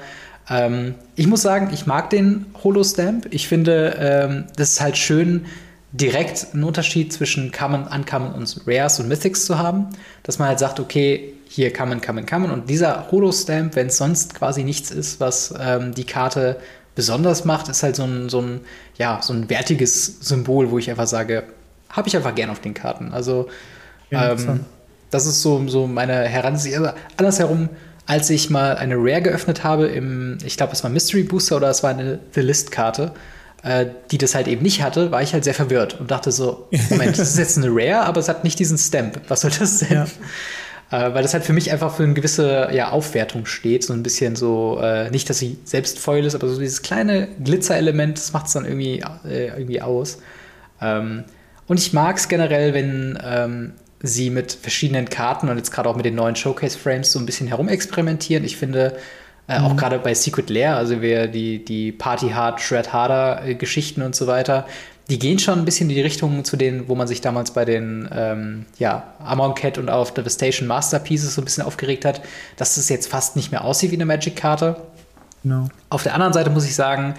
[0.49, 3.27] Ähm, ich muss sagen, ich mag den Holo-Stamp.
[3.29, 5.45] Ich finde, ähm, das ist halt schön,
[5.91, 9.87] direkt einen Unterschied zwischen Common, Uncommon und Rares und Mythics zu haben.
[10.23, 12.49] Dass man halt sagt, okay, hier Common, Common, Common.
[12.49, 16.57] Und dieser Holo-Stamp, wenn es sonst quasi nichts ist, was ähm, die Karte
[16.95, 18.61] besonders macht, ist halt so ein, so ein,
[18.97, 21.43] ja, so ein wertiges Symbol, wo ich einfach sage,
[21.89, 23.11] habe ich einfach gern auf den Karten.
[23.13, 23.47] Also
[24.09, 24.61] Ja, ähm,
[25.09, 26.77] das ist so, so meine Heransicht.
[26.77, 27.69] Also andersherum,
[28.05, 31.69] als ich mal eine Rare geöffnet habe, im, ich glaube, es war Mystery Booster oder
[31.69, 33.11] es war eine The List-Karte,
[33.63, 36.67] äh, die das halt eben nicht hatte, war ich halt sehr verwirrt und dachte so,
[36.89, 39.21] Moment, das ist jetzt eine Rare, aber es hat nicht diesen Stamp.
[39.27, 39.93] Was soll das denn?
[39.93, 40.05] Ja.
[40.91, 43.83] Äh, weil das halt für mich einfach für eine gewisse ja, Aufwertung steht.
[43.83, 47.29] So ein bisschen so, äh, nicht, dass sie selbst Foil ist, aber so dieses kleine
[47.43, 50.19] Glitzerelement, das macht es dann irgendwie, äh, irgendwie aus.
[50.81, 51.23] Ähm,
[51.67, 55.95] und ich mag es generell, wenn ähm, sie mit verschiedenen Karten und jetzt gerade auch
[55.95, 58.43] mit den neuen Showcase-Frames so ein bisschen herumexperimentieren.
[58.43, 58.97] Ich finde,
[59.47, 63.55] äh, auch gerade bei Secret Lair, also wir die, die Party Hard, Shred Harder äh,
[63.55, 64.65] Geschichten und so weiter,
[65.11, 67.65] die gehen schon ein bisschen in die Richtung zu denen, wo man sich damals bei
[67.65, 72.21] den ähm, ja, Amon Cat und auf Devastation Masterpieces so ein bisschen aufgeregt hat,
[72.55, 74.77] dass es jetzt fast nicht mehr aussieht wie eine Magic-Karte.
[75.43, 75.67] Genau.
[75.89, 77.15] Auf der anderen Seite muss ich sagen,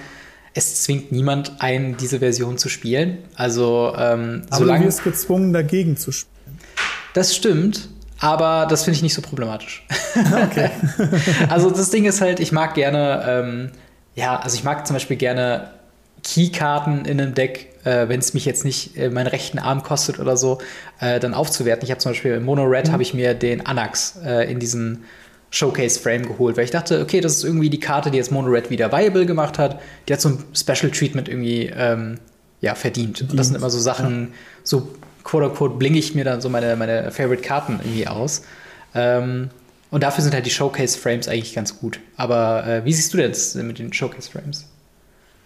[0.55, 3.19] es zwingt niemand ein, diese Version zu spielen.
[3.35, 6.59] Also ähm, Aber du solange wirst gezwungen, dagegen zu spielen.
[7.13, 7.91] das stimmt,
[8.21, 9.87] aber das finde ich nicht so problematisch.
[11.51, 13.71] also das Ding ist halt, ich mag gerne, ähm,
[14.15, 15.73] ja, also ich mag zum Beispiel gerne
[16.23, 20.19] Keykarten in einem Deck, äh, wenn es mich jetzt nicht äh, meinen rechten Arm kostet
[20.19, 20.59] oder so,
[21.01, 21.85] äh, dann aufzuwerten.
[21.85, 25.05] Ich habe zum Beispiel im Mono Red habe ich mir den Anax äh, in diesen
[25.51, 28.71] Showcase-Frame geholt, weil ich dachte, okay, das ist irgendwie die Karte, die jetzt Mono Red
[28.71, 29.81] wieder viable gemacht hat.
[30.09, 32.19] Die hat so ein Special Treatment irgendwie ähm,
[32.61, 33.21] ja, verdient.
[33.23, 34.89] Und das sind immer so Sachen, so
[35.25, 38.43] quote unquote blinge ich mir dann so meine, meine Favorite-Karten irgendwie aus.
[38.95, 39.51] Ähm,
[39.91, 42.01] und dafür sind halt die Showcase-Frames eigentlich ganz gut.
[42.17, 44.65] Aber äh, wie siehst du das mit den Showcase-Frames?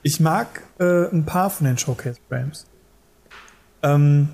[0.06, 2.66] Ich mag äh, ein paar von den Showcase-Frames.
[3.82, 4.28] Ähm,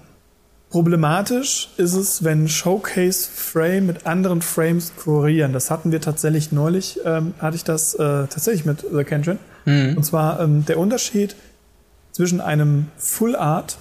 [0.68, 5.54] problematisch ist es, wenn Showcase-Frame mit anderen Frames korrigieren.
[5.54, 9.38] Das hatten wir tatsächlich neulich, ähm, hatte ich das äh, tatsächlich mit The Kenshin.
[9.96, 11.36] Und zwar ähm, der Unterschied
[12.10, 13.78] zwischen einem Full Art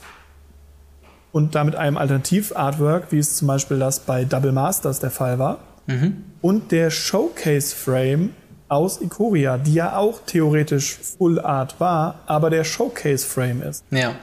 [1.34, 5.58] und damit einem Alternativ-Artwork, wie es zum Beispiel das bei Double Masters der Fall war,
[6.42, 8.30] und der Showcase-Frame
[8.72, 13.84] aus Ikoria, die ja auch theoretisch Full Art war, aber der Showcase-Frame ist.
[13.92, 14.16] Ja.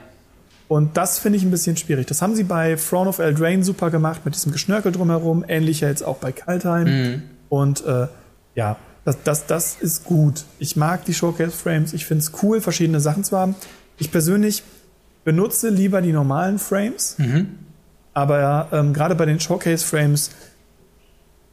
[0.68, 2.06] Und das finde ich ein bisschen schwierig.
[2.06, 5.44] Das haben sie bei Throne of Eldraine super gemacht, mit diesem Geschnörkel drumherum.
[5.46, 6.86] Ähnlich ja jetzt auch bei Kaltheim.
[6.86, 7.22] Mhm.
[7.50, 8.06] Und äh,
[8.54, 10.44] ja, das, das, das ist gut.
[10.58, 11.92] Ich mag die Showcase-Frames.
[11.92, 13.54] Ich finde es cool, verschiedene Sachen zu haben.
[13.98, 14.62] Ich persönlich
[15.24, 17.16] benutze lieber die normalen Frames.
[18.14, 20.30] Aber ähm, gerade bei den Showcase-Frames,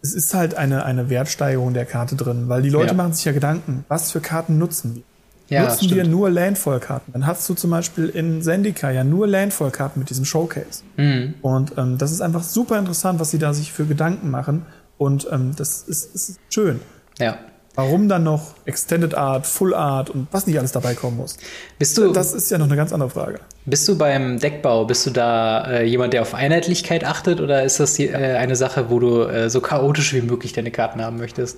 [0.06, 2.94] es ist halt eine, eine Wertsteigerung der Karte drin, weil die Leute Ja.
[2.94, 5.04] machen sich ja Gedanken, was für Karten nutzen wir?
[5.48, 6.10] Ja, nutzen wir stimmt.
[6.12, 7.12] nur Landfall-Karten?
[7.14, 10.84] Dann hast du zum Beispiel in Zendika ja nur Landfall-Karten mit diesem Showcase.
[10.98, 11.36] Mhm.
[11.42, 14.66] Und ähm, das ist einfach super interessant, was sie da sich für Gedanken machen.
[14.98, 16.80] Und ähm, das ist, ist schön.
[17.20, 17.38] Ja.
[17.76, 21.38] Warum dann noch Extended Art, Full Art und was nicht alles dabei kommen muss?
[21.78, 23.40] Bist du, Das ist ja noch eine ganz andere Frage.
[23.66, 27.80] bist du beim Deckbau, bist du da äh, jemand, der auf Einheitlichkeit achtet oder ist
[27.80, 31.58] das äh, eine Sache, wo du äh, so chaotisch wie möglich deine Karten haben möchtest?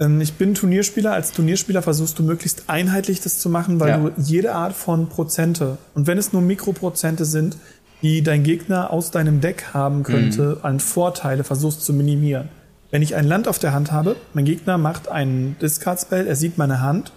[0.00, 1.12] Ähm, ich bin Turnierspieler.
[1.12, 3.98] Als Turnierspieler versuchst du möglichst einheitlich das zu machen, weil Ja.
[3.98, 7.56] du jede Art von Prozente und wenn es nur Mikroprozente sind,
[8.02, 12.48] die dein Gegner aus deinem Deck haben könnte, an Vorteile versuchst zu minimieren.
[12.92, 16.58] Wenn ich ein Land auf der Hand habe, mein Gegner macht einen Discard-Spell, er sieht
[16.58, 17.10] meine Hand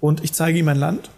[0.00, 1.10] und ich zeige ihm ein Land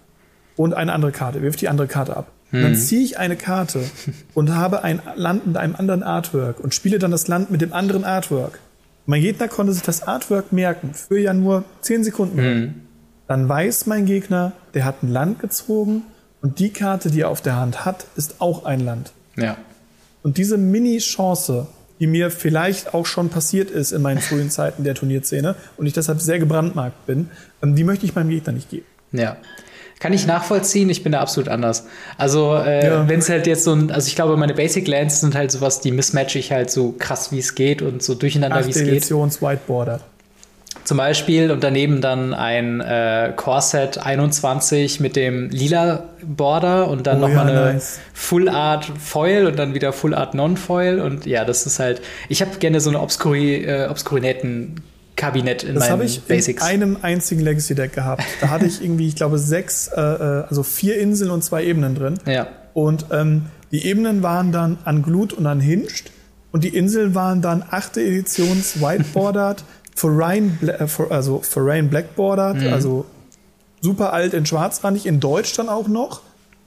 [0.57, 2.33] und eine andere Karte, wirft die andere Karte ab.
[2.51, 3.85] Und Dann ziehe ich eine Karte
[4.33, 7.75] und habe ein Land mit einem anderen Artwork und spiele dann das Land mit dem
[7.75, 8.61] anderen Artwork.
[9.05, 12.87] Mein Gegner konnte sich das Artwork merken, für ja nur 10 Sekunden.
[13.27, 16.05] Dann weiß mein Gegner, der hat ein Land gezogen
[16.41, 19.13] und die Karte, die er auf der Hand hat, ist auch ein Land.
[19.37, 19.59] Ja.
[20.23, 21.67] Und diese Mini-Chance,
[22.01, 25.93] die mir vielleicht auch schon passiert ist in meinen frühen Zeiten der Turnierszene und ich
[25.93, 27.31] deshalb sehr gebrandmarkt bin,
[27.63, 28.87] ähm, die möchte ich meinem Gegner nicht geben.
[29.13, 29.37] Ja.
[30.01, 31.87] Kann ich nachvollziehen, ich bin da absolut anders.
[32.19, 33.09] Also, äh, Ja.
[33.09, 35.81] wenn es halt jetzt so ein, also ich glaube, meine Basic Lands sind halt sowas,
[35.81, 39.11] die mismatche ich halt so krass wie es geht und so durcheinander wie es geht.
[39.11, 40.01] Whiteboarder.
[40.89, 47.19] Zum Beispiel und daneben dann ein äh, Core-Set 21 mit dem lila Border und dann
[47.19, 47.99] Oh nochmal ja, eine nice.
[48.15, 52.41] Full Art Foil und dann wieder Full Art Non-Foil und ja, das ist halt, ich
[52.41, 56.63] habe gerne so eine Obskuri, äh, Obskurinetten-Kabinett in Das meinen habe ich Basics.
[56.63, 58.25] in einem einzigen Legacy-Deck gehabt.
[58.41, 61.97] Da hatte ich irgendwie, ich glaube, sechs, äh, äh, also vier Inseln und zwei Ebenen
[61.97, 62.15] drin.
[62.25, 66.13] ja, Und ähm, die Ebenen waren dann unglued und unhinged.
[66.51, 69.63] Und die Inseln waren dann achte Editions whiteboarded,
[69.99, 72.73] Foreign, Bla äh, for, also Foreign blackboarded, Mhm.
[72.73, 73.05] also
[73.81, 76.21] super alt in schwarzrandig, in Deutsch dann auch noch.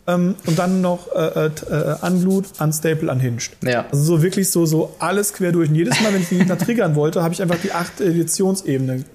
[0.07, 3.51] Ähm, und dann noch äh, äh, äh, unglued, unstable, unhinged.
[3.63, 3.86] ja.
[3.91, 5.69] Also so wirklich so, so alles quer durch.
[5.69, 9.05] Und jedes Mal, wenn ich den Gegner triggern wollte, habe ich einfach die achte Editionsebene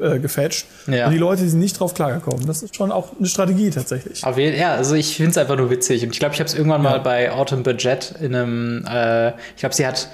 [0.00, 0.66] äh, gefetcht.
[0.86, 1.06] Ja.
[1.06, 2.46] Und die Leute, die sind nicht drauf klargekommen.
[2.46, 4.24] Das ist schon auch eine Strategie tatsächlich.
[4.24, 6.02] Auf jeden, ja, also ich finde es einfach nur witzig.
[6.04, 9.60] Und ich glaube, ich habe es irgendwann mal bei Autumn Budget in einem, äh, ich
[9.60, 10.08] glaube, sie hat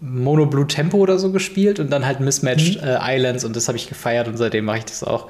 [0.00, 2.88] Mono Blue Tempo oder so gespielt und dann halt Mismatched Mhm.
[2.88, 5.26] äh, Islands und das habe ich gefeiert und seitdem mache ich das auch.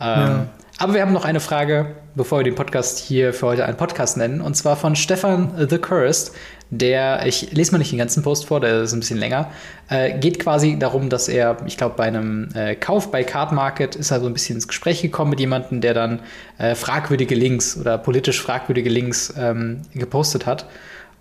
[0.00, 0.46] Ähm, Ja.
[0.78, 4.18] Aber wir haben noch eine Frage, bevor wir den Podcast hier für heute einen Podcast
[4.18, 6.32] nennen, und zwar von Stefan The Cursed,
[6.68, 9.50] der, ich lese mal nicht den ganzen Post vor, der ist ein bisschen länger,
[9.88, 13.96] äh, geht quasi darum, dass er, ich glaube, bei einem äh, Kauf bei Card Market
[13.96, 16.20] ist er so ein bisschen ins Gespräch gekommen mit jemandem, der dann
[16.58, 20.66] äh, fragwürdige Links oder politisch fragwürdige Links ähm, gepostet hat.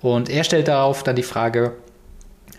[0.01, 1.71] Und er stellt darauf dann die Frage,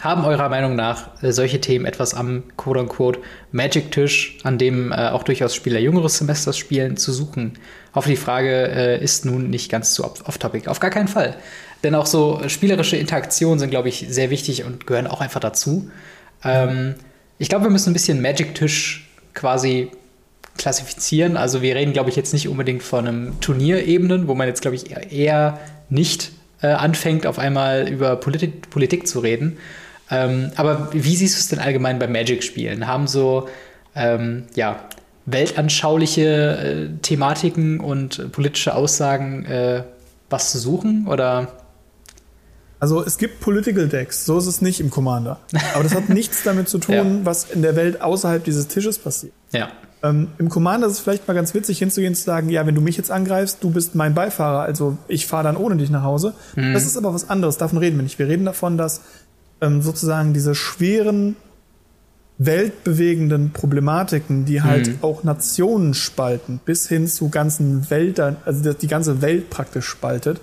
[0.01, 3.20] haben eurer Meinung nach äh, solche Themen etwas am quote-unquote
[3.53, 7.55] Magic-Tisch, an dem äh, auch durchaus Spieler jüngeres Semesters spielen, zu suchen?
[7.94, 10.68] Hoffe, die Frage äh, ist nun nicht ganz zu off- off-topic.
[10.68, 11.34] Auf gar keinen Fall.
[11.82, 15.40] Denn auch so äh, spielerische Interaktionen sind, glaube ich, sehr wichtig und gehören auch einfach
[15.40, 15.90] dazu.
[16.44, 16.94] Ähm,
[17.38, 19.90] ich glaube, wir müssen ein bisschen Magic-Tisch quasi
[20.59, 21.36] klassifizieren.
[21.36, 24.74] Also wir reden, glaube ich, jetzt nicht unbedingt von einem Turnierebenen, wo man jetzt, glaube
[24.77, 25.59] ich, eher-
[25.89, 26.32] nicht
[26.62, 29.56] äh, anfängt, auf einmal über Politik, Politik zu reden.
[30.11, 32.87] Ähm, aber wie siehst du es denn allgemein bei Magic-Spielen?
[32.87, 33.49] Haben so
[33.95, 34.85] ähm, ja,
[35.27, 39.83] weltanschauliche äh, Thematiken und politische Aussagen äh,
[40.31, 41.07] was zu suchen?
[41.09, 41.49] Oder
[42.78, 45.41] Also es gibt Political Decks, so ist es nicht im Commander.
[45.74, 47.05] Aber das hat nichts damit zu tun, Ja.
[47.24, 49.33] was in der Welt außerhalb dieses Tisches passiert.
[49.53, 49.69] ja,
[50.03, 52.74] Ähm, Im Commander ist es vielleicht mal ganz witzig hinzugehen und zu sagen, ja, wenn
[52.74, 56.03] du mich jetzt angreifst, du bist mein Beifahrer, also ich fahre dann ohne dich nach
[56.03, 56.35] Hause.
[56.55, 58.19] Das ist aber was anderes, davon reden wir nicht.
[58.19, 59.01] Wir reden davon, dass
[59.61, 61.37] ähm, sozusagen diese schweren,
[62.39, 69.23] weltbewegenden Problematiken, die halt auch Nationen spalten, bis hin zu ganzen Wäldern, also die ganze
[69.23, 70.41] Welt praktisch spaltet,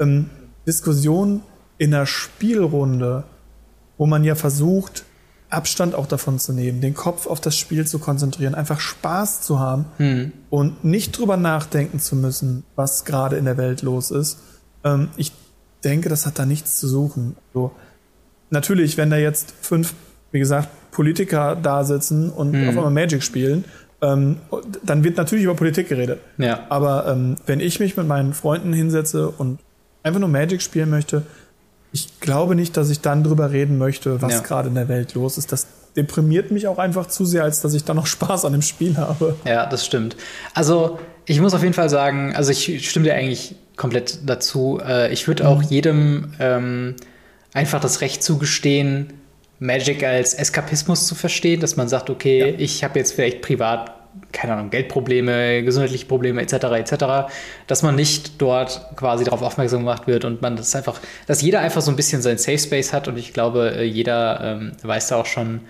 [0.00, 0.28] ähm,
[0.66, 1.42] Diskussionen
[1.78, 3.24] in einer Spielrunde,
[3.96, 5.04] wo man ja versucht,
[5.48, 9.58] Abstand auch davon zu nehmen, den Kopf auf das Spiel zu konzentrieren, einfach Spaß zu
[9.58, 9.86] haben
[10.50, 14.38] und nicht drüber nachdenken zu müssen, was gerade in der Welt los ist.
[14.84, 15.32] Ähm, ich
[15.82, 17.36] denke, das hat da nichts zu suchen.
[17.52, 17.72] So,
[18.50, 19.94] natürlich, wenn da jetzt fünf,
[20.32, 23.64] wie gesagt, Politiker da sitzen und auf einmal Magic spielen
[24.02, 24.36] ähm,
[24.82, 26.20] dann wird natürlich über Politik geredet.
[26.38, 26.60] Ja.
[26.70, 29.58] Aber ähm, wenn ich mich mit meinen Freunden hinsetze und
[30.02, 31.22] einfach nur Magic spielen möchte,
[31.92, 34.40] ich glaube nicht, dass ich dann drüber reden möchte, was Ja.
[34.40, 35.52] gerade in der Welt los ist.
[35.52, 35.66] Das
[35.96, 38.96] deprimiert mich auch einfach zu sehr, als dass ich dann noch Spaß an dem Spiel
[38.96, 39.36] habe.
[39.44, 40.16] Ja, das stimmt.
[40.54, 44.80] Also, ich muss auf jeden Fall sagen, also ich stimme dir eigentlich komplett dazu.
[44.82, 46.94] Äh, Ich würde auch jedem ähm,
[47.54, 49.12] einfach das Recht zugestehen,
[49.58, 52.58] Magic als Eskapismus zu verstehen, dass man sagt, okay, Ja.
[52.58, 53.92] ich habe jetzt vielleicht privat,
[54.32, 56.54] keine Ahnung, Geldprobleme, gesundheitliche Probleme etc.
[56.78, 57.30] etc.,
[57.66, 61.60] dass man nicht dort quasi darauf aufmerksam gemacht wird und man das einfach, dass jeder
[61.60, 65.08] einfach so ein bisschen sein Safe Space hat und ich glaube, äh, jeder ähm, weiß
[65.08, 65.60] da auch schon,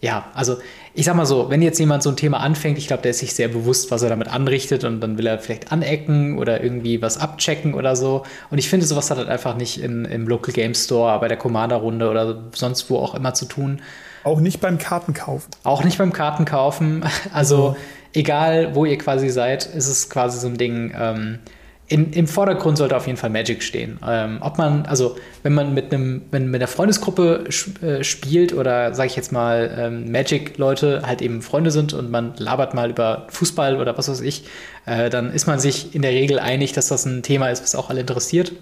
[0.00, 0.56] ja, also
[0.96, 3.18] ich sag mal so, wenn jetzt jemand so ein Thema anfängt, ich glaube, der ist
[3.18, 7.02] sich sehr bewusst, was er damit anrichtet und dann will er vielleicht anecken oder irgendwie
[7.02, 8.22] was abchecken oder so.
[8.50, 11.36] Und ich finde, sowas hat halt einfach nicht in, im Local Game Store, bei der
[11.36, 13.82] Commander-Runde oder sonst wo auch immer zu tun.
[14.24, 15.50] Auch nicht beim Kartenkaufen.
[15.64, 17.04] Auch nicht beim Kartenkaufen.
[17.32, 17.76] Also
[18.14, 20.94] egal, wo ihr quasi seid, ist es quasi so ein Ding.
[20.98, 21.40] Ähm,
[21.88, 24.00] in, Im Vordergrund sollte auf jeden Fall Magic stehen.
[24.06, 27.44] Ähm, ob man, also wenn man mit einem, wenn mit einer Freundesgruppe
[27.80, 32.34] äh, spielt oder sage ich jetzt mal ähm, Magic-Leute halt eben Freunde sind und man
[32.38, 34.46] labert mal über Fußball oder was weiß ich,
[34.84, 37.76] äh, dann ist man sich in der Regel einig, dass das ein Thema ist, was
[37.76, 38.52] auch alle interessiert.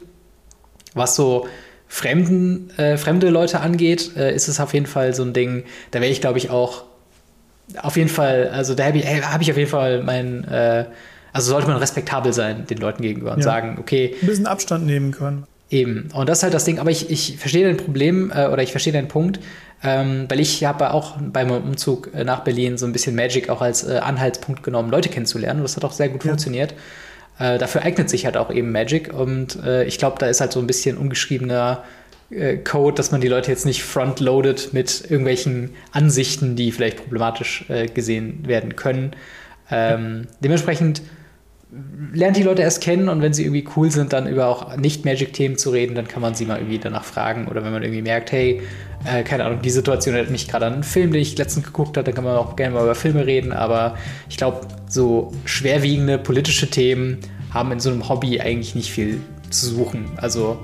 [0.93, 1.49] Was so
[1.89, 6.03] fremden, äh, fremde Leute angeht, äh, ist es auf jeden Fall so ein Ding, da
[6.03, 6.85] wäre ich, glaube ich, auch
[7.81, 10.85] auf jeden Fall, also da habe ich, hab ich auf jeden Fall mein, äh,
[11.35, 13.45] also sollte man respektabel sein den Leuten gegenüber und Ja.
[13.45, 15.45] sagen, okay, Ein bisschen Abstand nehmen können.
[15.71, 16.09] Eben.
[16.15, 16.79] Und das ist halt das Ding.
[16.79, 19.41] Aber ich, ich verstehe dein Problem äh, oder ich verstehe deinen Punkt,
[19.83, 23.61] ähm, weil ich habe auch beim Umzug äh, nach Berlin so ein bisschen Magic auch
[23.61, 25.61] als äh, Anhaltspunkt genommen, Leute kennenzulernen.
[25.61, 26.31] Und das hat auch sehr gut Ja.
[26.31, 26.75] funktioniert.
[27.41, 29.13] Äh, dafür eignet sich halt auch eben Magic.
[29.13, 31.83] Und äh, ich glaube, da ist halt so ein bisschen ungeschriebener
[32.31, 37.65] äh, Code, dass man die Leute jetzt nicht frontloadet mit irgendwelchen Ansichten, die vielleicht problematisch
[37.93, 39.13] gesehen werden können.
[39.71, 41.03] Ähm, dementsprechend
[42.13, 45.59] lernt die Leute erst kennen und wenn sie irgendwie cool sind, dann über auch Nicht-Magic-Themen
[45.59, 47.49] zu reden, dann kann man sie mal irgendwie danach fragen.
[47.49, 48.63] Oder wenn man irgendwie merkt, hey,
[49.05, 51.97] äh, keine Ahnung, die Situation erinnert mich gerade an einen Film, den ich letztens geguckt
[51.97, 53.53] habe, dann kann man auch gerne mal über Filme reden.
[53.53, 53.97] Aber
[54.29, 57.19] ich glaube, so schwerwiegende politische Themen
[57.53, 59.21] haben in so einem Hobby eigentlich nicht viel
[59.51, 60.07] zu suchen.
[60.17, 60.59] Also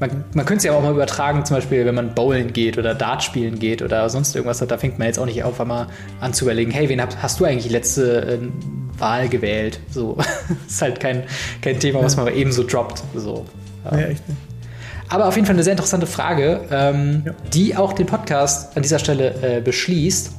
[0.00, 2.94] man, man könnte es ja auch mal übertragen, zum Beispiel, wenn man bowlen geht oder
[2.94, 5.88] Dart spielen geht oder sonst irgendwas, da fängt man jetzt auch nicht auf, einmal
[6.20, 8.38] an zu überlegen, hey, wen hast du eigentlich letzte äh,
[8.98, 9.78] Wahl gewählt?
[9.90, 10.16] So,
[10.66, 11.24] ist halt kein,
[11.60, 13.02] kein Thema, was man mal eben so droppt.
[13.14, 13.44] So.
[13.84, 13.96] Ja.
[13.96, 14.40] Nee, echt nicht.
[15.08, 17.32] Aber auf jeden Fall eine sehr interessante Frage, ähm, Ja.
[17.52, 20.30] die auch den Podcast an dieser Stelle äh, beschließt.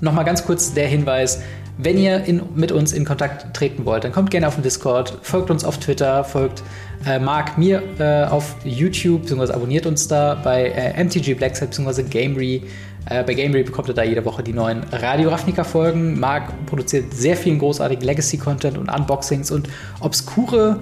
[0.00, 1.40] Nochmal ganz kurz der Hinweis,
[1.78, 5.18] wenn ihr in, mit uns in Kontakt treten wollt, dann kommt gerne auf den Discord,
[5.22, 6.62] folgt uns auf Twitter, folgt
[7.06, 12.04] äh, Marc mir äh, auf YouTube, beziehungsweise abonniert uns da bei äh, MTG Blackside, beziehungsweise
[12.04, 12.62] Gamery.
[13.08, 16.20] Äh, bei Gamery bekommt ihr da jede Woche die neuen Radio Ravnica-Folgen.
[16.20, 19.68] Marc produziert sehr viel großartigen Legacy-Content und Unboxings und
[20.00, 20.78] obskure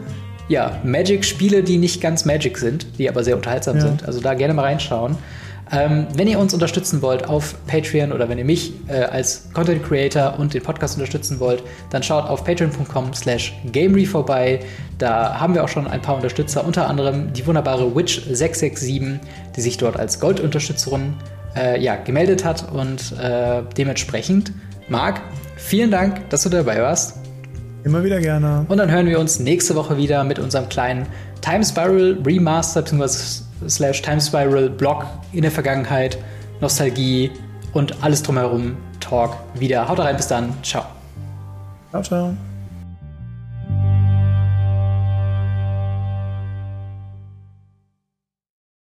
[0.48, 3.82] ja, Magic-Spiele, die nicht ganz Magic sind, die aber sehr unterhaltsam Ja.
[3.82, 4.04] sind.
[4.04, 5.16] Also da gerne mal reinschauen.
[5.72, 9.84] Ähm, wenn ihr uns unterstützen wollt auf Patreon oder wenn ihr mich äh, als Content
[9.84, 14.60] Creator und den Podcast unterstützen wollt, dann schaut auf patreon.com slash gamery vorbei.
[14.98, 19.20] Da haben wir auch schon ein paar Unterstützer, unter anderem die wunderbare Witch667,
[19.54, 21.14] die sich dort als Gold-Unterstützerin
[21.56, 24.52] äh, ja, gemeldet hat und äh, dementsprechend,
[24.88, 25.20] Marc,
[25.56, 27.18] vielen Dank, dass du dabei warst.
[27.84, 28.66] Immer wieder gerne.
[28.68, 31.06] Und dann hören wir uns nächste Woche wieder mit unserem kleinen
[31.40, 33.44] Time Spiral Remaster bzw.
[33.68, 36.18] slash Time Spiral Blog in der Vergangenheit,
[36.60, 37.30] Nostalgie
[37.72, 39.88] und alles drumherum Talk wieder.
[39.88, 40.52] Haut rein, bis dann.
[40.62, 40.84] Ciao.
[41.90, 42.49] Ciao, ciao.